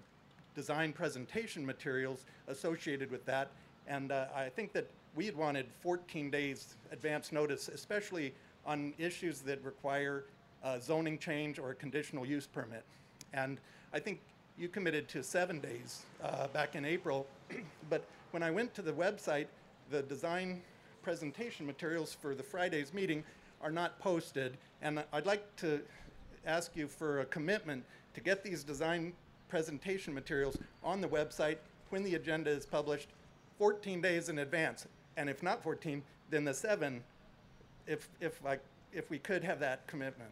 design 0.55 0.93
presentation 0.93 1.65
materials 1.65 2.25
associated 2.47 3.11
with 3.11 3.25
that. 3.25 3.49
And 3.87 4.11
uh, 4.11 4.25
I 4.35 4.49
think 4.49 4.73
that 4.73 4.87
we 5.15 5.25
had 5.25 5.35
wanted 5.35 5.65
14 5.81 6.29
days 6.29 6.75
advance 6.91 7.31
notice, 7.31 7.67
especially 7.67 8.33
on 8.65 8.93
issues 8.97 9.39
that 9.41 9.63
require 9.63 10.25
zoning 10.81 11.17
change 11.17 11.59
or 11.59 11.71
a 11.71 11.75
conditional 11.75 12.25
use 12.25 12.47
permit. 12.47 12.83
And 13.33 13.59
I 13.93 13.99
think 13.99 14.19
you 14.57 14.67
committed 14.67 15.07
to 15.09 15.23
seven 15.23 15.59
days 15.59 16.03
uh, 16.23 16.47
back 16.47 16.75
in 16.75 16.83
April. 16.83 17.27
but 17.89 18.03
when 18.31 18.43
I 18.43 18.51
went 18.51 18.73
to 18.75 18.81
the 18.81 18.91
website, 18.91 19.47
the 19.89 20.01
design 20.01 20.61
presentation 21.03 21.65
materials 21.65 22.13
for 22.13 22.35
the 22.35 22.43
Friday's 22.43 22.93
meeting 22.93 23.23
are 23.61 23.71
not 23.71 23.97
posted. 23.99 24.57
And 24.81 25.03
I'd 25.13 25.25
like 25.25 25.55
to 25.57 25.81
ask 26.47 26.75
you 26.75 26.87
for 26.87 27.19
a 27.19 27.25
commitment 27.25 27.83
to 28.13 28.21
get 28.21 28.43
these 28.43 28.63
design 28.63 29.13
presentation 29.49 30.13
materials 30.13 30.57
on 30.83 31.01
the 31.01 31.07
website 31.07 31.57
when 31.89 32.03
the 32.03 32.15
agenda 32.15 32.49
is 32.49 32.65
published 32.65 33.09
14 33.59 34.01
days 34.01 34.29
in 34.29 34.39
advance. 34.39 34.87
And 35.17 35.29
if 35.29 35.43
not 35.43 35.61
14, 35.61 36.01
then 36.29 36.45
the 36.45 36.53
seven, 36.53 37.03
if, 37.85 38.09
if, 38.19 38.43
I, 38.45 38.57
if 38.93 39.09
we 39.09 39.19
could 39.19 39.43
have 39.43 39.59
that 39.59 39.85
commitment. 39.87 40.29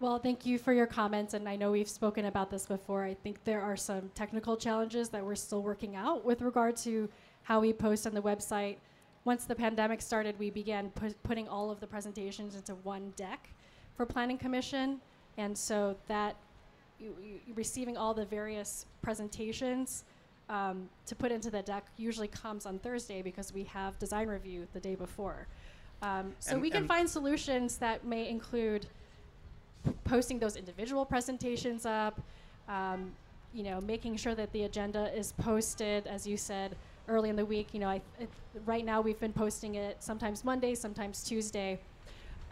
Well, 0.00 0.18
thank 0.20 0.46
you 0.46 0.58
for 0.58 0.72
your 0.72 0.86
comments, 0.86 1.34
and 1.34 1.48
I 1.48 1.56
know 1.56 1.72
we've 1.72 1.88
spoken 1.88 2.26
about 2.26 2.50
this 2.50 2.66
before. 2.66 3.02
I 3.02 3.14
think 3.14 3.42
there 3.42 3.60
are 3.60 3.76
some 3.76 4.10
technical 4.14 4.56
challenges 4.56 5.08
that 5.08 5.24
we're 5.24 5.34
still 5.34 5.62
working 5.62 5.96
out 5.96 6.24
with 6.24 6.40
regard 6.40 6.76
to 6.78 7.08
how 7.42 7.58
we 7.58 7.72
post 7.72 8.06
on 8.06 8.14
the 8.14 8.22
website. 8.22 8.76
Once 9.24 9.44
the 9.44 9.56
pandemic 9.56 10.00
started, 10.00 10.38
we 10.38 10.50
began 10.50 10.90
pu- 10.90 11.14
putting 11.24 11.48
all 11.48 11.72
of 11.72 11.80
the 11.80 11.86
presentations 11.86 12.54
into 12.54 12.76
one 12.76 13.12
deck 13.16 13.48
for 13.98 14.06
Planning 14.06 14.38
Commission, 14.38 15.00
and 15.38 15.58
so 15.58 15.96
that 16.06 16.36
you, 17.00 17.14
you, 17.20 17.40
receiving 17.56 17.96
all 17.96 18.14
the 18.14 18.24
various 18.24 18.86
presentations 19.02 20.04
um, 20.48 20.88
to 21.04 21.16
put 21.16 21.32
into 21.32 21.50
the 21.50 21.62
deck 21.62 21.84
usually 21.96 22.28
comes 22.28 22.64
on 22.64 22.78
Thursday 22.78 23.22
because 23.22 23.52
we 23.52 23.64
have 23.64 23.98
design 23.98 24.28
review 24.28 24.68
the 24.72 24.78
day 24.78 24.94
before. 24.94 25.48
Um, 26.00 26.32
so 26.38 26.52
And- 26.52 26.62
we 26.62 26.70
can 26.70 26.86
find 26.86 27.10
solutions 27.10 27.76
that 27.78 28.04
may 28.04 28.28
include 28.28 28.86
posting 30.04 30.38
those 30.38 30.54
individual 30.54 31.04
presentations 31.04 31.84
up, 31.84 32.20
um, 32.68 33.12
you 33.52 33.64
know, 33.64 33.80
making 33.80 34.16
sure 34.16 34.36
that 34.36 34.52
the 34.52 34.62
agenda 34.62 35.12
is 35.12 35.32
posted, 35.32 36.06
as 36.06 36.24
you 36.24 36.36
said 36.36 36.76
early 37.08 37.30
in 37.30 37.36
the 37.36 37.44
week. 37.44 37.68
You 37.72 37.80
know, 37.80 37.88
I, 37.88 38.00
it, 38.20 38.28
right 38.64 38.84
now 38.84 39.00
we've 39.00 39.18
been 39.18 39.32
posting 39.32 39.74
it 39.74 39.96
sometimes 40.00 40.44
Monday, 40.44 40.76
sometimes 40.76 41.24
Tuesday. 41.24 41.80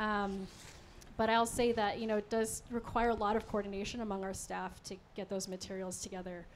Um, 0.01 0.49
but 1.17 1.31
I'll 1.31 1.47
say 1.47 1.73
that 1.73 1.99
you 1.99 2.07
know 2.07 2.17
it 2.17 2.29
does 2.31 2.63
require 2.71 3.11
a 3.11 3.15
lot 3.15 3.37
of 3.37 3.47
coordination 3.49 4.01
among 4.01 4.25
our 4.25 4.35
staff 4.35 4.83
to 4.85 4.97
get 5.15 5.29
those 5.29 5.49
materials 5.49 6.01
together. 6.01 6.47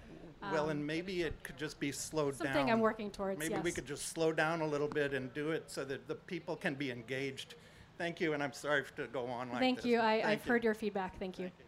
well, 0.52 0.64
Um, 0.64 0.70
and 0.70 0.86
maybe 0.86 1.22
it 1.22 1.42
could 1.42 1.56
just 1.56 1.80
be 1.80 1.92
slowed 1.92 2.38
down. 2.38 2.46
Something 2.48 2.70
I'm 2.70 2.80
working 2.80 3.10
towards. 3.10 3.38
Maybe 3.38 3.54
yes. 3.54 3.64
we 3.64 3.72
could 3.72 3.86
just 3.86 4.08
slow 4.08 4.32
down 4.32 4.60
a 4.60 4.66
little 4.66 4.88
bit 4.88 5.14
and 5.14 5.32
do 5.34 5.50
it 5.50 5.64
so 5.70 5.84
that 5.84 6.08
the 6.08 6.14
people 6.14 6.56
can 6.56 6.74
be 6.74 6.90
engaged. 6.90 7.54
Thank 7.98 8.20
you, 8.20 8.32
and 8.32 8.42
I'm 8.42 8.52
sorry 8.52 8.84
to 8.96 9.06
go 9.08 9.26
on 9.26 9.48
like 9.48 9.52
that. 9.52 9.60
Thank 9.60 9.76
this. 9.78 9.86
you. 9.86 9.98
I, 10.00 10.22
Thank 10.22 10.26
I've 10.26 10.46
you. 10.46 10.52
heard 10.52 10.64
your 10.64 10.74
feedback. 10.74 11.18
Thank 11.18 11.38
you. 11.38 11.44
Thank 11.46 11.58
you. 11.58 11.64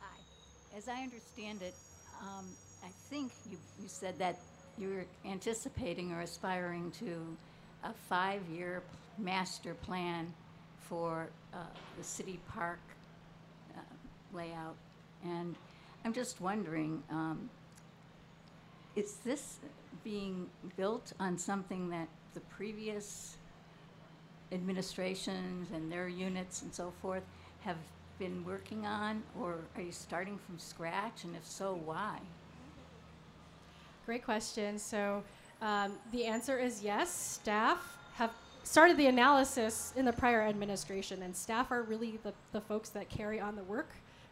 Hi. 0.00 0.18
As 0.76 0.88
I 0.88 1.02
understand 1.02 1.62
it, 1.62 1.74
um, 2.22 2.44
I 2.84 2.88
think 3.10 3.32
you, 3.50 3.58
you 3.80 3.88
said 3.88 4.18
that 4.18 4.38
you're 4.78 5.04
anticipating 5.24 6.12
or 6.12 6.20
aspiring 6.20 6.90
to 6.92 7.36
a 7.84 7.92
five-year 8.08 8.82
master 9.18 9.74
plan 9.74 10.32
for 10.88 11.28
uh, 11.54 11.58
the 11.98 12.04
city 12.04 12.38
park 12.48 12.78
uh, 13.76 13.80
layout. 14.32 14.76
And 15.24 15.54
I'm 16.04 16.12
just 16.12 16.40
wondering, 16.40 17.02
um, 17.10 17.48
is 18.94 19.14
this 19.24 19.56
being 20.04 20.48
built 20.76 21.12
on 21.18 21.38
something 21.38 21.88
that 21.90 22.08
the 22.34 22.40
previous 22.40 23.36
administrations 24.52 25.68
and 25.74 25.90
their 25.90 26.08
units 26.08 26.62
and 26.62 26.72
so 26.72 26.92
forth 27.02 27.24
have 27.60 27.76
been 28.18 28.44
working 28.44 28.86
on, 28.86 29.22
or 29.38 29.58
are 29.74 29.82
you 29.82 29.92
starting 29.92 30.38
from 30.38 30.58
scratch? 30.58 31.24
And 31.24 31.34
if 31.34 31.44
so, 31.44 31.80
why? 31.84 32.18
Great 34.06 34.24
question. 34.24 34.78
So 34.78 35.24
um, 35.60 35.94
the 36.12 36.26
answer 36.26 36.60
is 36.60 36.80
yes. 36.80 37.12
Staff 37.12 37.98
have 38.14 38.30
started 38.62 38.96
the 38.96 39.08
analysis 39.08 39.92
in 39.96 40.04
the 40.04 40.12
prior 40.12 40.42
administration, 40.42 41.24
and 41.24 41.34
staff 41.34 41.72
are 41.72 41.82
really 41.82 42.20
the, 42.22 42.32
the 42.52 42.60
folks 42.60 42.90
that 42.90 43.08
carry 43.08 43.40
on 43.40 43.56
the 43.56 43.64
work 43.64 43.88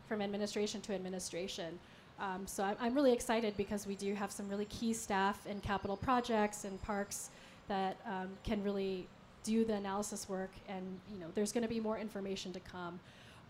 from 0.07 0.23
administration 0.23 0.81
to 0.83 0.95
administration. 0.95 1.77
Um, 2.21 2.47
so 2.47 2.63
I'm, 2.63 2.77
I'm 2.81 2.95
really 2.95 3.13
excited 3.13 3.57
because 3.57 3.85
we 3.85 3.97
do 3.97 4.15
have 4.15 4.31
some 4.31 4.49
really 4.49 4.67
key 4.67 4.93
staff 4.93 5.45
in 5.45 5.59
capital 5.61 5.97
projects 5.97 6.65
and 6.65 6.81
parks 6.83 7.31
that 7.67 7.97
um, 8.07 8.29
can 8.45 8.63
really 8.63 9.09
do 9.43 9.65
the 9.65 9.75
analysis 9.75 10.29
work, 10.29 10.53
and 10.69 10.85
you 11.13 11.19
know 11.19 11.27
there's 11.35 11.51
going 11.51 11.65
to 11.65 11.69
be 11.69 11.81
more 11.81 11.99
information 11.99 12.53
to 12.53 12.61
come. 12.61 13.01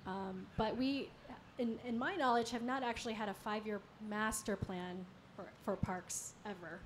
Um, 0.06 0.46
but 0.56 0.74
we, 0.74 1.10
in, 1.58 1.78
in 1.86 1.98
my 1.98 2.16
knowledge, 2.16 2.50
have 2.50 2.62
not 2.62 2.82
actually 2.82 3.12
had 3.12 3.28
a 3.28 3.34
five-year 3.34 3.80
master 4.08 4.56
plan 4.56 5.04
for, 5.36 5.44
for 5.64 5.76
parks 5.76 6.32
ever, 6.44 6.80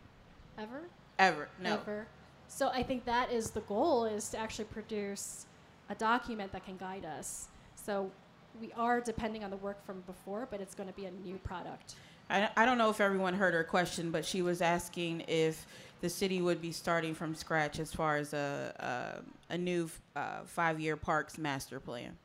ever, 0.58 0.82
Ever. 1.18 1.48
No. 1.60 1.74
ever. 1.74 2.06
So 2.48 2.68
I 2.68 2.82
think 2.82 3.04
that 3.04 3.32
is 3.32 3.50
the 3.50 3.60
goal: 3.62 4.04
is 4.04 4.28
to 4.30 4.38
actually 4.38 4.66
produce 4.66 5.46
a 5.90 5.94
document 5.94 6.52
that 6.52 6.64
can 6.64 6.76
guide 6.76 7.04
us. 7.04 7.48
So 7.74 8.10
we 8.60 8.72
are 8.72 9.00
depending 9.00 9.44
on 9.44 9.50
the 9.50 9.56
work 9.56 9.84
from 9.84 10.00
before, 10.06 10.46
but 10.50 10.60
it's 10.60 10.74
going 10.74 10.88
to 10.88 10.94
be 10.94 11.06
a 11.06 11.10
new 11.10 11.36
product. 11.38 11.94
I, 12.30 12.48
I 12.56 12.64
don't 12.64 12.78
know 12.78 12.90
if 12.90 13.00
everyone 13.00 13.34
heard 13.34 13.54
her 13.54 13.64
question, 13.64 14.10
but 14.10 14.24
she 14.24 14.42
was 14.42 14.60
asking 14.60 15.24
if 15.28 15.66
the 16.00 16.08
city 16.08 16.40
would 16.40 16.60
be 16.60 16.72
starting 16.72 17.14
from 17.14 17.34
scratch 17.34 17.78
as 17.80 17.92
far 17.92 18.16
as 18.16 18.32
a 18.32 19.20
a, 19.50 19.54
a 19.54 19.58
new 19.58 19.90
uh, 20.14 20.40
five 20.44 20.78
year 20.80 20.96
parks 20.96 21.36
master 21.38 21.80
plan. 21.80 22.16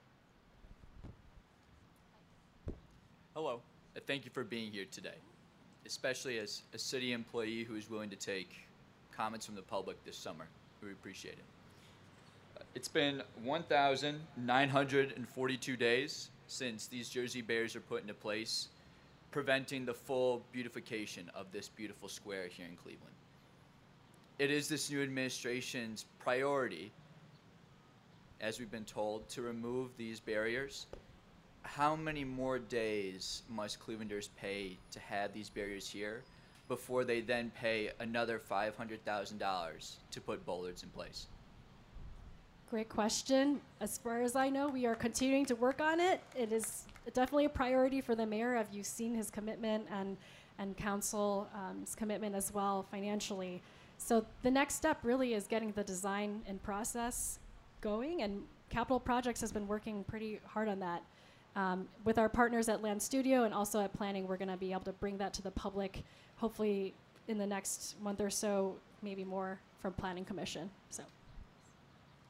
Hello, 3.35 3.61
thank 4.05 4.25
you 4.25 4.31
for 4.31 4.43
being 4.43 4.71
here 4.71 4.85
today, 4.91 5.15
especially 5.85 6.39
as 6.39 6.63
a 6.73 6.77
city 6.77 7.13
employee 7.13 7.63
who 7.63 7.75
is 7.75 7.89
willing 7.89 8.09
to 8.09 8.15
take 8.15 8.65
comments 9.15 9.45
from 9.45 9.55
the 9.55 9.61
public 9.61 10.03
this 10.05 10.17
summer. 10.17 10.47
We 10.81 10.91
appreciate 10.91 11.35
it. 11.35 11.43
Uh, 12.57 12.63
It's 12.75 12.87
been 12.87 13.21
1,942 13.43 15.77
days 15.77 16.29
since 16.47 16.87
these 16.87 17.09
Jersey 17.09 17.41
barriers 17.41 17.75
are 17.75 17.81
put 17.81 18.01
into 18.01 18.13
place 18.13 18.69
preventing 19.31 19.85
the 19.85 19.93
full 19.93 20.41
beautification 20.51 21.29
of 21.33 21.51
this 21.51 21.67
beautiful 21.67 22.07
square 22.07 22.47
here 22.47 22.67
in 22.67 22.75
Cleveland. 22.75 23.15
It 24.37 24.51
is 24.51 24.69
this 24.69 24.91
new 24.91 25.01
administration's 25.01 26.05
priority, 26.19 26.91
as 28.41 28.59
we've 28.59 28.69
been 28.69 28.85
told, 28.85 29.27
to 29.29 29.41
remove 29.41 29.89
these 29.97 30.19
barriers. 30.19 30.85
How 31.63 31.95
many 31.95 32.23
more 32.23 32.59
days 32.59 33.43
must 33.49 33.79
Clevelanders 33.79 34.29
pay 34.39 34.77
to 34.91 34.99
have 34.99 35.33
these 35.33 35.49
barriers 35.49 35.89
here 35.89 36.23
before 36.67 37.03
they 37.03 37.21
then 37.21 37.51
pay 37.59 37.91
another 37.99 38.39
$500,000 38.39 39.95
to 40.11 40.21
put 40.21 40.45
bollards 40.45 40.83
in 40.83 40.89
place? 40.89 41.27
Great 42.69 42.89
question. 42.89 43.61
As 43.81 43.97
far 43.97 44.21
as 44.21 44.35
I 44.35 44.49
know, 44.49 44.67
we 44.67 44.85
are 44.85 44.95
continuing 44.95 45.45
to 45.45 45.55
work 45.55 45.79
on 45.79 45.99
it. 45.99 46.21
It 46.35 46.51
is 46.51 46.83
definitely 47.13 47.45
a 47.45 47.49
priority 47.49 48.01
for 48.01 48.15
the 48.15 48.25
mayor. 48.25 48.55
Have 48.55 48.73
you 48.73 48.83
seen 48.83 49.13
his 49.13 49.29
commitment 49.29 49.85
and 49.91 50.17
and 50.59 50.77
council's 50.77 51.47
um, 51.55 51.83
commitment 51.95 52.35
as 52.35 52.53
well 52.53 52.85
financially? 52.89 53.61
So 53.97 54.25
the 54.41 54.51
next 54.51 54.75
step 54.75 54.99
really 55.03 55.33
is 55.33 55.47
getting 55.47 55.71
the 55.71 55.83
design 55.83 56.41
and 56.47 56.61
process 56.63 57.39
going, 57.81 58.21
and 58.21 58.41
Capital 58.69 58.99
Projects 58.99 59.41
has 59.41 59.51
been 59.51 59.67
working 59.67 60.03
pretty 60.05 60.39
hard 60.45 60.67
on 60.67 60.79
that. 60.79 61.03
Um, 61.55 61.87
with 62.03 62.17
our 62.17 62.29
partners 62.29 62.67
at 62.67 62.81
Land 62.81 63.01
Studio 63.01 63.43
and 63.43 63.53
also 63.53 63.79
at 63.81 63.93
Planning, 63.93 64.27
we're 64.27 64.37
going 64.37 64.49
to 64.49 64.57
be 64.57 64.71
able 64.71 64.85
to 64.85 64.93
bring 64.93 65.17
that 65.17 65.33
to 65.35 65.41
the 65.41 65.51
public, 65.51 66.03
hopefully 66.37 66.93
in 67.27 67.37
the 67.37 67.45
next 67.45 67.95
month 68.01 68.21
or 68.21 68.29
so, 68.29 68.75
maybe 69.03 69.23
more 69.23 69.59
from 69.79 69.93
Planning 69.93 70.25
Commission. 70.25 70.69
So 70.89 71.03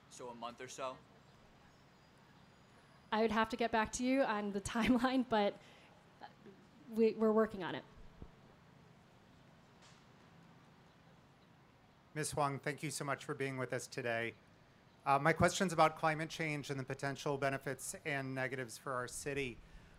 So, 0.10 0.28
a 0.28 0.36
month 0.36 0.62
or 0.62 0.68
so? 0.68 0.94
I 3.14 3.22
would 3.22 3.32
have 3.32 3.48
to 3.50 3.56
get 3.56 3.72
back 3.72 3.92
to 3.94 4.04
you 4.04 4.24
on 4.24 4.52
the 4.52 4.62
timeline, 4.76 5.24
but 5.30 5.56
we, 6.94 7.16
we're 7.18 7.32
working 7.32 7.64
on 7.64 7.76
it. 7.76 7.84
Ms. 12.16 12.32
Huang, 12.32 12.60
thank 12.60 12.84
you 12.84 12.92
so 12.92 13.06
much 13.06 13.24
for 13.24 13.34
being 13.34 13.58
with 13.58 13.74
us 13.74 13.88
today. 13.88 14.34
Uh, 15.06 15.20
my 15.20 15.34
question's 15.34 15.74
about 15.74 15.98
climate 16.00 16.30
change 16.30 16.70
and 16.70 16.80
the 16.80 16.84
potential 16.84 17.38
benefits 17.38 17.94
and 18.06 18.34
negatives 18.34 18.78
for 18.78 18.94
our 18.94 19.06
city. 19.06 19.58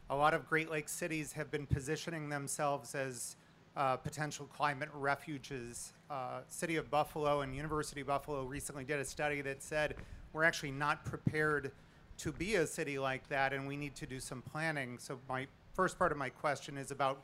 A 0.09 0.17
lot 0.17 0.33
of 0.33 0.49
Great 0.49 0.71
Lakes 0.71 0.93
cities 0.93 1.31
have 1.33 1.51
been 1.51 1.67
positioning 1.67 2.31
themselves 2.31 2.95
as 2.95 3.37
uh, 3.77 3.97
potential 3.99 4.49
climate 4.57 4.89
refuges. 4.95 5.93
Uh, 6.09 6.41
City 6.49 6.77
of 6.77 6.91
Buffalo 6.91 7.43
and 7.43 7.55
University 7.55 8.01
of 8.01 8.07
Buffalo 8.07 8.45
recently 8.45 8.83
did 8.83 8.99
a 8.99 9.05
study 9.05 9.43
that 9.43 9.63
said 9.63 9.97
we're 10.33 10.45
actually 10.45 10.71
not 10.71 11.05
prepared 11.05 11.71
to 12.17 12.33
be 12.33 12.55
a 12.55 12.67
city 12.67 12.99
like 12.99 13.29
that, 13.29 13.53
and 13.53 13.69
we 13.69 13.77
need 13.77 13.95
to 13.97 14.07
do 14.07 14.19
some 14.19 14.41
planning. 14.41 14.97
So 14.99 15.19
my 15.29 15.47
first 15.75 15.99
part 15.99 16.13
of 16.13 16.19
my 16.19 16.31
question 16.31 16.79
is 16.79 16.91
about 16.91 17.21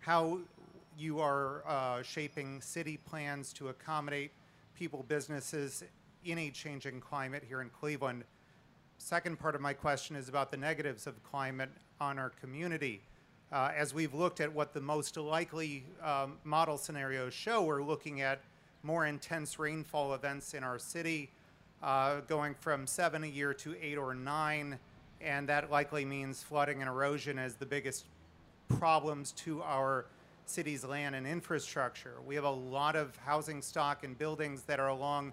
how 0.00 0.40
you 0.98 1.18
are 1.20 1.62
uh, 1.66 2.02
shaping 2.02 2.60
city 2.60 2.98
plans 2.98 3.54
to 3.54 3.68
accommodate 3.68 4.32
people, 4.74 5.02
businesses 5.08 5.82
in 6.24 6.38
a 6.38 6.50
changing 6.50 7.00
climate 7.00 7.42
here 7.46 7.60
in 7.60 7.68
Cleveland. 7.70 8.24
Second 8.98 9.38
part 9.38 9.54
of 9.54 9.60
my 9.60 9.72
question 9.72 10.14
is 10.16 10.28
about 10.28 10.50
the 10.50 10.56
negatives 10.56 11.06
of 11.06 11.22
climate 11.24 11.70
on 12.00 12.18
our 12.18 12.30
community. 12.30 13.02
Uh, 13.50 13.70
as 13.76 13.92
we've 13.92 14.14
looked 14.14 14.40
at 14.40 14.52
what 14.52 14.72
the 14.72 14.80
most 14.80 15.16
likely 15.16 15.84
um, 16.02 16.38
model 16.44 16.78
scenarios 16.78 17.34
show, 17.34 17.62
we're 17.62 17.82
looking 17.82 18.20
at 18.20 18.40
more 18.82 19.06
intense 19.06 19.58
rainfall 19.58 20.14
events 20.14 20.54
in 20.54 20.64
our 20.64 20.78
city, 20.78 21.30
uh, 21.82 22.20
going 22.28 22.54
from 22.54 22.86
seven 22.86 23.24
a 23.24 23.26
year 23.26 23.52
to 23.52 23.74
eight 23.82 23.98
or 23.98 24.14
nine, 24.14 24.78
and 25.20 25.48
that 25.48 25.70
likely 25.70 26.04
means 26.04 26.42
flooding 26.42 26.80
and 26.80 26.88
erosion 26.88 27.38
as 27.38 27.56
the 27.56 27.66
biggest 27.66 28.06
problems 28.78 29.32
to 29.32 29.62
our 29.62 30.06
city's 30.46 30.84
land 30.84 31.14
and 31.14 31.26
infrastructure. 31.26 32.14
We 32.26 32.34
have 32.34 32.44
a 32.44 32.50
lot 32.50 32.96
of 32.96 33.16
housing 33.16 33.62
stock 33.62 34.04
and 34.04 34.16
buildings 34.16 34.62
that 34.62 34.80
are 34.80 34.88
along 34.88 35.32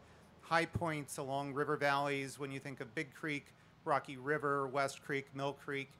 high 0.50 0.66
points 0.66 1.20
along 1.20 1.54
river 1.54 1.78
valleys. 1.78 2.40
When 2.40 2.52
you 2.52 2.60
think 2.60 2.82
of 2.82 2.96
Big 2.96 3.14
Creek, 3.14 3.54
Rocky 3.86 4.18
River, 4.18 4.68
West 4.68 5.04
Creek, 5.04 5.28
Mill 5.36 5.54
Creek, 5.54 5.92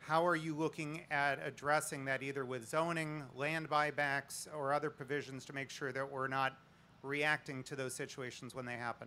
how 0.00 0.26
are 0.26 0.34
you 0.34 0.56
looking 0.56 1.02
at 1.12 1.38
addressing 1.46 2.04
that 2.06 2.20
either 2.20 2.44
with 2.44 2.68
zoning, 2.68 3.22
land 3.36 3.70
buybacks, 3.70 4.48
or 4.56 4.72
other 4.72 4.90
provisions 4.90 5.44
to 5.44 5.52
make 5.52 5.70
sure 5.70 5.92
that 5.92 6.10
we're 6.10 6.26
not 6.26 6.56
reacting 7.04 7.62
to 7.62 7.76
those 7.76 7.94
situations 7.94 8.56
when 8.56 8.66
they 8.66 8.72
happen? 8.72 9.06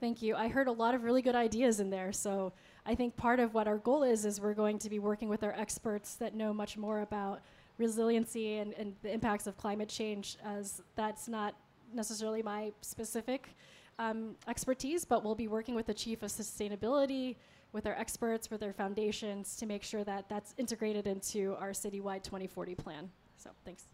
Thank 0.00 0.22
you. 0.22 0.34
I 0.34 0.48
heard 0.48 0.68
a 0.68 0.72
lot 0.72 0.94
of 0.94 1.04
really 1.04 1.20
good 1.20 1.34
ideas 1.34 1.78
in 1.78 1.90
there. 1.90 2.10
So 2.10 2.54
I 2.86 2.94
think 2.94 3.16
part 3.16 3.38
of 3.38 3.52
what 3.52 3.68
our 3.68 3.76
goal 3.76 4.02
is 4.02 4.24
is 4.24 4.40
we're 4.40 4.54
going 4.54 4.78
to 4.78 4.88
be 4.88 4.98
working 4.98 5.28
with 5.28 5.44
our 5.44 5.52
experts 5.52 6.14
that 6.14 6.34
know 6.34 6.54
much 6.54 6.78
more 6.78 7.02
about 7.02 7.42
resiliency 7.76 8.56
and, 8.56 8.72
and 8.78 8.96
the 9.02 9.12
impacts 9.12 9.46
of 9.46 9.58
climate 9.58 9.90
change, 9.90 10.38
as 10.42 10.80
that's 10.96 11.28
not 11.28 11.54
necessarily 11.92 12.42
my 12.42 12.72
specific 12.80 13.50
um, 14.00 14.34
expertise, 14.48 15.04
but 15.04 15.22
we'll 15.22 15.34
be 15.34 15.46
working 15.46 15.74
with 15.74 15.86
the 15.86 15.94
chief 15.94 16.22
of 16.22 16.30
sustainability, 16.30 17.36
with 17.72 17.86
our 17.86 17.92
experts, 17.92 18.50
with 18.50 18.62
our 18.62 18.72
foundations 18.72 19.56
to 19.56 19.66
make 19.66 19.84
sure 19.84 20.02
that 20.04 20.28
that's 20.28 20.54
integrated 20.56 21.06
into 21.06 21.54
our 21.60 21.70
citywide 21.70 22.22
2040 22.24 22.74
plan. 22.74 23.10
So 23.36 23.50
thanks. 23.64 23.84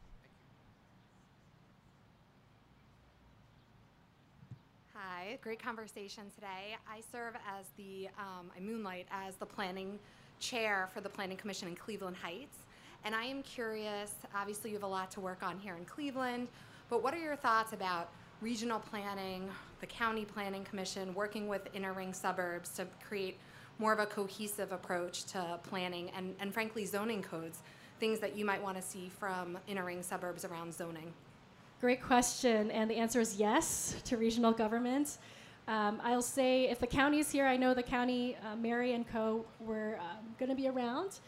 Hi, 4.95 5.39
great 5.43 5.61
conversation 5.61 6.23
today. 6.35 6.77
I 6.89 7.01
serve 7.13 7.35
as 7.35 7.67
the, 7.77 8.09
um, 8.17 8.51
I 8.57 8.61
moonlight 8.61 9.09
as 9.11 9.35
the 9.35 9.47
planning 9.47 9.99
chair 10.39 10.89
for 10.95 11.01
the 11.01 11.09
Planning 11.09 11.37
Commission 11.37 11.67
in 11.67 11.75
Cleveland 11.75 12.17
Heights. 12.17 12.59
And 13.05 13.15
I 13.15 13.25
am 13.25 13.43
curious, 13.43 14.13
obviously, 14.35 14.71
you 14.71 14.77
have 14.77 14.85
a 14.85 14.89
lot 14.89 15.11
to 15.13 15.21
work 15.21 15.43
on 15.43 15.59
here 15.59 15.77
in 15.77 15.85
Cleveland, 15.85 16.49
but 16.89 17.03
what 17.03 17.13
are 17.13 17.19
your 17.19 17.37
thoughts 17.37 17.73
about 17.73 18.11
regional 18.41 18.78
planning, 18.78 19.49
the 19.80 19.87
County 19.87 20.24
Planning 20.24 20.64
Commission, 20.64 21.14
working 21.14 21.49
with 21.49 21.68
inner 21.74 21.93
ring 21.93 22.12
suburbs 22.12 22.70
to 22.74 22.87
create 23.07 23.39
more 23.78 23.93
of 23.93 23.99
a 23.99 24.07
cohesive 24.07 24.72
approach 24.72 25.24
to 25.24 25.59
planning 25.62 26.11
and, 26.16 26.34
and 26.41 26.53
frankly, 26.53 26.84
zoning 26.84 27.22
codes, 27.22 27.61
things 28.01 28.18
that 28.20 28.37
you 28.37 28.45
might 28.45 28.62
want 28.62 28.76
to 28.76 28.82
see 28.82 29.11
from 29.18 29.59
inner 29.66 29.84
ring 29.84 30.03
suburbs 30.03 30.45
around 30.45 30.72
zoning? 30.72 31.12
Great 31.80 32.03
question, 32.03 32.70
and 32.70 32.91
the 32.91 32.95
answer 32.95 33.20
is 33.20 33.37
yes 33.37 33.97
to 34.05 34.16
regional 34.16 34.53
government. 34.53 35.18
Um, 35.68 36.01
I'll 36.03 36.22
say 36.22 36.70
if 36.70 36.78
the 36.78 36.87
county 36.87 37.18
is 37.18 37.30
here, 37.30 37.47
I 37.47 37.57
know 37.57 37.74
the 37.74 37.82
county, 37.82 38.37
uh, 38.37 38.57
Mary 38.57 38.93
and 38.95 39.07
Co. 39.07 39.45
were 39.61 39.99
um, 40.01 40.34
going 40.39 40.49
to 40.49 40.55
be 40.55 40.68
around. 40.68 41.18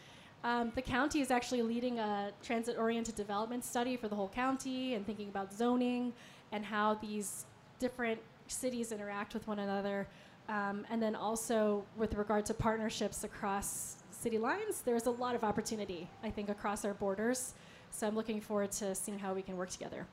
Um, 0.43 0.71
the 0.73 0.81
county 0.81 1.19
is 1.19 1.31
actually 1.31 1.61
leading 1.61 1.99
a 1.99 2.31
transit-oriented 2.41 3.15
development 3.15 3.65
study 3.65 3.97
for 3.97 4.07
the 4.07 4.15
whole 4.15 4.29
county 4.29 4.93
and 4.93 5.05
thinking 5.05 5.27
about 5.27 5.53
zoning 5.53 6.13
and 6.51 6.63
how 6.63 6.93
these 6.95 7.45
different 7.77 8.19
cities 8.47 8.91
interact 8.91 9.33
with 9.33 9.47
one 9.47 9.59
another. 9.59 10.07
Um, 10.47 10.85
and 10.89 11.01
then 11.01 11.15
also 11.15 11.83
with 11.97 12.15
regard 12.15 12.45
to 12.47 12.53
partnerships 12.53 13.23
across 13.23 13.97
city 14.11 14.37
lines, 14.37 14.81
there's 14.83 15.05
a 15.05 15.11
lot 15.11 15.35
of 15.35 15.43
opportunity, 15.43 16.09
I 16.23 16.29
think, 16.29 16.49
across 16.49 16.85
our 16.85 16.93
borders. 16.93 17.53
So 17.91 18.07
I'm 18.07 18.15
looking 18.15 18.39
forward 18.39 18.71
to 18.73 18.95
seeing 18.95 19.19
how 19.19 19.33
we 19.33 19.41
can 19.41 19.57
work 19.57 19.69
together. 19.69 20.05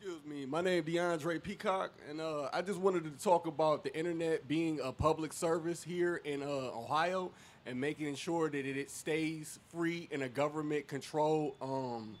Excuse 0.00 0.20
my 0.48 0.60
name 0.60 0.84
is 0.86 0.94
DeAndre 0.94 1.42
Peacock, 1.42 1.92
and 2.08 2.20
uh, 2.20 2.48
I 2.52 2.62
just 2.62 2.78
wanted 2.78 3.04
to 3.04 3.22
talk 3.22 3.46
about 3.46 3.84
the 3.84 3.96
internet 3.96 4.48
being 4.48 4.80
a 4.82 4.90
public 4.90 5.32
service 5.32 5.82
here 5.82 6.16
in 6.24 6.42
uh, 6.42 6.46
Ohio 6.46 7.30
and 7.66 7.80
making 7.80 8.14
sure 8.14 8.48
that 8.48 8.66
it 8.66 8.90
stays 8.90 9.58
free 9.72 10.08
in 10.10 10.22
a 10.22 10.28
government 10.28 10.88
controlled 10.88 11.54
um, 11.60 12.16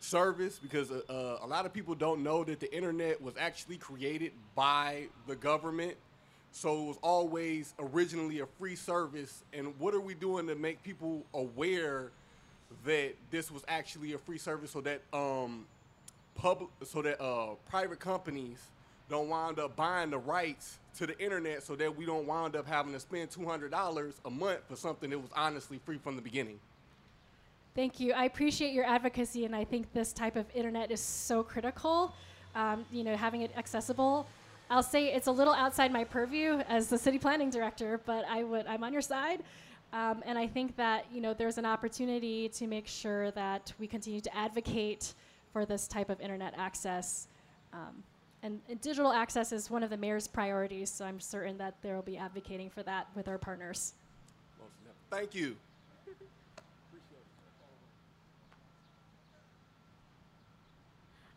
service 0.00 0.58
because 0.58 0.90
uh, 0.90 1.00
uh, 1.08 1.44
a 1.44 1.46
lot 1.46 1.66
of 1.66 1.72
people 1.72 1.94
don't 1.94 2.22
know 2.22 2.44
that 2.44 2.60
the 2.60 2.74
internet 2.74 3.20
was 3.20 3.34
actually 3.38 3.76
created 3.76 4.32
by 4.54 5.04
the 5.26 5.36
government. 5.36 5.94
So 6.50 6.84
it 6.84 6.86
was 6.86 6.98
always 7.02 7.74
originally 7.78 8.40
a 8.40 8.46
free 8.46 8.76
service. 8.76 9.44
And 9.52 9.74
what 9.78 9.94
are 9.94 10.00
we 10.00 10.14
doing 10.14 10.46
to 10.48 10.54
make 10.54 10.82
people 10.82 11.24
aware 11.34 12.10
that 12.84 13.14
this 13.30 13.50
was 13.50 13.62
actually 13.68 14.12
a 14.12 14.18
free 14.18 14.38
service 14.38 14.70
so 14.70 14.80
that 14.80 15.02
um, 15.12 15.66
public 16.34 16.70
so 16.84 17.02
that 17.02 17.22
uh, 17.22 17.54
private 17.68 18.00
companies 18.00 18.58
don't 19.08 19.28
wind 19.28 19.58
up 19.58 19.76
buying 19.76 20.10
the 20.10 20.18
rights 20.18 20.78
to 20.96 21.06
the 21.06 21.18
internet 21.18 21.62
so 21.62 21.76
that 21.76 21.94
we 21.94 22.06
don't 22.06 22.26
wind 22.26 22.56
up 22.56 22.66
having 22.66 22.92
to 22.92 23.00
spend 23.00 23.30
$200 23.30 24.14
a 24.24 24.30
month 24.30 24.60
for 24.68 24.76
something 24.76 25.10
that 25.10 25.18
was 25.18 25.30
honestly 25.34 25.78
free 25.84 25.98
from 25.98 26.16
the 26.16 26.22
beginning. 26.22 26.58
Thank 27.74 27.98
you. 27.98 28.12
I 28.12 28.24
appreciate 28.24 28.72
your 28.72 28.84
advocacy, 28.84 29.44
and 29.44 29.54
I 29.54 29.64
think 29.64 29.92
this 29.92 30.12
type 30.12 30.36
of 30.36 30.46
internet 30.54 30.92
is 30.92 31.00
so 31.00 31.42
critical. 31.42 32.14
Um, 32.54 32.84
you 32.92 33.02
know, 33.02 33.16
having 33.16 33.42
it 33.42 33.50
accessible. 33.56 34.28
I'll 34.70 34.82
say 34.82 35.12
it's 35.12 35.26
a 35.26 35.32
little 35.32 35.52
outside 35.52 35.92
my 35.92 36.04
purview 36.04 36.60
as 36.68 36.88
the 36.88 36.96
city 36.96 37.18
planning 37.18 37.50
director, 37.50 38.00
but 38.06 38.24
I 38.28 38.44
would 38.44 38.66
I'm 38.66 38.84
on 38.84 38.92
your 38.92 39.02
side, 39.02 39.42
um, 39.92 40.22
and 40.24 40.38
I 40.38 40.46
think 40.46 40.76
that 40.76 41.04
you 41.12 41.20
know 41.20 41.34
there's 41.34 41.58
an 41.58 41.66
opportunity 41.66 42.48
to 42.50 42.68
make 42.68 42.86
sure 42.86 43.32
that 43.32 43.72
we 43.80 43.88
continue 43.88 44.20
to 44.20 44.36
advocate 44.36 45.14
for 45.54 45.64
this 45.64 45.86
type 45.86 46.10
of 46.10 46.20
internet 46.20 46.52
access. 46.58 47.28
Um, 47.72 48.02
and, 48.42 48.60
and 48.68 48.80
digital 48.80 49.12
access 49.12 49.52
is 49.52 49.70
one 49.70 49.84
of 49.84 49.88
the 49.88 49.96
mayor's 49.96 50.26
priorities, 50.26 50.90
so 50.90 51.04
I'm 51.04 51.20
certain 51.20 51.56
that 51.58 51.76
there 51.80 51.94
will 51.94 52.02
be 52.02 52.18
advocating 52.18 52.68
for 52.68 52.82
that 52.82 53.06
with 53.14 53.28
our 53.28 53.38
partners. 53.38 53.94
Thank 55.10 55.32
you. 55.32 55.56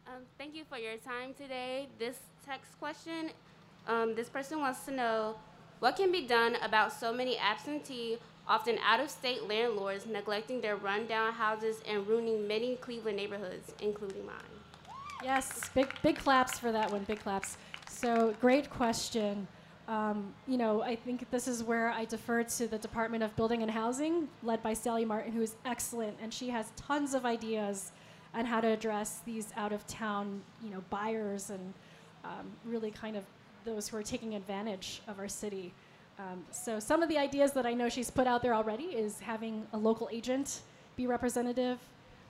Um, 0.07 0.23
thank 0.39 0.55
you 0.55 0.63
for 0.67 0.79
your 0.79 0.97
time 0.97 1.35
today. 1.35 1.87
This 1.99 2.17
text 2.43 2.79
question, 2.79 3.29
um, 3.87 4.15
this 4.15 4.29
person 4.29 4.59
wants 4.59 4.83
to 4.85 4.91
know 4.91 5.35
what 5.79 5.95
can 5.95 6.11
be 6.11 6.25
done 6.25 6.55
about 6.63 6.91
so 6.91 7.13
many 7.13 7.37
absentee, 7.37 8.17
often 8.47 8.77
out 8.79 8.99
of 8.99 9.09
state 9.09 9.47
landlords 9.47 10.05
neglecting 10.05 10.61
their 10.61 10.75
rundown 10.75 11.33
houses 11.33 11.81
and 11.87 12.07
ruining 12.07 12.47
many 12.47 12.75
Cleveland 12.77 13.17
neighborhoods, 13.17 13.73
including 13.81 14.25
mine? 14.25 14.35
Yes, 15.23 15.69
big 15.73 15.93
big 16.01 16.17
claps 16.17 16.59
for 16.59 16.71
that 16.71 16.91
one. 16.91 17.03
Big 17.03 17.19
claps. 17.19 17.57
So 17.89 18.35
great 18.39 18.69
question. 18.69 19.47
Um, 19.87 20.33
you 20.47 20.57
know, 20.57 20.81
I 20.81 20.95
think 20.95 21.29
this 21.31 21.47
is 21.47 21.63
where 21.63 21.89
I 21.89 22.03
defer 22.03 22.43
to 22.43 22.67
the 22.67 22.77
Department 22.77 23.23
of 23.23 23.33
Building 23.37 23.61
and 23.61 23.71
Housing, 23.71 24.27
led 24.43 24.61
by 24.61 24.73
Sally 24.73 25.05
Martin, 25.05 25.31
who 25.31 25.41
is 25.41 25.55
excellent, 25.65 26.17
and 26.21 26.33
she 26.33 26.49
has 26.49 26.71
tons 26.75 27.13
of 27.13 27.25
ideas 27.25 27.93
on 28.33 28.45
how 28.45 28.59
to 28.59 28.67
address 28.67 29.21
these 29.25 29.47
out 29.55 29.71
of 29.71 29.87
town, 29.87 30.41
you 30.61 30.69
know, 30.69 30.83
buyers 30.89 31.49
and 31.49 31.73
um, 32.25 32.51
really 32.65 32.91
kind 32.91 33.15
of 33.15 33.23
those 33.63 33.87
who 33.87 33.97
are 33.97 34.03
taking 34.03 34.35
advantage 34.35 35.01
of 35.07 35.19
our 35.19 35.29
city. 35.29 35.73
Um, 36.19 36.43
so 36.51 36.79
some 36.79 37.03
of 37.03 37.09
the 37.09 37.17
ideas 37.17 37.51
that 37.51 37.65
I 37.65 37.73
know 37.73 37.89
she's 37.89 38.09
put 38.09 38.25
out 38.25 38.41
there 38.41 38.55
already 38.55 38.85
is 38.85 39.19
having 39.19 39.67
a 39.73 39.77
local 39.77 40.09
agent 40.11 40.61
be 40.95 41.05
representative. 41.05 41.79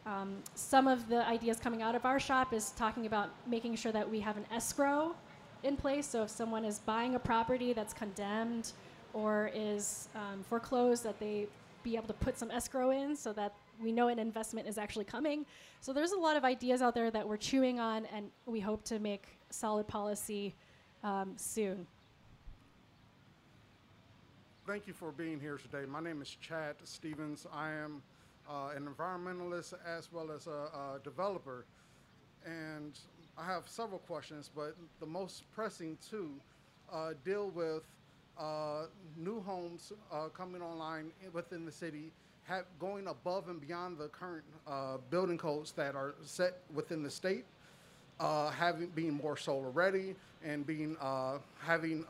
Um, 0.06 0.38
some 0.56 0.88
of 0.88 1.08
the 1.08 1.26
ideas 1.28 1.58
coming 1.58 1.82
out 1.82 1.96
of 1.96 2.06
our 2.06 2.20
shop 2.20 2.54
is 2.54 2.72
talking 2.72 3.06
about 3.06 3.30
making 3.46 3.76
sure 3.76 3.92
that 3.92 4.10
we 4.10 4.20
have 4.20 4.38
an 4.38 4.46
escrow 4.52 5.16
in 5.64 5.78
place. 5.78 6.06
So 6.06 6.24
if 6.24 6.30
someone 6.30 6.66
is 6.66 6.80
buying 6.80 7.16
a 7.16 7.20
property 7.20 7.74
that's 7.74 7.94
condemned 7.94 8.72
or 9.14 9.52
is 9.54 10.10
um, 10.16 10.44
foreclosed, 10.44 11.04
that 11.04 11.20
they 11.20 11.48
be 11.84 11.96
able 11.96 12.08
to 12.08 12.14
put 12.14 12.38
some 12.38 12.52
escrow 12.52 12.92
in 12.92 13.16
so 13.16 13.32
that 13.34 13.54
we 13.82 13.92
know 13.92 14.10
an 14.10 14.20
investment 14.20 14.68
is 14.68 14.78
actually 14.78 15.06
coming. 15.06 15.46
So 15.82 15.94
there's 15.94 16.12
a 16.12 16.18
lot 16.18 16.36
of 16.36 16.44
ideas 16.44 16.82
out 16.82 16.94
there 16.94 17.12
that 17.12 17.28
we're 17.28 17.38
chewing 17.38 17.80
on, 17.80 18.06
and 18.08 18.30
we 18.46 18.60
hope 18.60 18.84
to 18.86 19.00
make 19.00 19.28
solid 19.50 19.88
policy 19.88 20.56
um, 21.04 21.34
soon. 21.38 21.88
Thank 24.68 24.86
you 24.86 24.92
for 24.92 25.14
being 25.14 25.40
here 25.40 25.56
today. 25.56 25.86
My 25.90 26.02
name 26.02 26.22
is 26.22 26.28
Chad 26.42 26.76
Stevens. 26.84 27.48
I 27.54 27.72
am 27.72 28.02
uh, 28.50 28.72
an 28.76 28.86
environmentalist 28.86 29.74
as 29.88 30.12
well 30.12 30.30
as 30.30 30.46
a, 30.46 30.50
a 30.50 31.00
developer. 31.06 31.64
And 32.46 32.92
I 33.38 33.46
have 33.46 33.64
several 33.68 34.00
questions, 34.00 34.50
but 34.54 34.76
the 35.00 35.06
most 35.06 35.50
pressing 35.54 35.98
two 36.10 36.32
uh, 36.92 37.14
deal 37.24 37.50
with 37.52 37.84
uh, 38.38 38.88
new 39.16 39.40
homes 39.40 39.94
uh, 40.12 40.28
coming 40.34 40.62
online 40.62 41.12
within 41.32 41.66
the 41.66 41.72
city, 41.72 42.12
have, 42.44 42.66
going 42.78 43.08
above 43.08 43.48
and 43.48 43.66
beyond 43.66 43.98
the 43.98 44.10
current 44.10 44.44
uh, 44.68 44.98
building 45.10 45.38
codes 45.38 45.72
that 45.78 45.96
are 45.96 46.14
set 46.26 46.58
within 46.76 47.04
the 47.04 47.10
state, 47.10 47.46
uh, 48.20 48.50
having 48.50 48.88
being 48.88 49.14
more 49.14 49.38
solar 49.38 49.70
ready 49.70 50.14
and 50.44 50.68
being 50.68 50.98
having 51.62 52.04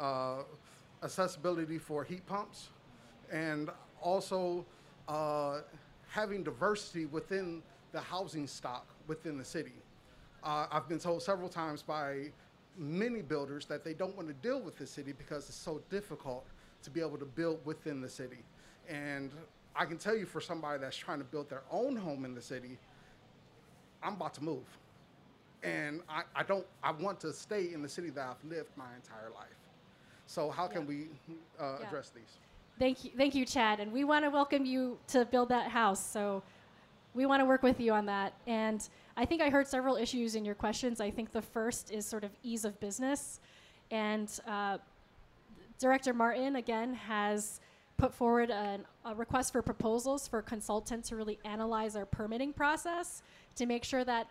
accessibility 1.04 1.78
for 1.78 2.04
heat 2.04 2.26
pumps, 2.26 2.70
and 3.32 3.70
also 4.02 4.66
uh, 5.08 5.60
having 6.10 6.44
diversity 6.44 7.06
within 7.06 7.62
the 7.92 8.00
housing 8.00 8.48
stock 8.48 8.88
within 9.08 9.38
the 9.38 9.46
city. 9.46 9.74
Uh, 10.44 10.68
I've 10.72 10.88
been 10.88 11.00
told 11.00 11.22
several 11.22 11.50
times 11.50 11.82
by 11.82 12.32
many 12.78 13.22
builders 13.22 13.66
that 13.66 13.84
they 13.84 13.94
don't 13.94 14.16
want 14.16 14.28
to 14.28 14.34
deal 14.36 14.62
with 14.62 14.78
the 14.78 14.86
city 14.86 15.14
because 15.14 15.48
it's 15.50 15.58
so 15.58 15.82
difficult 15.90 16.46
to 16.84 16.90
be 16.90 17.02
able 17.02 17.18
to 17.18 17.26
build 17.26 17.60
within 17.66 18.02
the 18.02 18.10
city. 18.10 18.44
And 18.88 19.32
I 19.76 19.86
can 19.86 19.98
tell 19.98 20.16
you 20.16 20.26
for 20.26 20.40
somebody 20.40 20.80
that's 20.80 20.96
trying 20.96 21.20
to 21.20 21.24
build 21.26 21.50
their 21.50 21.64
own 21.72 21.96
home 21.96 22.24
in 22.26 22.36
the 22.36 22.42
city, 22.42 22.78
I'm 24.02 24.14
about 24.14 24.34
to 24.36 24.44
move. 24.44 24.66
And 25.64 26.02
I, 26.08 26.22
I 26.36 26.44
don't, 26.44 26.66
I 26.84 26.92
want 26.92 27.20
to 27.22 27.34
stay 27.34 27.74
in 27.74 27.82
the 27.82 27.90
city 27.90 28.10
that 28.12 28.28
I've 28.28 28.50
lived 28.50 28.70
my 28.76 28.86
entire 28.96 29.32
life. 29.34 29.67
So 30.28 30.52
how 30.52 30.68
can 30.68 30.86
we 30.86 31.10
uh, 31.60 31.78
Yeah. 31.80 31.88
address 31.88 32.10
these? 32.10 32.38
Thank 32.78 33.04
you, 33.06 33.12
thank 33.18 33.34
you, 33.34 33.46
Chad, 33.46 33.80
and 33.80 33.92
we 33.92 34.04
want 34.04 34.24
to 34.26 34.30
welcome 34.30 34.66
you 34.66 35.00
to 35.08 35.26
build 35.26 35.50
that 35.50 35.72
house. 35.72 36.06
So 36.06 36.44
we 37.16 37.26
want 37.26 37.42
to 37.42 37.46
work 37.46 37.64
with 37.64 37.80
you 37.80 37.94
on 37.94 38.06
that. 38.06 38.34
And 38.46 38.88
I 39.16 39.26
think 39.26 39.42
I 39.42 39.50
heard 39.50 39.68
several 39.68 39.96
issues 39.96 40.36
in 40.36 40.46
your 40.46 40.54
questions. 40.54 41.02
I 41.02 41.10
think 41.10 41.32
the 41.32 41.42
first 41.42 41.92
is 41.92 42.06
sort 42.06 42.24
of 42.24 42.32
ease 42.44 42.66
of 42.66 42.80
business, 42.80 43.40
and 43.90 44.30
uh, 44.46 44.78
Director 45.80 46.14
Martin 46.14 46.58
again 46.58 46.94
has 46.94 47.62
put 47.98 48.14
forward 48.14 48.52
an, 48.52 48.86
a 49.06 49.16
request 49.16 49.54
for 49.54 49.62
proposals 49.64 50.28
for 50.28 50.42
consultants 50.42 51.10
to 51.10 51.16
really 51.16 51.40
analyze 51.46 51.96
our 51.96 52.06
permitting 52.06 52.54
process 52.54 53.24
to 53.56 53.66
make 53.66 53.84
sure 53.84 54.04
that 54.04 54.28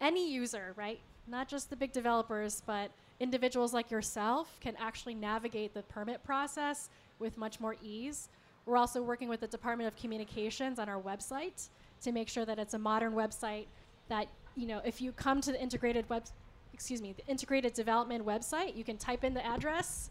any 0.00 0.32
user, 0.32 0.72
right, 0.76 0.98
not 1.28 1.46
just 1.46 1.70
the 1.70 1.76
big 1.76 1.92
developers, 1.92 2.62
but 2.66 2.90
individuals 3.20 3.72
like 3.72 3.90
yourself 3.90 4.58
can 4.60 4.74
actually 4.78 5.14
navigate 5.14 5.74
the 5.74 5.82
permit 5.82 6.22
process 6.24 6.90
with 7.18 7.36
much 7.38 7.60
more 7.60 7.76
ease. 7.82 8.28
We're 8.66 8.76
also 8.76 9.00
working 9.02 9.28
with 9.28 9.40
the 9.40 9.46
Department 9.46 9.88
of 9.88 9.96
Communications 9.96 10.78
on 10.78 10.88
our 10.88 11.00
website 11.00 11.68
to 12.02 12.12
make 12.12 12.28
sure 12.28 12.44
that 12.44 12.58
it's 12.58 12.74
a 12.74 12.78
modern 12.78 13.14
website 13.14 13.66
that, 14.08 14.28
you 14.54 14.66
know, 14.66 14.80
if 14.84 15.00
you 15.00 15.12
come 15.12 15.40
to 15.40 15.52
the 15.52 15.60
integrated 15.60 16.08
web, 16.10 16.24
excuse 16.72 17.00
me, 17.00 17.12
the 17.12 17.26
integrated 17.26 17.72
development 17.72 18.24
website, 18.26 18.76
you 18.76 18.84
can 18.84 18.96
type 18.96 19.24
in 19.24 19.32
the 19.32 19.44
address, 19.44 20.10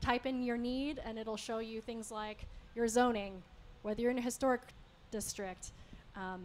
type 0.00 0.26
in 0.26 0.42
your 0.42 0.56
need, 0.56 1.00
and 1.04 1.18
it'll 1.18 1.36
show 1.36 1.58
you 1.58 1.80
things 1.80 2.10
like 2.10 2.46
your 2.74 2.86
zoning, 2.86 3.42
whether 3.82 4.00
you're 4.00 4.10
in 4.10 4.18
a 4.18 4.22
historic 4.22 4.62
district, 5.10 5.72
um, 6.16 6.42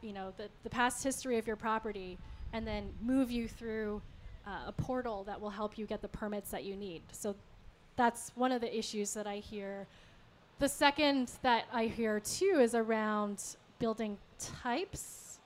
you 0.00 0.12
know, 0.12 0.32
the, 0.36 0.48
the 0.64 0.70
past 0.70 1.04
history 1.04 1.38
of 1.38 1.46
your 1.46 1.56
property, 1.56 2.18
and 2.52 2.66
then 2.66 2.88
move 3.02 3.30
you 3.30 3.46
through 3.48 4.02
uh, 4.46 4.50
a 4.66 4.72
portal 4.72 5.24
that 5.24 5.40
will 5.40 5.50
help 5.50 5.78
you 5.78 5.86
get 5.86 6.02
the 6.02 6.08
permits 6.08 6.50
that 6.50 6.64
you 6.64 6.76
need. 6.76 7.02
So 7.12 7.34
that's 7.96 8.32
one 8.34 8.52
of 8.52 8.60
the 8.60 8.76
issues 8.76 9.14
that 9.14 9.26
I 9.26 9.36
hear. 9.36 9.86
The 10.58 10.68
second 10.68 11.30
that 11.42 11.64
I 11.72 11.86
hear 11.86 12.20
too 12.20 12.58
is 12.60 12.74
around 12.74 13.42
building 13.78 14.16
types. 14.38 15.38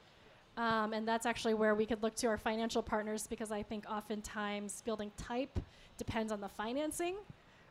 Um, 0.56 0.92
and 0.94 1.06
that's 1.06 1.26
actually 1.26 1.54
where 1.54 1.74
we 1.74 1.84
could 1.84 2.02
look 2.02 2.14
to 2.16 2.28
our 2.28 2.38
financial 2.38 2.82
partners 2.82 3.26
because 3.26 3.52
I 3.52 3.62
think 3.62 3.84
oftentimes 3.90 4.82
building 4.86 5.10
type 5.18 5.58
depends 5.98 6.32
on 6.32 6.40
the 6.40 6.48
financing, 6.48 7.16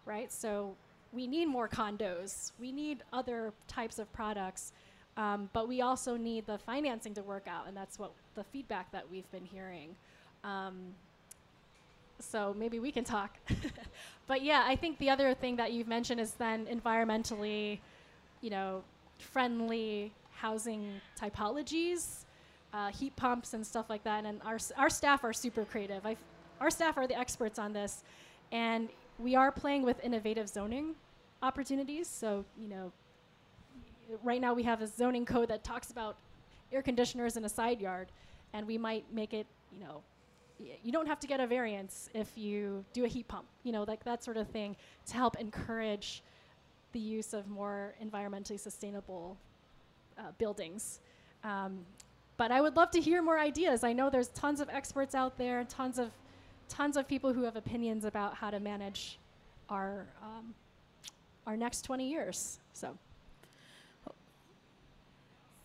right? 0.05 0.31
So 0.31 0.75
we 1.11 1.25
need 1.25 1.45
more 1.45 1.67
condos, 1.67 2.51
we 2.59 2.71
need 2.71 3.03
other 3.13 3.53
types 3.67 3.97
of 3.97 4.11
products, 4.13 4.71
um, 5.17 5.49
but 5.53 5.67
we 5.67 5.81
also 5.81 6.17
need 6.17 6.45
the 6.45 6.57
financing 6.57 7.13
to 7.13 7.23
work 7.23 7.47
out, 7.47 7.67
and 7.67 7.75
that's 7.75 7.97
what 7.97 8.11
the 8.35 8.43
feedback 8.43 8.91
that 8.91 9.09
we've 9.09 9.29
been 9.31 9.45
hearing. 9.45 9.95
Um, 10.43 10.93
so 12.19 12.55
maybe 12.57 12.79
we 12.79 12.91
can 12.91 13.03
talk. 13.03 13.37
but 14.27 14.41
yeah, 14.41 14.63
I 14.65 14.75
think 14.75 14.97
the 14.99 15.09
other 15.09 15.33
thing 15.33 15.55
that 15.57 15.71
you've 15.71 15.87
mentioned 15.87 16.19
is 16.19 16.33
then 16.33 16.65
environmentally, 16.65 17.79
you 18.41 18.49
know, 18.49 18.83
friendly 19.19 20.11
housing 20.31 21.01
typologies, 21.19 22.25
uh, 22.73 22.89
heat 22.89 23.15
pumps 23.15 23.53
and 23.53 23.65
stuff 23.65 23.89
like 23.89 24.03
that. 24.03 24.25
And 24.25 24.41
our, 24.45 24.57
our 24.77 24.89
staff 24.89 25.23
are 25.23 25.33
super 25.33 25.65
creative. 25.65 26.05
i 26.05 26.15
our 26.61 26.69
staff 26.69 26.97
are 26.97 27.05
the 27.05 27.17
experts 27.17 27.59
on 27.59 27.73
this. 27.73 28.03
And 28.51 28.89
we 29.19 29.35
are 29.35 29.51
playing 29.51 29.83
with 29.83 30.01
innovative 30.03 30.47
zoning 30.47 30.95
opportunities. 31.41 32.07
So, 32.07 32.45
you 32.57 32.69
know, 32.69 32.91
right 34.23 34.39
now 34.39 34.53
we 34.53 34.63
have 34.63 34.81
a 34.81 34.87
zoning 34.87 35.25
code 35.25 35.49
that 35.49 35.63
talks 35.63 35.91
about 35.91 36.15
air 36.71 36.81
conditioners 36.81 37.35
in 37.37 37.43
a 37.45 37.49
side 37.49 37.81
yard. 37.81 38.07
And 38.53 38.65
we 38.67 38.77
might 38.77 39.05
make 39.13 39.33
it, 39.33 39.47
you 39.73 39.79
know, 39.79 40.01
you 40.59 40.91
don't 40.91 41.07
have 41.07 41.19
to 41.19 41.27
get 41.27 41.39
a 41.39 41.47
variance 41.47 42.09
if 42.13 42.37
you 42.37 42.83
do 42.93 43.05
a 43.05 43.07
heat 43.07 43.27
pump, 43.27 43.45
you 43.63 43.71
know, 43.71 43.83
like 43.83 44.03
that 44.03 44.23
sort 44.23 44.37
of 44.37 44.47
thing 44.47 44.75
to 45.07 45.13
help 45.15 45.37
encourage 45.37 46.23
the 46.93 46.99
use 46.99 47.33
of 47.33 47.47
more 47.47 47.93
environmentally 48.03 48.59
sustainable 48.59 49.37
uh, 50.17 50.31
buildings. 50.37 50.99
Um, 51.43 51.79
but 52.37 52.51
I 52.51 52.61
would 52.61 52.75
love 52.75 52.91
to 52.91 53.01
hear 53.01 53.21
more 53.21 53.39
ideas. 53.39 53.83
I 53.83 53.93
know 53.93 54.09
there's 54.09 54.29
tons 54.29 54.59
of 54.59 54.69
experts 54.69 55.13
out 55.13 55.37
there, 55.37 55.63
tons 55.65 55.99
of 55.99 56.11
tons 56.67 56.97
of 56.97 57.07
people 57.07 57.33
who 57.33 57.43
have 57.43 57.55
opinions 57.55 58.05
about 58.05 58.33
how 58.35 58.49
to 58.49 58.59
manage 58.59 59.19
our 59.69 60.07
um, 60.21 60.53
our 61.45 61.55
next 61.55 61.83
20 61.83 62.09
years. 62.09 62.59
So. 62.73 62.97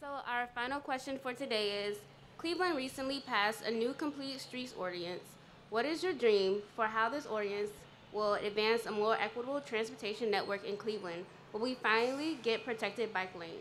So 0.01 0.07
our 0.27 0.49
final 0.55 0.81
question 0.81 1.19
for 1.19 1.33
today 1.35 1.87
is 1.87 1.99
Cleveland 2.41 2.75
recently 2.75 3.21
passed 3.21 3.67
a 3.67 3.71
new 3.71 3.93
complete 3.93 4.41
streets 4.41 4.73
ordinance. 4.79 5.21
What 5.69 5.85
is 5.85 6.03
your 6.03 6.15
dream 6.15 6.63
for 6.75 6.87
how 6.87 7.11
this 7.11 7.27
ordinance 7.27 7.69
will 8.15 8.33
advance 8.33 8.87
a 8.87 8.91
more 8.91 9.15
equitable 9.15 9.61
transportation 9.61 10.31
network 10.31 10.65
in 10.65 10.79
Cleveland? 10.79 11.27
Will 11.53 11.61
we 11.61 11.75
finally 11.75 12.39
get 12.43 12.65
protected 12.65 13.13
bike 13.13 13.39
lanes? 13.39 13.53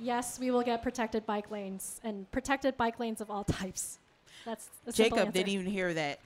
Yes, 0.00 0.40
we 0.40 0.50
will 0.50 0.64
get 0.64 0.82
protected 0.82 1.24
bike 1.24 1.52
lanes 1.52 2.00
and 2.02 2.28
protected 2.32 2.76
bike 2.76 2.98
lanes 2.98 3.20
of 3.20 3.30
all 3.30 3.44
types. 3.60 4.00
That's 4.44 4.68
the 4.84 4.92
simple 4.92 5.18
Jacob 5.18 5.32
didn't 5.32 5.50
even 5.50 5.66
hear 5.66 5.94
that. 5.94 6.18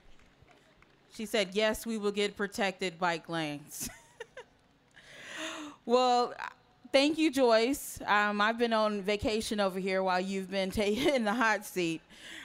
She 1.12 1.26
said, 1.26 1.50
yes, 1.52 1.84
we 1.84 1.98
will 1.98 2.12
get 2.12 2.34
protected 2.34 2.98
bike 2.98 3.28
lanes. 3.28 3.90
well, 5.84 6.32
thank 6.92 7.18
you, 7.18 7.30
Joyce. 7.30 8.00
Um, 8.06 8.40
I've 8.40 8.58
been 8.58 8.72
on 8.72 9.02
vacation 9.02 9.60
over 9.60 9.78
here 9.78 10.02
while 10.02 10.20
you've 10.20 10.50
been 10.50 10.70
taking 10.82 11.24
the 11.24 11.34
hot 11.34 11.64
seat. 11.64 12.00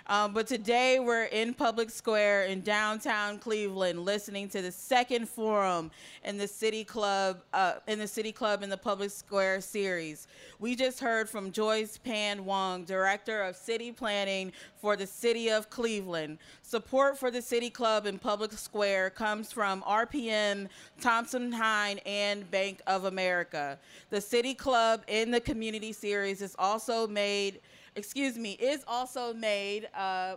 Um, 0.08 0.34
but 0.34 0.48
today 0.48 1.00
we're 1.00 1.26
in 1.26 1.54
Public 1.54 1.90
Square 1.90 2.46
in 2.46 2.62
downtown 2.62 3.38
Cleveland, 3.38 4.04
listening 4.04 4.50
to 4.50 4.62
the 4.62 4.72
second 4.72 5.30
forum 5.30 5.92
in 6.24 6.38
the 6.38 6.48
City 6.48 6.84
Club 6.84 7.42
uh, 7.54 7.76
in 7.88 8.00
the 8.00 8.08
City 8.08 8.32
Club 8.32 8.64
in 8.64 8.70
the 8.70 8.78
Public 8.78 9.12
Square 9.12 9.62
series. 9.62 10.28
We 10.60 10.76
just 10.76 11.00
heard 11.00 11.30
from 11.30 11.52
Joyce 11.52 11.98
Pan 11.98 12.40
Huang, 12.40 12.84
Director 12.84 13.44
of 13.44 13.56
City 13.56 13.92
Planning 13.92 14.52
for 14.82 14.96
the 14.96 15.08
City 15.08 15.50
of 15.50 15.70
Cleveland. 15.70 16.40
Support 16.64 17.18
for 17.18 17.30
the 17.30 17.42
City 17.42 17.70
Club 17.70 18.06
in 18.06 18.18
Public 18.18 18.54
Square 18.54 19.12
comes 19.12 19.52
from 19.52 19.84
RPM, 19.84 20.68
Thompson 21.00 21.52
Hine, 21.52 22.00
and 22.06 22.50
Bank 22.50 22.82
of 22.88 23.06
America. 23.06 23.78
The 24.10 24.22
City 24.22 24.56
Club 24.56 25.04
in 25.08 25.32
the 25.32 25.42
Community 25.42 25.94
series 25.94 26.42
is 26.42 26.56
also 26.58 27.08
made 27.08 27.60
excuse 27.96 28.38
me, 28.38 28.54
is 28.54 28.84
also 28.88 29.34
made 29.34 29.88
uh, 29.96 30.36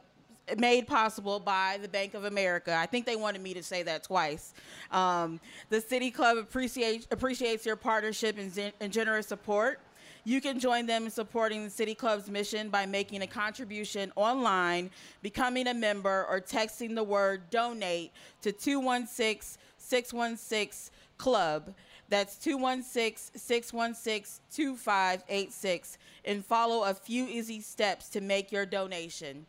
made 0.58 0.86
possible 0.86 1.40
by 1.40 1.78
the 1.80 1.88
Bank 1.88 2.14
of 2.14 2.24
America. 2.24 2.74
I 2.76 2.86
think 2.86 3.06
they 3.06 3.16
wanted 3.16 3.40
me 3.42 3.54
to 3.54 3.62
say 3.62 3.82
that 3.84 4.04
twice. 4.04 4.52
Um, 4.90 5.40
the 5.70 5.80
City 5.80 6.10
Club 6.10 6.36
appreciates 6.36 7.06
appreciates 7.10 7.64
your 7.64 7.76
partnership 7.76 8.38
and, 8.38 8.72
and 8.80 8.92
generous 8.92 9.26
support. 9.26 9.80
You 10.26 10.40
can 10.40 10.58
join 10.58 10.86
them 10.86 11.04
in 11.04 11.10
supporting 11.10 11.64
the 11.64 11.70
City 11.70 11.94
Club's 11.94 12.30
mission 12.30 12.70
by 12.70 12.86
making 12.86 13.20
a 13.20 13.26
contribution 13.26 14.10
online, 14.16 14.90
becoming 15.20 15.66
a 15.66 15.74
member, 15.74 16.26
or 16.30 16.40
texting 16.40 16.94
the 16.94 17.04
word 17.04 17.50
donate 17.50 18.10
to 18.40 18.50
216 18.50 19.60
616 19.76 20.90
Club. 21.18 21.74
That's 22.08 22.36
216 22.36 23.38
616 23.38 24.40
2586 24.52 25.98
and 26.24 26.44
follow 26.44 26.84
a 26.84 26.94
few 26.94 27.26
easy 27.26 27.60
steps 27.60 28.08
to 28.10 28.20
make 28.20 28.52
your 28.52 28.66
donation. 28.66 29.46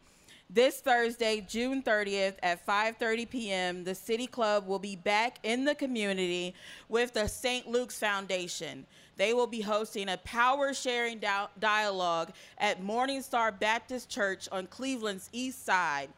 This 0.50 0.80
Thursday, 0.80 1.42
June 1.48 1.82
30th 1.82 2.36
at 2.44 2.66
5:30 2.66 3.30
p.m., 3.30 3.84
the 3.84 3.96
City 3.96 4.28
Club 4.28 4.68
will 4.68 4.80
be 4.80 4.96
back 4.96 5.40
in 5.44 5.66
the 5.66 5.74
community 5.74 6.54
with 6.88 7.14
the 7.14 7.28
St. 7.28 7.68
Luke's 7.68 7.98
Foundation. 7.98 8.86
They 9.18 9.34
will 9.34 9.48
be 9.48 9.62
hosting 9.62 10.10
a 10.10 10.18
power 10.18 10.74
sharing 10.74 11.20
dialogue 11.60 12.32
at 12.60 12.84
Morning 12.84 13.22
Star 13.22 13.52
Baptist 13.52 14.10
Church 14.10 14.48
on 14.52 14.68
Cleveland's 14.68 15.30
East 15.32 15.66
Side. 15.66 16.10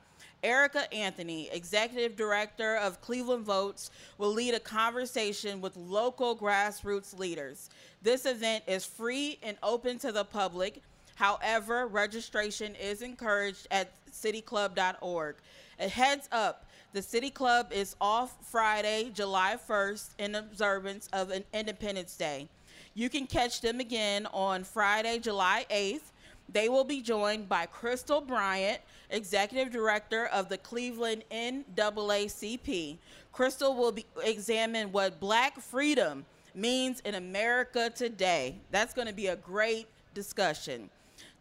Erica 0.43 0.91
Anthony, 0.93 1.49
Executive 1.51 2.15
Director 2.15 2.77
of 2.77 3.01
Cleveland 3.01 3.45
Votes, 3.45 3.91
will 4.17 4.31
lead 4.31 4.53
a 4.53 4.59
conversation 4.59 5.61
with 5.61 5.75
local 5.75 6.35
grassroots 6.35 7.17
leaders. 7.17 7.69
This 8.01 8.25
event 8.25 8.63
is 8.67 8.85
free 8.85 9.39
and 9.41 9.57
open 9.63 9.97
to 9.99 10.11
the 10.11 10.23
public. 10.23 10.81
However, 11.15 11.87
registration 11.87 12.75
is 12.75 13.01
encouraged 13.01 13.67
at 13.71 13.91
cityclub.org. 14.11 15.35
A 15.79 15.87
heads 15.87 16.29
up, 16.31 16.65
the 16.93 17.01
City 17.01 17.29
Club 17.29 17.71
is 17.71 17.95
off 17.99 18.35
Friday, 18.43 19.11
July 19.13 19.57
1st, 19.67 20.09
in 20.19 20.35
observance 20.35 21.09
of 21.13 21.31
an 21.31 21.43
Independence 21.53 22.15
Day. 22.15 22.47
You 22.93 23.09
can 23.09 23.27
catch 23.27 23.61
them 23.61 23.79
again 23.79 24.25
on 24.27 24.63
Friday, 24.63 25.19
July 25.19 25.65
8th. 25.69 26.11
They 26.49 26.69
will 26.69 26.83
be 26.83 27.01
joined 27.01 27.49
by 27.49 27.65
Crystal 27.65 28.21
Bryant, 28.21 28.79
Executive 29.09 29.71
Director 29.71 30.27
of 30.27 30.49
the 30.49 30.57
Cleveland 30.57 31.23
NAACP. 31.31 32.97
Crystal 33.31 33.75
will 33.75 33.91
be, 33.91 34.05
examine 34.23 34.91
what 34.91 35.19
Black 35.19 35.59
freedom 35.59 36.25
means 36.55 37.01
in 37.01 37.15
America 37.15 37.91
today. 37.93 38.55
That's 38.71 38.93
going 38.93 39.07
to 39.07 39.13
be 39.13 39.27
a 39.27 39.35
great 39.35 39.87
discussion. 40.13 40.89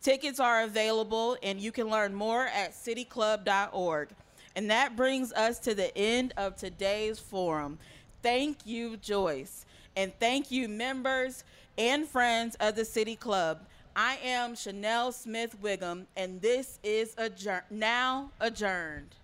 Tickets 0.03 0.39
are 0.39 0.63
available, 0.63 1.37
and 1.43 1.61
you 1.61 1.73
can 1.73 1.89
learn 1.89 2.15
more 2.15 2.47
at 2.47 2.73
cityclub.org. 2.73 4.09
And 4.55 4.71
that 4.71 4.97
brings 4.97 5.33
us 5.33 5.59
to 5.61 5.75
the 5.75 5.97
end 5.97 6.33
of 6.37 6.57
today's 6.57 7.19
forum. 7.19 7.79
Thank 8.23 8.59
you, 8.65 8.97
Joyce. 8.97 9.67
And 9.97 10.13
thank 10.19 10.51
you, 10.51 10.69
members 10.69 11.45
and 11.79 12.07
friends 12.07 12.57
of 12.61 12.75
the 12.75 12.85
City 12.85 13.17
Club. 13.17 13.61
I 13.99 14.19
am 14.23 14.55
Chanel 14.55 15.11
Smith 15.11 15.57
Wiggum, 15.63 16.05
and 16.19 16.43
this 16.43 16.79
is 16.83 17.15
adjour- 17.17 17.65
now 17.71 18.31
adjourned. 18.39 19.15